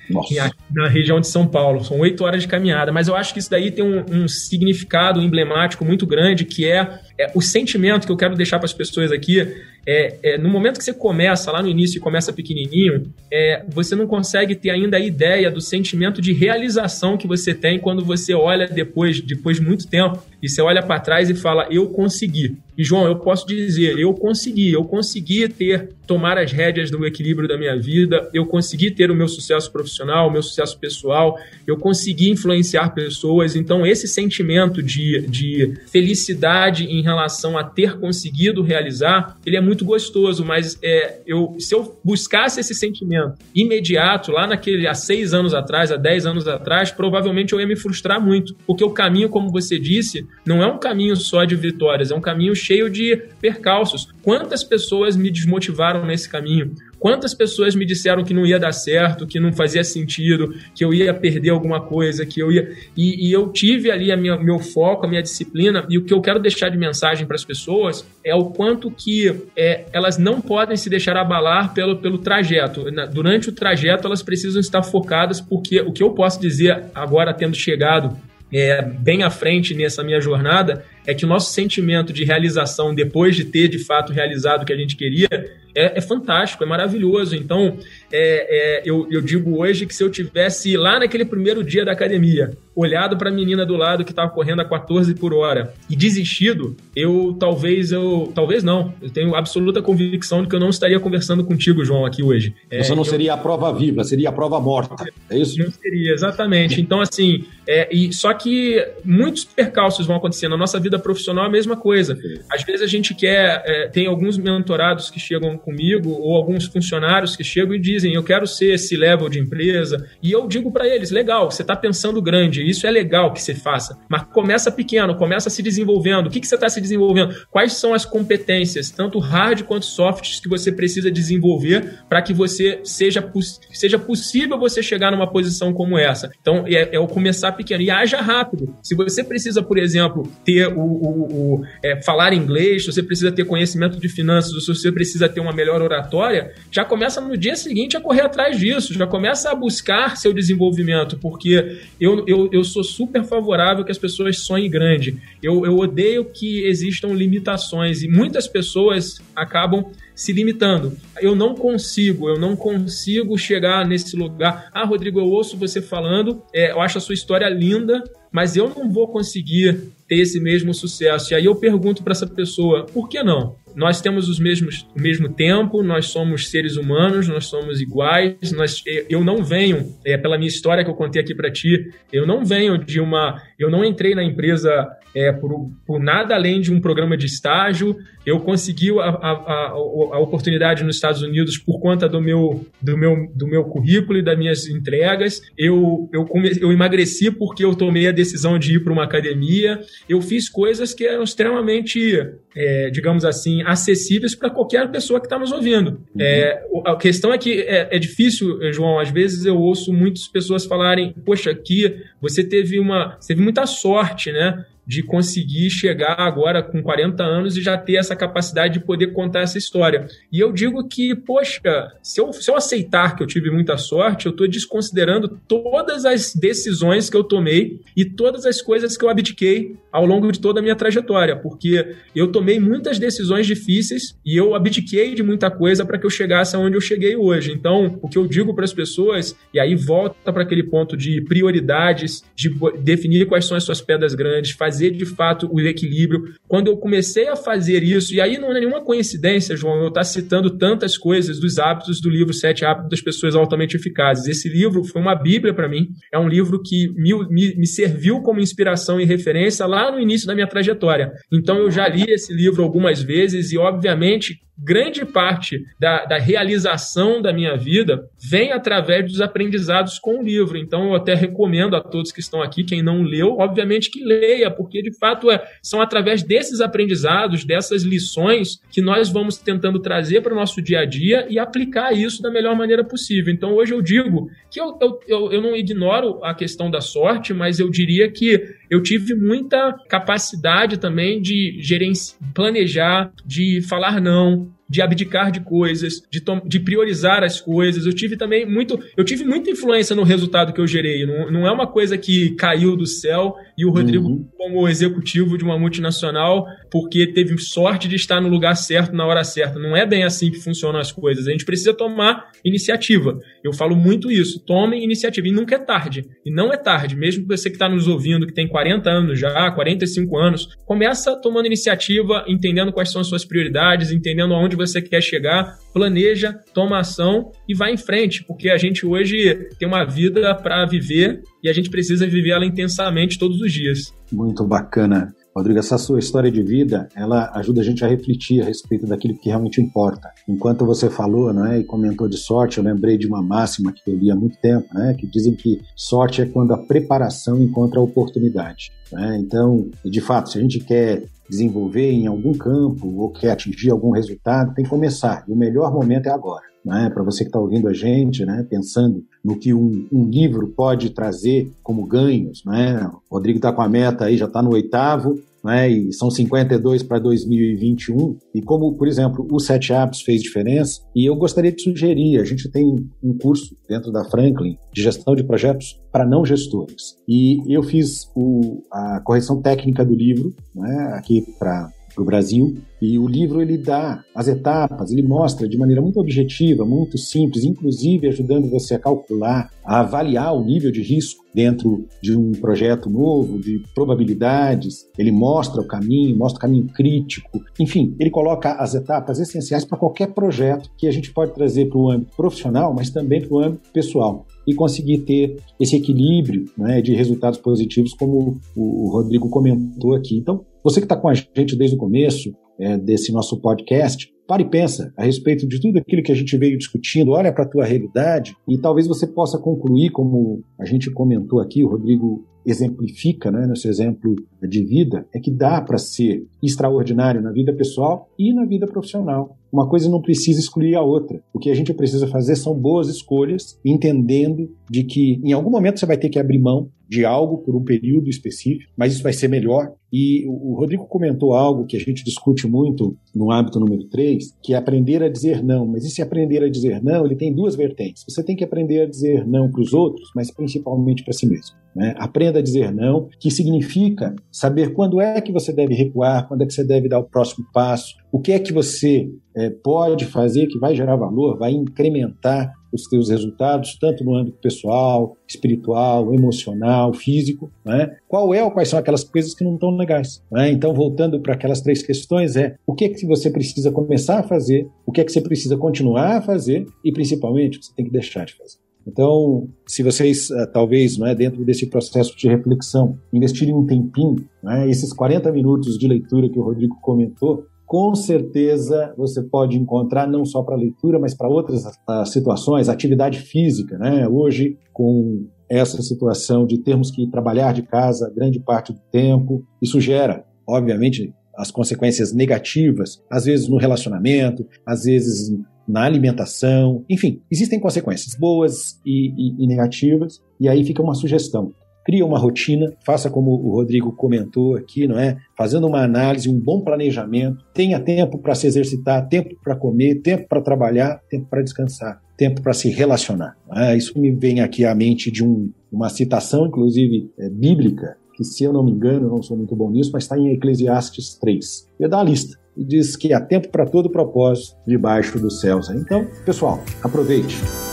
na 0.74 0.88
região 0.88 1.20
de 1.20 1.28
São 1.28 1.46
Paulo. 1.46 1.84
São 1.84 1.98
oito 2.00 2.24
horas 2.24 2.42
de 2.42 2.48
caminhada, 2.48 2.90
mas 2.92 3.08
eu 3.08 3.14
acho 3.14 3.32
que 3.32 3.38
isso 3.38 3.50
daí 3.50 3.70
tem 3.70 3.84
um, 3.84 4.04
um 4.11 4.28
significado 4.28 5.20
emblemático 5.20 5.84
muito 5.84 6.06
grande, 6.06 6.44
que 6.44 6.66
é, 6.66 7.00
é, 7.18 7.30
o 7.34 7.40
sentimento 7.40 8.06
que 8.06 8.12
eu 8.12 8.16
quero 8.16 8.34
deixar 8.34 8.58
para 8.58 8.66
as 8.66 8.72
pessoas 8.72 9.12
aqui. 9.12 9.40
É, 9.87 10.16
é, 10.22 10.39
no 10.39 10.49
momento 10.49 10.78
que 10.78 10.85
você 10.85 10.93
começa, 10.93 11.51
lá 11.51 11.62
no 11.62 11.68
início, 11.68 11.99
e 11.99 12.01
começa 12.01 12.33
pequenininho, 12.33 13.12
é, 13.33 13.64
você 13.68 13.95
não 13.95 14.07
consegue 14.07 14.55
ter 14.55 14.70
ainda 14.70 14.97
a 14.97 15.01
ideia 15.01 15.51
do 15.51 15.61
sentimento 15.61 16.20
de 16.20 16.33
realização 16.33 17.16
que 17.16 17.26
você 17.26 17.55
tem 17.55 17.78
quando 17.78 18.05
você 18.05 18.35
olha 18.35 18.66
depois, 18.66 19.20
depois 19.20 19.57
de 19.59 19.62
muito 19.62 19.89
tempo, 19.89 20.22
e 20.43 20.49
você 20.49 20.61
olha 20.62 20.83
para 20.83 21.01
trás 21.01 21.28
e 21.28 21.35
fala, 21.35 21.66
eu 21.70 21.89
consegui. 21.89 22.57
E, 22.76 22.83
João, 22.83 23.05
eu 23.05 23.16
posso 23.16 23.47
dizer, 23.47 23.99
eu 23.99 24.14
consegui, 24.14 24.72
eu 24.72 24.85
consegui 24.85 25.47
ter, 25.49 25.91
tomar 26.07 26.39
as 26.39 26.51
rédeas 26.51 26.91
do 26.91 27.05
equilíbrio 27.05 27.47
da 27.47 27.59
minha 27.59 27.78
vida, 27.78 28.31
eu 28.33 28.47
consegui 28.47 28.91
ter 28.91 29.11
o 29.11 29.14
meu 29.14 29.28
sucesso 29.28 29.70
profissional, 29.70 30.28
o 30.28 30.33
meu 30.33 30.43
sucesso 30.43 30.78
pessoal, 30.78 31.39
eu 31.66 31.76
consegui 31.76 32.31
influenciar 32.31 32.95
pessoas. 32.95 33.55
Então, 33.55 33.87
esse 33.87 34.09
sentimento 34.09 34.83
de, 34.83 35.26
de 35.28 35.74
felicidade 35.93 36.85
em 36.85 37.03
relação 37.03 37.59
a 37.59 37.64
ter 37.64 37.99
conseguido 37.99 38.62
realizar, 38.62 39.37
ele 39.45 39.57
é 39.57 39.61
muito 39.61 39.69
gostoso, 39.84 40.44
mas 40.44 40.78
é, 40.82 41.20
eu, 41.26 41.56
se 41.58 41.74
eu 41.74 41.98
buscasse 42.04 42.60
esse 42.60 42.74
sentimento 42.74 43.34
imediato, 43.54 44.32
lá 44.32 44.46
naquele, 44.46 44.86
há 44.86 44.94
seis 44.94 45.32
anos 45.32 45.54
atrás, 45.54 45.92
há 45.92 45.96
dez 45.96 46.26
anos 46.26 46.46
atrás, 46.48 46.90
provavelmente 46.90 47.52
eu 47.52 47.60
ia 47.60 47.66
me 47.66 47.76
frustrar 47.76 48.20
muito, 48.20 48.54
porque 48.66 48.84
o 48.84 48.90
caminho, 48.90 49.28
como 49.28 49.50
você 49.50 49.78
disse, 49.78 50.26
não 50.44 50.62
é 50.62 50.66
um 50.66 50.78
caminho 50.78 51.16
só 51.16 51.44
de 51.44 51.56
vitórias, 51.56 52.10
é 52.10 52.14
um 52.14 52.20
caminho 52.20 52.54
cheio 52.54 52.90
de 52.90 53.16
percalços. 53.40 54.08
Quantas 54.22 54.64
pessoas 54.64 55.16
me 55.16 55.30
desmotivaram 55.30 56.04
nesse 56.04 56.28
caminho? 56.28 56.74
Quantas 57.01 57.32
pessoas 57.32 57.74
me 57.74 57.86
disseram 57.86 58.22
que 58.22 58.34
não 58.34 58.44
ia 58.44 58.59
dar 58.59 58.72
certo, 58.72 59.26
que 59.26 59.40
não 59.40 59.55
fazia 59.55 59.82
sentido, 59.82 60.55
que 60.74 60.84
eu 60.84 60.92
ia 60.92 61.14
perder 61.14 61.48
alguma 61.48 61.80
coisa, 61.80 62.26
que 62.26 62.40
eu 62.40 62.53
ia. 62.53 62.76
E, 62.94 63.26
e 63.26 63.32
eu 63.32 63.48
tive 63.48 63.90
ali 63.90 64.12
a 64.12 64.16
minha, 64.18 64.36
meu 64.36 64.59
foco, 64.59 65.07
a 65.07 65.09
minha 65.09 65.22
disciplina, 65.22 65.86
e 65.88 65.96
o 65.96 66.05
que 66.05 66.12
eu 66.12 66.20
quero 66.20 66.38
deixar 66.38 66.68
de 66.68 66.76
mensagem 66.76 67.26
para 67.26 67.36
as 67.36 67.44
pessoas 67.44 68.07
é 68.22 68.34
o 68.34 68.51
quanto 68.51 68.90
que 68.90 69.34
é, 69.57 69.86
elas 69.94 70.18
não 70.18 70.42
podem 70.42 70.76
se 70.76 70.90
deixar 70.90 71.16
abalar 71.16 71.72
pelo, 71.72 71.96
pelo 71.96 72.18
trajeto. 72.18 72.84
Durante 73.11 73.48
o 73.48 73.53
trajeto, 73.53 74.07
elas 74.07 74.22
precisam 74.22 74.61
estar 74.61 74.82
focadas, 74.82 75.40
porque 75.40 75.80
o 75.80 75.92
que 75.92 76.03
eu 76.03 76.11
posso 76.11 76.38
dizer 76.38 76.84
agora, 76.94 77.32
tendo 77.32 77.57
chegado 77.57 78.14
é, 78.53 78.82
bem 78.82 79.22
à 79.22 79.30
frente 79.30 79.74
nessa 79.74 80.03
minha 80.03 80.20
jornada, 80.20 80.84
é 81.07 81.14
que 81.14 81.24
o 81.24 81.28
nosso 81.28 81.53
sentimento 81.53 82.12
de 82.12 82.24
realização 82.24 82.94
depois 82.94 83.36
de 83.36 83.44
ter 83.44 83.68
de 83.68 83.78
fato 83.78 84.12
realizado 84.12 84.62
o 84.62 84.66
que 84.66 84.72
a 84.72 84.76
gente 84.76 84.96
queria 84.96 85.28
é, 85.74 85.98
é 85.98 86.01
fantástico, 86.01 86.62
é 86.64 86.66
maravilhoso. 86.66 87.34
Então, 87.36 87.76
é, 88.12 88.80
é, 88.80 88.82
eu, 88.84 89.07
eu, 89.11 89.20
digo 89.20 89.59
hoje 89.59 89.86
que 89.86 89.94
se 89.94 90.03
eu 90.03 90.11
tivesse 90.11 90.76
lá 90.76 90.98
naquele 90.98 91.24
primeiro 91.24 91.62
dia 91.62 91.84
da 91.84 91.92
academia, 91.92 92.51
olhado 92.74 93.16
para 93.16 93.28
a 93.28 93.32
menina 93.32 93.66
do 93.66 93.76
lado 93.76 94.05
que 94.05 94.11
estava 94.11 94.30
correndo 94.30 94.61
a 94.61 94.64
14 94.64 95.14
por 95.14 95.34
hora 95.34 95.74
e 95.88 95.94
desistido, 95.94 96.76
eu 96.94 97.36
talvez 97.38 97.92
eu 97.92 98.32
talvez 98.34 98.62
não, 98.62 98.94
eu 99.03 99.11
tenho 99.11 99.34
absoluta 99.34 99.82
convicção 99.82 100.42
de 100.42 100.48
que 100.48 100.55
eu 100.55 100.61
não 100.61 100.70
estaria 100.70 100.98
conversando 100.98 101.44
contigo, 101.44 101.84
João, 101.84 102.07
aqui 102.07 102.22
hoje. 102.22 102.55
É, 102.70 102.82
Você 102.82 102.92
não 102.92 102.98
eu, 102.98 103.05
seria 103.05 103.34
a 103.34 103.36
prova 103.36 103.72
viva, 103.72 104.03
seria 104.05 104.28
a 104.28 104.32
prova 104.32 104.61
morta, 104.61 105.05
é 105.28 105.38
isso? 105.38 105.59
Não 105.59 105.70
seria, 105.70 106.12
exatamente. 106.12 106.80
Então, 106.80 107.01
assim, 107.01 107.44
é, 107.66 107.94
e 107.94 108.12
só 108.12 108.32
que 108.32 108.84
muitos 109.05 109.44
percalços 109.44 110.07
vão 110.07 110.16
acontecer 110.16 110.48
na 110.48 110.57
nossa 110.57 110.80
vida 110.80 110.89
profissional, 110.99 111.45
é 111.45 111.49
a 111.49 111.51
mesma 111.51 111.76
coisa. 111.76 112.18
Às 112.51 112.62
vezes 112.62 112.82
a 112.82 112.86
gente 112.86 113.14
quer, 113.14 113.62
é, 113.64 113.88
tem 113.88 114.07
alguns 114.07 114.38
mentorados 114.38 115.11
que 115.11 115.20
chegam 115.20 115.57
comigo 115.57 116.11
ou 116.11 116.36
alguns 116.36 116.66
funcionários 116.66 117.36
que 117.36 117.45
chegam 117.45 117.74
e 117.74 117.78
dizem: 117.78 118.14
Eu 118.14 118.22
quero 118.22 118.47
ser 118.47 118.74
esse 118.74 118.97
level 118.97 119.28
de 119.28 119.38
empresa. 119.38 120.07
E 120.22 120.32
eu 120.32 120.47
digo 120.47 120.72
para 120.72 120.86
eles: 120.86 121.11
legal, 121.11 121.51
você 121.51 121.62
está 121.62 121.76
pensando 121.76 122.20
grande, 122.20 122.68
isso 122.68 122.86
é 122.86 122.91
legal 122.91 123.32
que 123.32 123.43
você 123.43 123.55
faça, 123.55 123.99
mas 124.09 124.22
começa 124.24 124.70
pequeno, 124.70 125.16
começa 125.16 125.51
se 125.51 125.62
desenvolvendo. 125.62 126.26
O 126.26 126.30
que, 126.30 126.41
que 126.41 126.47
você 126.47 126.55
está 126.55 126.68
se 126.68 126.80
desenvolvendo? 126.80 127.34
Quais 127.51 127.74
são 127.74 127.95
as 127.95 128.05
competências, 128.05 128.91
tanto 128.91 129.18
hard 129.18 129.62
quanto 129.62 129.86
soft, 129.86 130.41
que 130.41 130.49
você 130.49 130.72
precisa 130.72 131.11
desenvolver 131.11 132.01
para 132.09 132.22
que 132.22 132.32
você 132.32 132.80
seja, 132.84 133.30
seja 133.72 133.99
possível 133.99 134.59
você 134.59 134.82
chegar 134.82 135.11
numa 135.11 135.30
posição 135.30 135.72
como 135.72 135.99
essa? 135.99 136.30
Então, 136.41 136.64
é, 136.66 136.91
é 136.93 136.99
o 136.99 137.07
começar 137.07 137.53
pequeno 137.53 137.82
e 137.82 137.91
haja 137.91 138.20
rápido. 138.20 138.74
Se 138.82 138.95
você 138.95 139.22
precisa, 139.22 139.62
por 139.62 139.78
exemplo, 139.78 140.30
ter 140.45 140.72
o, 140.81 140.85
o, 140.85 141.55
o 141.61 141.66
é, 141.83 142.03
falar 142.03 142.33
inglês, 142.33 142.85
se 142.85 142.93
você 142.93 143.03
precisa 143.03 143.31
ter 143.31 143.45
conhecimento 143.45 143.99
de 143.99 144.09
finanças, 144.09 144.64
se 144.64 144.74
você 144.74 144.91
precisa 144.93 145.28
ter 145.28 145.41
uma 145.41 145.53
melhor 145.53 145.83
oratória, 145.83 146.53
já 146.70 146.85
começa 146.85 147.20
no 147.20 147.37
dia 147.37 147.57
seguinte 147.57 147.97
a 147.97 148.01
correr 148.01 148.22
atrás 148.22 148.59
disso, 148.59 148.95
já 148.95 149.07
começa 149.07 149.51
a 149.51 149.55
buscar 149.55 150.16
seu 150.16 150.33
desenvolvimento, 150.33 151.18
porque 151.18 151.78
eu, 152.01 152.24
eu, 152.26 152.49
eu 152.53 152.64
sou 152.64 152.83
super 152.83 153.24
favorável 153.24 153.85
que 153.85 153.93
as 153.93 153.99
pessoas 153.99 154.39
sonhem 154.39 154.70
grande. 154.70 155.18
Eu, 155.43 155.64
eu 155.64 155.76
odeio 155.76 156.24
que 156.24 156.64
existam 156.66 157.09
limitações 157.09 158.03
e 158.03 158.09
muitas 158.09 158.47
pessoas 158.47 159.20
acabam 159.35 159.87
se 160.20 160.34
limitando. 160.34 160.98
Eu 161.18 161.34
não 161.34 161.54
consigo, 161.54 162.28
eu 162.28 162.38
não 162.38 162.54
consigo 162.54 163.38
chegar 163.38 163.86
nesse 163.86 164.14
lugar. 164.14 164.68
Ah, 164.70 164.84
Rodrigo, 164.84 165.18
eu 165.18 165.24
ouço 165.24 165.56
você 165.56 165.80
falando, 165.80 166.42
é, 166.52 166.72
eu 166.72 166.80
acho 166.82 166.98
a 166.98 167.00
sua 167.00 167.14
história 167.14 167.48
linda, 167.48 168.04
mas 168.30 168.54
eu 168.54 168.68
não 168.68 168.92
vou 168.92 169.08
conseguir 169.08 169.80
ter 170.06 170.16
esse 170.16 170.38
mesmo 170.38 170.74
sucesso. 170.74 171.32
E 171.32 171.34
aí 171.36 171.46
eu 171.46 171.56
pergunto 171.56 172.02
para 172.02 172.12
essa 172.12 172.26
pessoa, 172.26 172.84
por 172.84 173.08
que 173.08 173.22
não? 173.22 173.56
Nós 173.74 174.00
temos 174.00 174.28
os 174.28 174.38
mesmos, 174.38 174.86
o 174.96 175.00
mesmo 175.00 175.28
tempo, 175.28 175.82
nós 175.82 176.06
somos 176.06 176.48
seres 176.48 176.76
humanos, 176.76 177.28
nós 177.28 177.46
somos 177.46 177.80
iguais. 177.80 178.52
Nós, 178.52 178.82
eu 179.08 179.24
não 179.24 179.42
venho, 179.42 179.94
é, 180.04 180.18
pela 180.18 180.36
minha 180.36 180.48
história 180.48 180.84
que 180.84 180.90
eu 180.90 180.94
contei 180.94 181.22
aqui 181.22 181.34
para 181.34 181.50
ti, 181.50 181.92
eu 182.12 182.26
não 182.26 182.44
venho 182.44 182.76
de 182.76 183.00
uma. 183.00 183.40
Eu 183.61 183.70
não 183.70 183.84
entrei 183.84 184.14
na 184.14 184.24
empresa 184.24 184.88
é, 185.14 185.30
por, 185.32 185.70
por, 185.86 186.00
nada 186.00 186.34
além 186.34 186.62
de 186.62 186.72
um 186.72 186.80
programa 186.80 187.14
de 187.14 187.26
estágio. 187.26 187.96
Eu 188.24 188.40
consegui 188.40 188.90
a, 188.98 189.02
a, 189.02 189.30
a, 189.32 189.68
a, 189.72 190.18
oportunidade 190.18 190.84
nos 190.84 190.96
Estados 190.96 191.20
Unidos 191.20 191.58
por 191.58 191.78
conta 191.80 192.08
do 192.08 192.20
meu, 192.20 192.64
do 192.80 192.96
meu, 192.96 193.30
do 193.34 193.46
meu 193.46 193.64
currículo 193.64 194.18
e 194.18 194.22
das 194.22 194.38
minhas 194.38 194.66
entregas. 194.66 195.42
Eu, 195.58 196.08
eu, 196.12 196.24
come, 196.24 196.52
eu 196.61 196.72
emagreci 196.72 197.30
porque 197.30 197.64
eu 197.64 197.74
tomei 197.74 198.08
a 198.08 198.12
decisão 198.12 198.58
de 198.58 198.76
ir 198.76 198.84
para 198.84 198.92
uma 198.92 199.04
academia. 199.04 199.80
Eu 200.08 200.22
fiz 200.22 200.48
coisas 200.48 200.94
que 200.94 201.04
eram 201.04 201.24
extremamente, 201.24 202.18
é, 202.56 202.90
digamos 202.90 203.24
assim, 203.24 203.62
acessíveis 203.62 204.34
para 204.34 204.48
qualquer 204.48 204.90
pessoa 204.90 205.20
que 205.20 205.26
está 205.26 205.38
nos 205.38 205.52
ouvindo. 205.52 206.00
Uhum. 206.14 206.20
É, 206.20 206.62
a 206.86 206.96
questão 206.96 207.32
é 207.32 207.38
que 207.38 207.61
é, 207.62 207.88
é 207.90 207.98
difícil, 207.98 208.72
João. 208.72 208.98
Às 208.98 209.11
vezes 209.11 209.44
eu 209.44 209.58
ouço 209.58 209.92
muitas 209.92 210.28
pessoas 210.28 210.64
falarem: 210.64 211.14
Poxa, 211.24 211.50
aqui 211.50 211.96
você 212.20 212.44
teve 212.44 212.78
uma, 212.78 213.16
você 213.20 213.28
teve 213.28 213.42
muita 213.51 213.66
sorte, 213.66 214.32
né? 214.32 214.64
De 214.91 215.05
conseguir 215.05 215.70
chegar 215.70 216.16
agora 216.18 216.64
com 216.64 216.82
40 216.82 217.22
anos 217.22 217.57
e 217.57 217.62
já 217.62 217.78
ter 217.78 217.95
essa 217.95 218.16
capacidade 218.16 218.74
de 218.74 218.84
poder 218.84 219.12
contar 219.12 219.43
essa 219.43 219.57
história. 219.57 220.09
E 220.32 220.41
eu 220.41 220.51
digo 220.53 220.88
que, 220.88 221.14
poxa, 221.14 221.93
se 222.03 222.20
eu, 222.20 222.32
se 222.32 222.51
eu 222.51 222.57
aceitar 222.57 223.14
que 223.14 223.22
eu 223.22 223.26
tive 223.28 223.53
muita 223.53 223.76
sorte, 223.76 224.26
eu 224.26 224.30
estou 224.30 224.49
desconsiderando 224.49 225.28
todas 225.47 226.05
as 226.05 226.34
decisões 226.34 227.09
que 227.09 227.16
eu 227.16 227.22
tomei 227.22 227.78
e 227.97 228.05
todas 228.05 228.45
as 228.45 228.61
coisas 228.61 228.97
que 228.97 229.05
eu 229.05 229.09
abdiquei 229.09 229.76
ao 229.93 230.05
longo 230.05 230.32
de 230.32 230.41
toda 230.41 230.59
a 230.59 230.62
minha 230.62 230.74
trajetória, 230.74 231.36
porque 231.36 231.95
eu 232.12 232.32
tomei 232.32 232.59
muitas 232.59 232.99
decisões 232.99 233.47
difíceis 233.47 234.18
e 234.26 234.36
eu 234.36 234.57
abdiquei 234.57 235.14
de 235.14 235.22
muita 235.22 235.53
coisa 235.53 235.84
para 235.84 235.99
que 235.99 236.07
eu 236.07 236.11
chegasse 236.11 236.57
aonde 236.57 236.76
eu 236.76 236.80
cheguei 236.80 237.14
hoje. 237.14 237.53
Então, 237.53 237.97
o 238.03 238.09
que 238.09 238.18
eu 238.18 238.26
digo 238.26 238.53
para 238.57 238.64
as 238.64 238.72
pessoas, 238.72 239.36
e 239.55 239.61
aí 239.61 239.76
volta 239.76 240.32
para 240.32 240.43
aquele 240.43 240.64
ponto 240.64 240.97
de 240.97 241.20
prioridades, 241.20 242.24
de 242.34 242.53
definir 242.82 243.26
quais 243.26 243.45
são 243.45 243.57
as 243.57 243.62
suas 243.62 243.80
pedras 243.80 244.16
grandes, 244.16 244.51
fazer 244.51 244.80
fazer 244.81 244.91
de 244.93 245.05
fato 245.05 245.49
o 245.53 245.61
equilíbrio. 245.61 246.22
Quando 246.49 246.68
eu 246.68 246.76
comecei 246.76 247.28
a 247.28 247.37
fazer 247.37 247.83
isso, 247.83 248.14
e 248.14 248.20
aí 248.20 248.39
não 248.39 248.51
é 248.51 248.55
nenhuma 248.55 248.83
coincidência, 248.83 249.57
João, 249.57 249.81
eu 249.83 249.89
estar 249.89 250.05
citando 250.05 250.57
tantas 250.57 250.97
coisas 250.97 251.39
dos 251.39 251.59
hábitos 251.59 252.01
do 252.01 252.09
livro 252.09 252.33
Sete 252.33 252.64
Hábitos 252.64 252.91
das 252.91 253.01
Pessoas 253.03 253.35
Altamente 253.35 253.76
Eficazes. 253.76 254.26
Esse 254.26 254.49
livro 254.49 254.83
foi 254.85 255.01
uma 255.01 255.14
bíblia 255.14 255.53
para 255.53 255.68
mim, 255.68 255.89
é 256.12 256.18
um 256.18 256.28
livro 256.28 256.62
que 256.62 256.89
me, 256.95 257.12
me, 257.28 257.55
me 257.57 257.66
serviu 257.66 258.22
como 258.22 258.41
inspiração 258.41 259.01
e 259.01 259.05
referência 259.05 259.66
lá 259.66 259.91
no 259.93 260.01
início 260.01 260.26
da 260.26 260.35
minha 260.35 260.47
trajetória. 260.47 261.12
Então 261.31 261.59
eu 261.59 261.70
já 261.70 261.87
li 261.89 262.05
esse 262.09 262.33
livro 262.33 262.62
algumas 262.62 263.03
vezes 263.03 263.53
e, 263.53 263.59
obviamente, 263.59 264.41
grande 264.62 265.04
parte 265.06 265.64
da, 265.78 266.04
da, 266.04 266.18
realização 266.18 267.22
da 267.22 267.32
minha 267.32 267.56
vida 267.56 268.08
vem 268.22 268.52
através 268.52 269.11
dos 269.11 269.20
aprendizados 269.20 269.98
com 269.98 270.18
o 270.18 270.22
livro. 270.22 270.58
Então, 270.58 270.88
eu 270.88 270.94
até 270.94 271.14
recomendo 271.14 271.74
a 271.74 271.80
todos 271.80 272.12
que 272.12 272.20
estão 272.20 272.42
aqui, 272.42 272.62
quem 272.62 272.82
não 272.82 273.02
leu, 273.02 273.38
obviamente 273.38 273.90
que 273.90 274.04
leia, 274.04 274.50
porque 274.50 274.82
de 274.82 274.96
fato 274.98 275.30
é, 275.30 275.42
são 275.62 275.80
através 275.80 276.22
desses 276.22 276.61
aprendizados, 276.61 277.44
dessas 277.44 277.82
lições, 277.82 278.61
que 278.70 278.82
nós 278.82 279.08
vamos 279.08 279.38
tentando 279.38 279.80
trazer 279.80 280.20
para 280.20 280.32
o 280.32 280.36
nosso 280.36 280.61
dia 280.61 280.80
a 280.80 280.84
dia 280.84 281.26
e 281.30 281.38
aplicar 281.38 281.92
isso 281.92 282.20
da 282.20 282.30
melhor 282.30 282.54
maneira 282.54 282.84
possível. 282.84 283.32
Então, 283.32 283.54
hoje 283.54 283.72
eu 283.72 283.80
digo 283.80 284.30
que 284.50 284.61
eu, 284.61 284.76
eu, 284.80 285.00
eu, 285.08 285.32
eu 285.32 285.40
não 285.40 285.56
ignoro 285.56 286.22
a 286.22 286.34
questão 286.34 286.70
da 286.70 286.80
sorte, 286.80 287.32
mas 287.32 287.58
eu 287.58 287.70
diria 287.70 288.11
que 288.11 288.59
eu 288.70 288.82
tive 288.82 289.14
muita 289.14 289.76
capacidade 289.88 290.78
também 290.78 291.20
de 291.20 291.58
gerenciar, 291.60 292.18
planejar, 292.32 293.12
de 293.26 293.60
falar 293.68 294.00
não, 294.00 294.48
de 294.70 294.80
abdicar 294.80 295.32
de 295.32 295.40
coisas, 295.40 295.94
de, 296.08 296.22
de 296.46 296.60
priorizar 296.60 297.24
as 297.24 297.40
coisas. 297.40 297.84
Eu 297.84 297.92
tive 297.92 298.16
também 298.16 298.46
muito, 298.46 298.78
eu 298.96 299.04
tive 299.04 299.24
muita 299.24 299.50
influência 299.50 299.96
no 299.96 300.04
resultado 300.04 300.52
que 300.52 300.60
eu 300.60 300.66
gerei. 300.66 301.04
Não, 301.04 301.28
não 301.28 301.46
é 301.46 301.50
uma 301.50 301.66
coisa 301.66 301.98
que 301.98 302.30
caiu 302.36 302.76
do 302.76 302.86
céu 302.86 303.34
e 303.58 303.66
o 303.66 303.70
Rodrigo, 303.70 304.08
uhum. 304.08 304.28
como 304.38 304.68
executivo 304.68 305.36
de 305.36 305.42
uma 305.42 305.58
multinacional, 305.58 306.46
porque 306.70 307.06
teve 307.06 307.36
sorte 307.38 307.88
de 307.88 307.96
estar 307.96 308.20
no 308.20 308.28
lugar 308.28 308.54
certo 308.54 308.94
na 308.94 309.06
hora 309.06 309.24
certa. 309.24 309.58
Não 309.58 309.76
é 309.76 309.84
bem 309.84 310.04
assim 310.04 310.30
que 310.30 310.38
funcionam 310.38 310.78
as 310.78 310.92
coisas. 310.92 311.26
A 311.26 311.30
gente 311.30 311.44
precisa 311.44 311.74
tomar 311.74 312.30
iniciativa. 312.44 313.18
Eu 313.42 313.52
falo 313.52 313.76
muito 313.76 314.10
isso. 314.10 314.40
Tomem 314.44 314.84
iniciativa. 314.84 315.26
E 315.28 315.32
nunca 315.32 315.56
é 315.56 315.58
tarde. 315.58 316.04
E 316.24 316.30
não 316.30 316.52
é 316.52 316.56
tarde. 316.56 316.96
Mesmo 316.96 317.26
você 317.26 317.48
que 317.48 317.56
está 317.56 317.68
nos 317.68 317.88
ouvindo, 317.88 318.26
que 318.26 318.32
tem 318.32 318.46
40 318.46 318.88
anos 318.90 319.18
já, 319.18 319.50
45 319.50 320.16
anos, 320.16 320.48
começa 320.64 321.16
tomando 321.16 321.46
iniciativa, 321.46 322.24
entendendo 322.28 322.72
quais 322.72 322.90
são 322.90 323.00
as 323.00 323.06
suas 323.06 323.24
prioridades, 323.24 323.90
entendendo 323.90 324.34
aonde 324.34 324.56
você 324.56 324.80
quer 324.80 325.02
chegar, 325.02 325.58
planeja, 325.72 326.38
toma 326.54 326.78
ação 326.78 327.32
e 327.48 327.54
vai 327.54 327.72
em 327.72 327.76
frente, 327.76 328.24
porque 328.24 328.50
a 328.50 328.56
gente 328.56 328.86
hoje 328.86 329.48
tem 329.58 329.66
uma 329.66 329.84
vida 329.84 330.34
para 330.34 330.64
viver 330.66 331.22
e 331.42 331.48
a 331.48 331.52
gente 331.52 331.70
precisa 331.70 332.06
viver 332.06 332.30
ela 332.30 332.46
intensamente 332.46 333.18
todos 333.18 333.40
os 333.40 333.52
dias. 333.52 333.92
Muito 334.12 334.44
bacana. 334.44 335.14
Rodrigo, 335.35 335.61
essa 335.61 335.78
sua 335.78 336.01
história 336.01 336.31
de 336.31 336.43
vida, 336.43 336.89
ela 336.97 337.31
ajuda 337.35 337.61
a 337.61 337.64
gente 337.64 337.85
a 337.85 337.89
refletir 337.89 338.43
a 338.43 338.45
respeito 338.45 338.87
daquilo 338.87 339.16
que 339.16 339.28
realmente 339.28 339.61
importa. 339.61 340.11
Enquanto 340.28 340.66
você 340.66 340.91
falou, 340.91 341.33
né, 341.33 341.61
e 341.61 341.64
comentou 341.64 342.09
de 342.09 342.16
sorte, 342.16 342.59
eu 342.59 342.64
lembrei 342.64 342.99
de 342.99 343.07
uma 343.07 343.22
máxima 343.22 343.72
que 343.72 343.89
eu 343.89 343.97
li 343.97 344.11
há 344.11 344.16
muito 344.16 344.37
tempo, 344.41 344.66
né, 344.74 344.95
que 344.99 345.07
dizem 345.07 345.35
que 345.35 345.61
sorte 345.76 346.20
é 346.20 346.26
quando 346.26 346.53
a 346.53 346.59
preparação 346.59 347.41
encontra 347.41 347.78
a 347.78 347.83
oportunidade. 347.83 348.72
Né? 348.93 349.18
Então, 349.20 349.70
de 349.85 350.01
fato, 350.01 350.31
se 350.31 350.39
a 350.39 350.41
gente 350.41 350.59
quer 350.61 351.05
desenvolver 351.28 351.93
em 351.93 352.09
algum 352.09 352.33
campo 352.33 352.89
ou 352.97 353.11
quer 353.11 353.31
atingir 353.31 353.70
algum 353.70 353.93
resultado, 353.93 354.53
tem 354.53 354.64
que 354.64 354.70
começar. 354.70 355.24
E 355.28 355.33
o 355.33 355.37
melhor 355.37 355.72
momento 355.72 356.07
é 356.07 356.11
agora. 356.11 356.49
Né? 356.64 356.90
Para 356.92 357.02
você 357.02 357.24
que 357.24 357.28
está 357.28 357.38
ouvindo 357.38 357.68
a 357.68 357.72
gente, 357.72 358.24
né? 358.24 358.46
pensando 358.48 359.04
no 359.24 359.36
que 359.38 359.52
um, 359.54 359.86
um, 359.90 360.08
livro 360.08 360.48
pode 360.48 360.90
trazer 360.90 361.50
como 361.62 361.86
ganhos. 361.86 362.42
Né? 362.44 362.90
O 363.11 363.14
Rodrigo 363.14 363.38
está 363.38 363.52
com 363.52 363.62
a 363.62 363.68
meta 363.68 364.04
aí, 364.04 364.16
já 364.16 364.26
está 364.26 364.42
no 364.42 364.52
oitavo, 364.52 365.18
né? 365.42 365.68
e 365.68 365.92
são 365.92 366.11
52 366.11 366.82
para 366.82 366.98
2021. 366.98 368.18
E 368.34 368.42
como, 368.42 368.74
por 368.74 368.86
exemplo, 368.86 369.26
o 369.30 369.40
Sete 369.40 369.72
Apps 369.72 370.02
fez 370.02 370.22
diferença, 370.22 370.82
e 370.94 371.06
eu 371.06 371.16
gostaria 371.16 371.52
de 371.52 371.62
sugerir: 371.62 372.20
a 372.20 372.24
gente 372.24 372.48
tem 372.50 372.88
um 373.02 373.16
curso 373.16 373.56
dentro 373.68 373.90
da 373.90 374.04
Franklin 374.04 374.58
de 374.72 374.82
gestão 374.82 375.14
de 375.14 375.24
projetos 375.24 375.80
para 375.90 376.06
não 376.06 376.24
gestores. 376.24 376.96
E 377.08 377.42
eu 377.48 377.62
fiz 377.62 378.11
o, 378.14 378.62
a 378.70 379.00
correção 379.00 379.40
técnica 379.40 379.84
do 379.84 379.94
livro 379.94 380.34
né? 380.54 380.92
aqui 380.94 381.24
para 381.38 381.70
o 381.99 382.05
Brasil 382.05 382.57
e 382.80 382.99
o 382.99 383.07
livro 383.07 383.43
ele 383.43 383.59
dá 383.59 384.03
as 384.14 384.28
etapas, 384.28 384.91
ele 384.91 385.03
mostra 385.03 385.49
de 385.49 385.59
maneira 385.59 385.82
muito 385.82 386.01
objetiva, 386.01 386.64
muito 386.64 386.97
simples, 386.97 387.45
inclusive 387.45 388.09
ajudando 388.09 388.49
você 388.49 388.74
a 388.74 388.78
calcular, 388.78 389.51
a 389.64 389.80
avaliar 389.80 390.34
o 390.34 390.45
nível 390.45 390.70
de 390.70 390.82
risco 390.82 391.24
dentro 391.34 391.86
de 392.03 392.16
um 392.16 392.32
projeto 392.32 392.91
novo, 392.91 393.38
de 393.38 393.62
probabilidades. 393.74 394.86
Ele 394.99 395.12
mostra 395.12 395.61
o 395.61 395.66
caminho, 395.66 396.16
mostra 396.16 396.38
o 396.38 396.41
caminho 396.41 396.66
crítico. 396.68 397.41
Enfim, 397.59 397.95
ele 397.99 398.11
coloca 398.11 398.53
as 398.55 398.74
etapas 398.74 399.20
essenciais 399.20 399.64
para 399.64 399.78
qualquer 399.78 400.09
projeto 400.09 400.70
que 400.76 400.86
a 400.86 400.91
gente 400.91 401.12
pode 401.12 401.32
trazer 401.34 401.66
para 401.66 401.78
o 401.78 401.91
âmbito 401.91 402.16
profissional, 402.16 402.74
mas 402.74 402.91
também 402.91 403.20
para 403.20 403.34
o 403.34 403.38
âmbito 403.38 403.70
pessoal 403.72 404.26
e 404.47 404.55
conseguir 404.55 404.99
ter 404.99 405.36
esse 405.59 405.76
equilíbrio 405.76 406.47
né, 406.57 406.80
de 406.80 406.95
resultados 406.95 407.38
positivos, 407.38 407.95
como 407.95 408.41
o 408.57 408.91
Rodrigo 408.91 409.28
comentou 409.28 409.95
aqui. 409.95 410.16
Então, 410.16 410.45
você 410.62 410.80
que 410.80 410.84
está 410.84 410.97
com 410.97 411.09
a 411.09 411.14
gente 411.14 411.57
desde 411.57 411.76
o 411.76 411.78
começo, 411.78 412.32
é, 412.59 412.76
desse 412.76 413.11
nosso 413.11 413.41
podcast, 413.41 414.12
para 414.28 414.43
e 414.43 414.45
pensa 414.49 414.93
a 414.97 415.05
respeito 415.05 415.49
de 415.49 415.61
tudo 415.61 415.78
aquilo 415.78 416.03
que 416.03 416.12
a 416.12 416.14
gente 416.14 416.36
veio 416.36 416.59
discutindo, 416.59 417.12
olha 417.12 417.32
para 417.32 417.45
a 417.45 417.49
tua 417.49 417.64
realidade 417.64 418.36
e 418.47 418.59
talvez 418.59 418.86
você 418.86 419.07
possa 419.07 419.38
concluir, 419.38 419.91
como 419.91 420.45
a 420.59 420.64
gente 420.64 420.91
comentou 420.91 421.41
aqui, 421.41 421.64
o 421.64 421.68
Rodrigo 421.68 422.24
exemplifica, 422.51 423.30
né, 423.30 423.46
nesse 423.46 423.68
exemplo 423.68 424.14
de 424.42 424.64
vida, 424.64 425.07
é 425.14 425.18
que 425.18 425.30
dá 425.30 425.61
para 425.61 425.78
ser 425.78 426.26
extraordinário 426.42 427.22
na 427.22 427.32
vida 427.32 427.53
pessoal 427.53 428.09
e 428.18 428.32
na 428.32 428.44
vida 428.44 428.66
profissional. 428.66 429.36
Uma 429.53 429.68
coisa 429.68 429.88
não 429.88 430.01
precisa 430.01 430.38
excluir 430.38 430.76
a 430.76 430.82
outra. 430.82 431.20
O 431.34 431.38
que 431.38 431.51
a 431.51 431.55
gente 431.55 431.74
precisa 431.74 432.07
fazer 432.07 432.36
são 432.36 432.55
boas 432.55 432.88
escolhas, 432.88 433.59
entendendo 433.64 434.51
de 434.70 434.84
que 434.84 435.20
em 435.24 435.32
algum 435.32 435.51
momento 435.51 435.80
você 435.80 435.86
vai 435.86 435.96
ter 435.96 436.09
que 436.09 436.18
abrir 436.18 436.38
mão 436.38 436.68
de 436.88 437.05
algo 437.05 437.38
por 437.38 437.57
um 437.57 437.64
período 437.64 438.09
específico, 438.09 438.72
mas 438.76 438.94
isso 438.94 439.03
vai 439.03 439.12
ser 439.12 439.28
melhor. 439.28 439.72
E 439.93 440.24
o 440.26 440.55
Rodrigo 440.55 440.86
comentou 440.86 441.34
algo 441.34 441.66
que 441.66 441.76
a 441.76 441.80
gente 441.80 442.05
discute 442.05 442.47
muito 442.47 442.97
no 443.14 443.30
hábito 443.30 443.59
número 443.59 443.84
3, 443.84 444.36
que 444.43 444.55
é 444.55 444.57
aprender 444.57 445.03
a 445.03 445.09
dizer 445.09 445.43
não. 445.43 445.66
Mas 445.66 445.84
esse 445.84 446.01
aprender 446.01 446.43
a 446.43 446.49
dizer 446.49 446.82
não, 446.82 447.05
ele 447.05 447.16
tem 447.16 447.34
duas 447.34 447.57
vertentes. 447.57 448.05
Você 448.09 448.22
tem 448.22 448.36
que 448.36 448.45
aprender 448.45 448.82
a 448.82 448.86
dizer 448.86 449.26
não 449.26 449.51
para 449.51 449.61
os 449.61 449.72
outros, 449.72 450.11
mas 450.14 450.30
principalmente 450.30 451.03
para 451.03 451.12
si 451.12 451.26
mesmo. 451.26 451.57
Né? 451.74 451.95
Aprenda 451.99 452.41
a 452.41 452.43
dizer 452.43 452.72
não, 452.72 453.09
que 453.18 453.30
significa 453.30 454.14
saber 454.30 454.72
quando 454.72 455.01
é 455.01 455.20
que 455.20 455.32
você 455.32 455.53
deve 455.53 455.74
recuar, 455.74 456.26
quando 456.26 456.43
é 456.43 456.47
que 456.47 456.53
você 456.53 456.64
deve 456.64 456.88
dar 456.88 456.99
o 456.99 457.05
próximo 457.05 457.47
passo, 457.53 457.95
o 458.12 458.20
que 458.20 458.32
é 458.32 458.38
que 458.38 458.53
você 458.53 459.09
é, 459.36 459.51
pode 459.51 460.05
fazer 460.05 460.47
que 460.47 460.59
vai 460.59 460.74
gerar 460.74 460.97
valor, 460.97 461.38
vai 461.38 461.53
incrementar 461.53 462.53
os 462.72 462.84
teus 462.84 463.09
resultados, 463.09 463.76
tanto 463.80 464.05
no 464.05 464.14
âmbito 464.14 464.38
pessoal, 464.41 465.16
espiritual, 465.26 466.14
emocional, 466.14 466.93
físico, 466.93 467.51
né? 467.64 467.97
Qual 468.07 468.32
é 468.32 468.45
ou 468.45 468.51
quais 468.51 468.68
são 468.68 468.78
aquelas 468.78 469.03
coisas 469.03 469.34
que 469.34 469.45
não 469.45 469.55
estão 469.55 469.72
legais? 469.81 470.22
Né? 470.31 470.51
Então, 470.53 470.72
voltando 470.72 471.20
para 471.20 471.35
aquelas 471.35 471.61
três 471.61 471.83
questões, 471.83 472.37
é 472.37 472.57
o 472.66 472.74
que 472.74 472.85
é 472.85 472.89
que 472.89 473.07
você 473.07 473.31
precisa 473.31 473.72
começar 473.72 474.20
a 474.20 474.22
fazer, 474.22 474.68
o 474.87 474.93
que 474.93 475.01
é 475.01 475.05
que 475.05 475.12
você 475.12 475.20
precisa 475.20 475.57
continuar 475.57 476.18
a 476.18 476.22
fazer 476.22 476.66
e, 476.85 476.93
principalmente, 476.93 477.57
o 477.57 477.61
que 477.61 477.66
você 477.66 477.74
tem 477.74 477.85
que 477.85 477.91
deixar 477.91 478.24
de 478.24 478.35
fazer. 478.35 478.59
Então, 478.87 479.49
se 479.66 479.83
vocês, 479.83 480.31
eh, 480.31 480.47
talvez, 480.47 480.97
não 480.97 481.07
é, 481.07 481.14
dentro 481.14 481.45
desse 481.45 481.66
processo 481.66 482.16
de 482.16 482.28
reflexão, 482.28 482.99
investirem 483.12 483.55
um 483.55 483.66
tempinho, 483.66 484.16
é, 484.47 484.68
esses 484.68 484.93
40 484.93 485.31
minutos 485.33 485.78
de 485.78 485.87
leitura 485.87 486.28
que 486.28 486.39
o 486.39 486.43
Rodrigo 486.43 486.76
comentou, 486.81 487.45
com 487.70 487.95
certeza 487.95 488.93
você 488.97 489.22
pode 489.22 489.57
encontrar 489.57 490.09
não 490.09 490.24
só 490.24 490.43
para 490.43 490.57
leitura, 490.57 490.99
mas 490.99 491.14
para 491.14 491.28
outras 491.28 491.64
uh, 491.64 492.05
situações, 492.05 492.68
atividade 492.68 493.20
física, 493.20 493.78
né? 493.78 494.09
Hoje, 494.09 494.59
com 494.72 495.26
essa 495.51 495.82
situação 495.82 496.46
de 496.46 496.59
termos 496.59 496.90
que 496.90 497.11
trabalhar 497.11 497.53
de 497.53 497.62
casa 497.62 498.12
grande 498.14 498.38
parte 498.38 498.72
do 498.72 498.80
tempo, 498.92 499.44
isso 499.61 499.80
gera, 499.80 500.24
obviamente, 500.46 501.12
as 501.36 501.51
consequências 501.51 502.12
negativas, 502.12 503.03
às 503.11 503.24
vezes 503.24 503.48
no 503.48 503.57
relacionamento, 503.57 504.46
às 504.64 504.84
vezes 504.84 505.36
na 505.66 505.84
alimentação, 505.84 506.84
enfim, 506.88 507.20
existem 507.30 507.59
consequências 507.59 508.14
boas 508.18 508.78
e, 508.84 509.09
e, 509.16 509.44
e 509.44 509.46
negativas, 509.46 510.20
e 510.38 510.48
aí 510.48 510.64
fica 510.64 510.82
uma 510.82 510.94
sugestão. 510.94 511.53
Cria 511.84 512.05
uma 512.05 512.18
rotina, 512.18 512.72
faça 512.84 513.09
como 513.09 513.30
o 513.30 513.55
Rodrigo 513.55 513.92
comentou 513.92 514.55
aqui, 514.55 514.86
não 514.86 514.98
é? 514.98 515.16
Fazendo 515.36 515.66
uma 515.66 515.82
análise, 515.82 516.28
um 516.28 516.38
bom 516.38 516.61
planejamento, 516.61 517.42
tenha 517.55 517.80
tempo 517.80 518.18
para 518.18 518.34
se 518.34 518.46
exercitar, 518.46 519.09
tempo 519.09 519.30
para 519.42 519.57
comer, 519.57 520.03
tempo 520.03 520.28
para 520.28 520.42
trabalhar, 520.42 521.01
tempo 521.09 521.26
para 521.28 521.42
descansar, 521.42 522.01
tempo 522.20 522.42
para 522.42 522.52
se 522.52 522.68
relacionar. 522.68 523.34
É? 523.56 523.74
Isso 523.74 523.98
me 523.98 524.10
vem 524.10 524.42
aqui 524.42 524.66
à 524.66 524.74
mente 524.74 525.10
de 525.10 525.24
um, 525.24 525.50
uma 525.72 525.88
citação, 525.88 526.46
inclusive 526.46 527.10
é, 527.18 527.30
bíblica, 527.30 527.96
que 528.14 528.22
se 528.22 528.44
eu 528.44 528.52
não 528.52 528.62
me 528.62 528.72
engano, 528.72 529.06
eu 529.06 529.10
não 529.10 529.22
sou 529.22 529.38
muito 529.38 529.56
bom 529.56 529.70
nisso, 529.70 529.90
mas 529.90 530.04
está 530.04 530.18
em 530.18 530.28
Eclesiastes 530.34 531.14
3. 531.18 531.66
Eu 531.80 531.88
dou 531.88 531.98
a 531.98 532.04
lista 532.04 532.38
e 532.54 532.62
diz 532.62 532.94
que 532.94 533.14
há 533.14 533.20
tempo 533.22 533.48
para 533.48 533.64
todo 533.64 533.88
propósito 533.88 534.54
debaixo 534.66 535.18
dos 535.18 535.40
céus. 535.40 535.70
Então, 535.70 536.06
pessoal, 536.26 536.62
aproveite. 536.82 537.69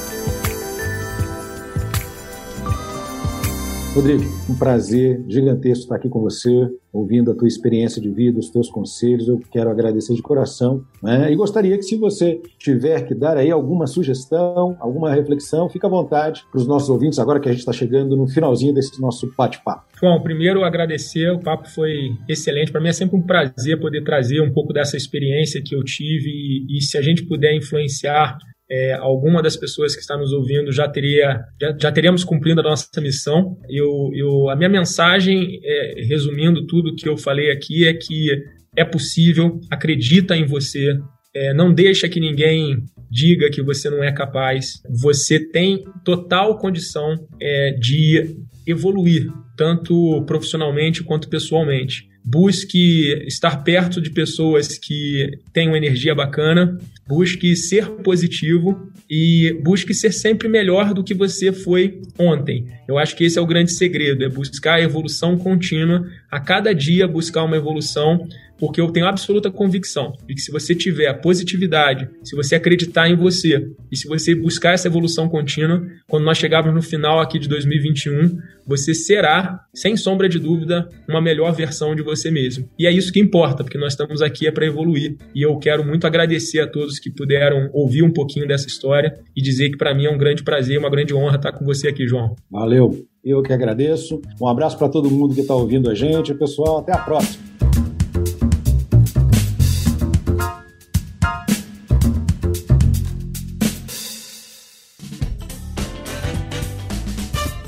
Rodrigo, 3.98 4.26
um 4.48 4.56
prazer 4.56 5.24
gigantesco 5.28 5.86
estar 5.86 5.96
aqui 5.96 6.08
com 6.08 6.22
você, 6.22 6.70
ouvindo 6.94 7.32
a 7.32 7.36
tua 7.36 7.48
experiência 7.48 8.00
de 8.00 8.12
vida, 8.12 8.38
os 8.38 8.52
teus 8.52 8.70
conselhos. 8.70 9.28
Eu 9.28 9.40
quero 9.52 9.72
agradecer 9.72 10.14
de 10.14 10.22
coração. 10.22 10.86
Né? 11.02 11.32
E 11.32 11.36
gostaria 11.36 11.76
que, 11.76 11.82
se 11.82 11.98
você 11.98 12.40
tiver 12.60 13.08
que 13.08 13.16
dar 13.16 13.38
aí 13.38 13.50
alguma 13.50 13.88
sugestão, 13.88 14.78
alguma 14.80 15.12
reflexão, 15.12 15.68
fique 15.68 15.84
à 15.84 15.90
vontade 15.90 16.46
para 16.52 16.60
os 16.60 16.68
nossos 16.68 16.92
ouvintes, 16.92 17.18
agora 17.18 17.40
que 17.40 17.50
a 17.50 17.52
gente 17.52 17.62
está 17.62 17.74
chegando 17.74 18.16
no 18.16 18.28
finalzinho 18.28 18.72
desse 18.72 19.02
nosso 19.02 19.34
bate-papo. 19.36 19.88
João, 20.00 20.22
primeiro 20.22 20.64
agradecer, 20.64 21.32
o 21.32 21.40
papo 21.40 21.68
foi 21.68 22.12
excelente. 22.30 22.72
Para 22.72 22.80
mim 22.80 22.90
é 22.90 22.94
sempre 22.94 23.18
um 23.18 23.22
prazer 23.24 23.80
poder 23.80 24.04
trazer 24.04 24.42
um 24.42 24.54
pouco 24.54 24.74
dessa 24.74 24.96
experiência 24.96 25.60
que 25.66 25.74
eu 25.74 25.84
tive 25.84 26.30
e, 26.30 26.78
e 26.78 26.82
se 26.84 27.00
a 27.00 27.02
gente 27.02 27.26
puder 27.26 27.56
influenciar 27.56 28.38
é, 28.70 28.94
alguma 28.94 29.42
das 29.42 29.56
pessoas 29.56 29.96
que 29.96 30.02
está 30.02 30.18
nos 30.18 30.34
ouvindo 30.34 30.72
já 30.72 30.88
teria 30.88 31.42
já, 31.60 31.76
já 31.80 31.92
teríamos 31.92 32.24
cumprido 32.24 32.60
a 32.60 32.64
nossa 32.64 33.02
missão. 33.02 33.58
Eu, 33.70 34.10
eu, 34.14 34.50
a 34.50 34.56
minha 34.56 34.70
mensagem, 34.70 35.60
é, 35.64 36.04
resumindo 36.06 36.66
tudo 36.66 36.96
que 36.96 37.08
eu 37.08 37.18
falei 37.18 37.52
aqui, 37.52 37.88
é 37.88 37.94
que 37.94 38.30
é 38.76 38.84
possível, 38.84 39.60
acredita 39.72 40.36
em 40.36 40.46
você, 40.46 41.00
é, 41.36 41.54
não 41.54 41.74
deixa 41.74 42.10
que 42.10 42.20
ninguém 42.20 42.78
diga 43.10 43.50
que 43.50 43.62
você 43.62 43.90
não 43.90 44.04
é 44.04 44.12
capaz. 44.12 44.82
Você 45.02 45.40
tem 45.40 45.84
total 46.04 46.58
condição 46.58 47.16
é, 47.42 47.72
de 47.72 48.38
evoluir, 48.66 49.28
tanto 49.56 50.24
profissionalmente 50.26 51.04
quanto 51.04 51.30
pessoalmente 51.30 52.07
busque 52.30 53.24
estar 53.26 53.64
perto 53.64 54.02
de 54.02 54.10
pessoas 54.10 54.78
que 54.78 55.40
uma 55.70 55.78
energia 55.78 56.14
bacana, 56.14 56.78
busque 57.08 57.56
ser 57.56 57.88
positivo 58.04 58.92
e 59.10 59.58
busque 59.64 59.94
ser 59.94 60.12
sempre 60.12 60.50
melhor 60.50 60.94
do 60.94 61.06
que 61.06 61.14
você 61.14 61.54
foi 61.54 62.02
ontem. 62.20 62.68
Eu 62.86 62.98
acho 62.98 63.16
que 63.16 63.24
esse 63.24 63.40
é 63.40 63.42
o 63.42 63.46
grande 63.46 63.72
segredo, 63.72 64.26
é 64.26 64.30
buscar 64.30 64.74
a 64.74 64.82
evolução 64.82 65.38
contínua, 65.38 66.06
a 66.30 66.38
cada 66.38 66.76
dia 66.76 67.08
buscar 67.08 67.46
uma 67.46 67.56
evolução 67.56 68.28
porque 68.60 68.82
eu 68.82 68.92
tenho 68.92 69.06
absoluta 69.06 69.52
convicção 69.52 70.14
de 70.28 70.34
que 70.34 70.42
se 70.42 70.52
você 70.52 70.74
tiver 70.76 71.14
positividade, 71.22 72.10
se 72.24 72.36
você 72.36 72.56
acreditar 72.56 73.10
em 73.10 73.16
você 73.16 73.68
e 73.92 73.98
se 73.98 74.08
você 74.08 74.36
buscar 74.36 74.74
essa 74.74 74.88
evolução 74.88 75.30
contínua, 75.30 75.86
quando 76.08 76.24
nós 76.24 76.38
chegarmos 76.38 76.74
no 76.74 76.82
final 76.82 77.20
aqui 77.20 77.40
de 77.40 77.48
2021, 77.48 78.38
você 78.66 78.94
será, 78.94 79.62
sem 79.74 79.96
sombra 79.96 80.28
de 80.28 80.40
dúvida, 80.40 80.90
uma 81.08 81.22
melhor 81.22 81.54
versão 81.54 81.96
de 81.96 82.02
você 82.02 82.30
mesmo. 82.30 82.70
E 82.78 82.86
é 82.86 82.92
isso 82.92 83.12
que 83.14 83.20
importa, 83.20 83.64
porque 83.64 83.78
nós 83.78 83.94
estamos 83.94 84.22
aqui 84.22 84.48
é 84.48 84.52
para 84.52 84.66
evoluir. 84.66 85.16
E 85.34 85.42
eu 85.42 85.58
quero 85.58 85.86
muito 85.86 86.06
agradecer 86.06 86.60
a 86.60 86.68
todos 86.68 87.00
que 87.00 87.10
puderam 87.10 87.70
ouvir 87.74 88.04
um 88.04 88.12
pouquinho 88.12 88.48
dessa 88.48 88.68
história 88.68 89.18
e 89.36 89.42
dizer 89.42 89.70
que 89.70 89.78
para 89.78 89.96
mim 89.96 90.06
é 90.06 90.12
um 90.12 90.18
grande 90.18 90.44
prazer, 90.44 90.78
uma 90.78 90.90
grande 90.90 91.14
honra 91.14 91.38
estar 91.38 91.52
com 91.54 91.64
você 91.64 91.88
aqui, 91.88 92.08
João. 92.08 92.36
Valeu. 92.52 93.06
Eu 93.24 93.42
que 93.42 93.52
agradeço. 93.52 94.22
Um 94.42 94.48
abraço 94.48 94.78
para 94.78 94.90
todo 94.90 95.10
mundo 95.10 95.34
que 95.34 95.42
está 95.42 95.56
ouvindo 95.56 95.90
a 95.90 95.94
gente. 95.94 96.34
Pessoal, 96.34 96.80
até 96.80 96.94
a 96.94 97.00
próxima. 97.00 97.47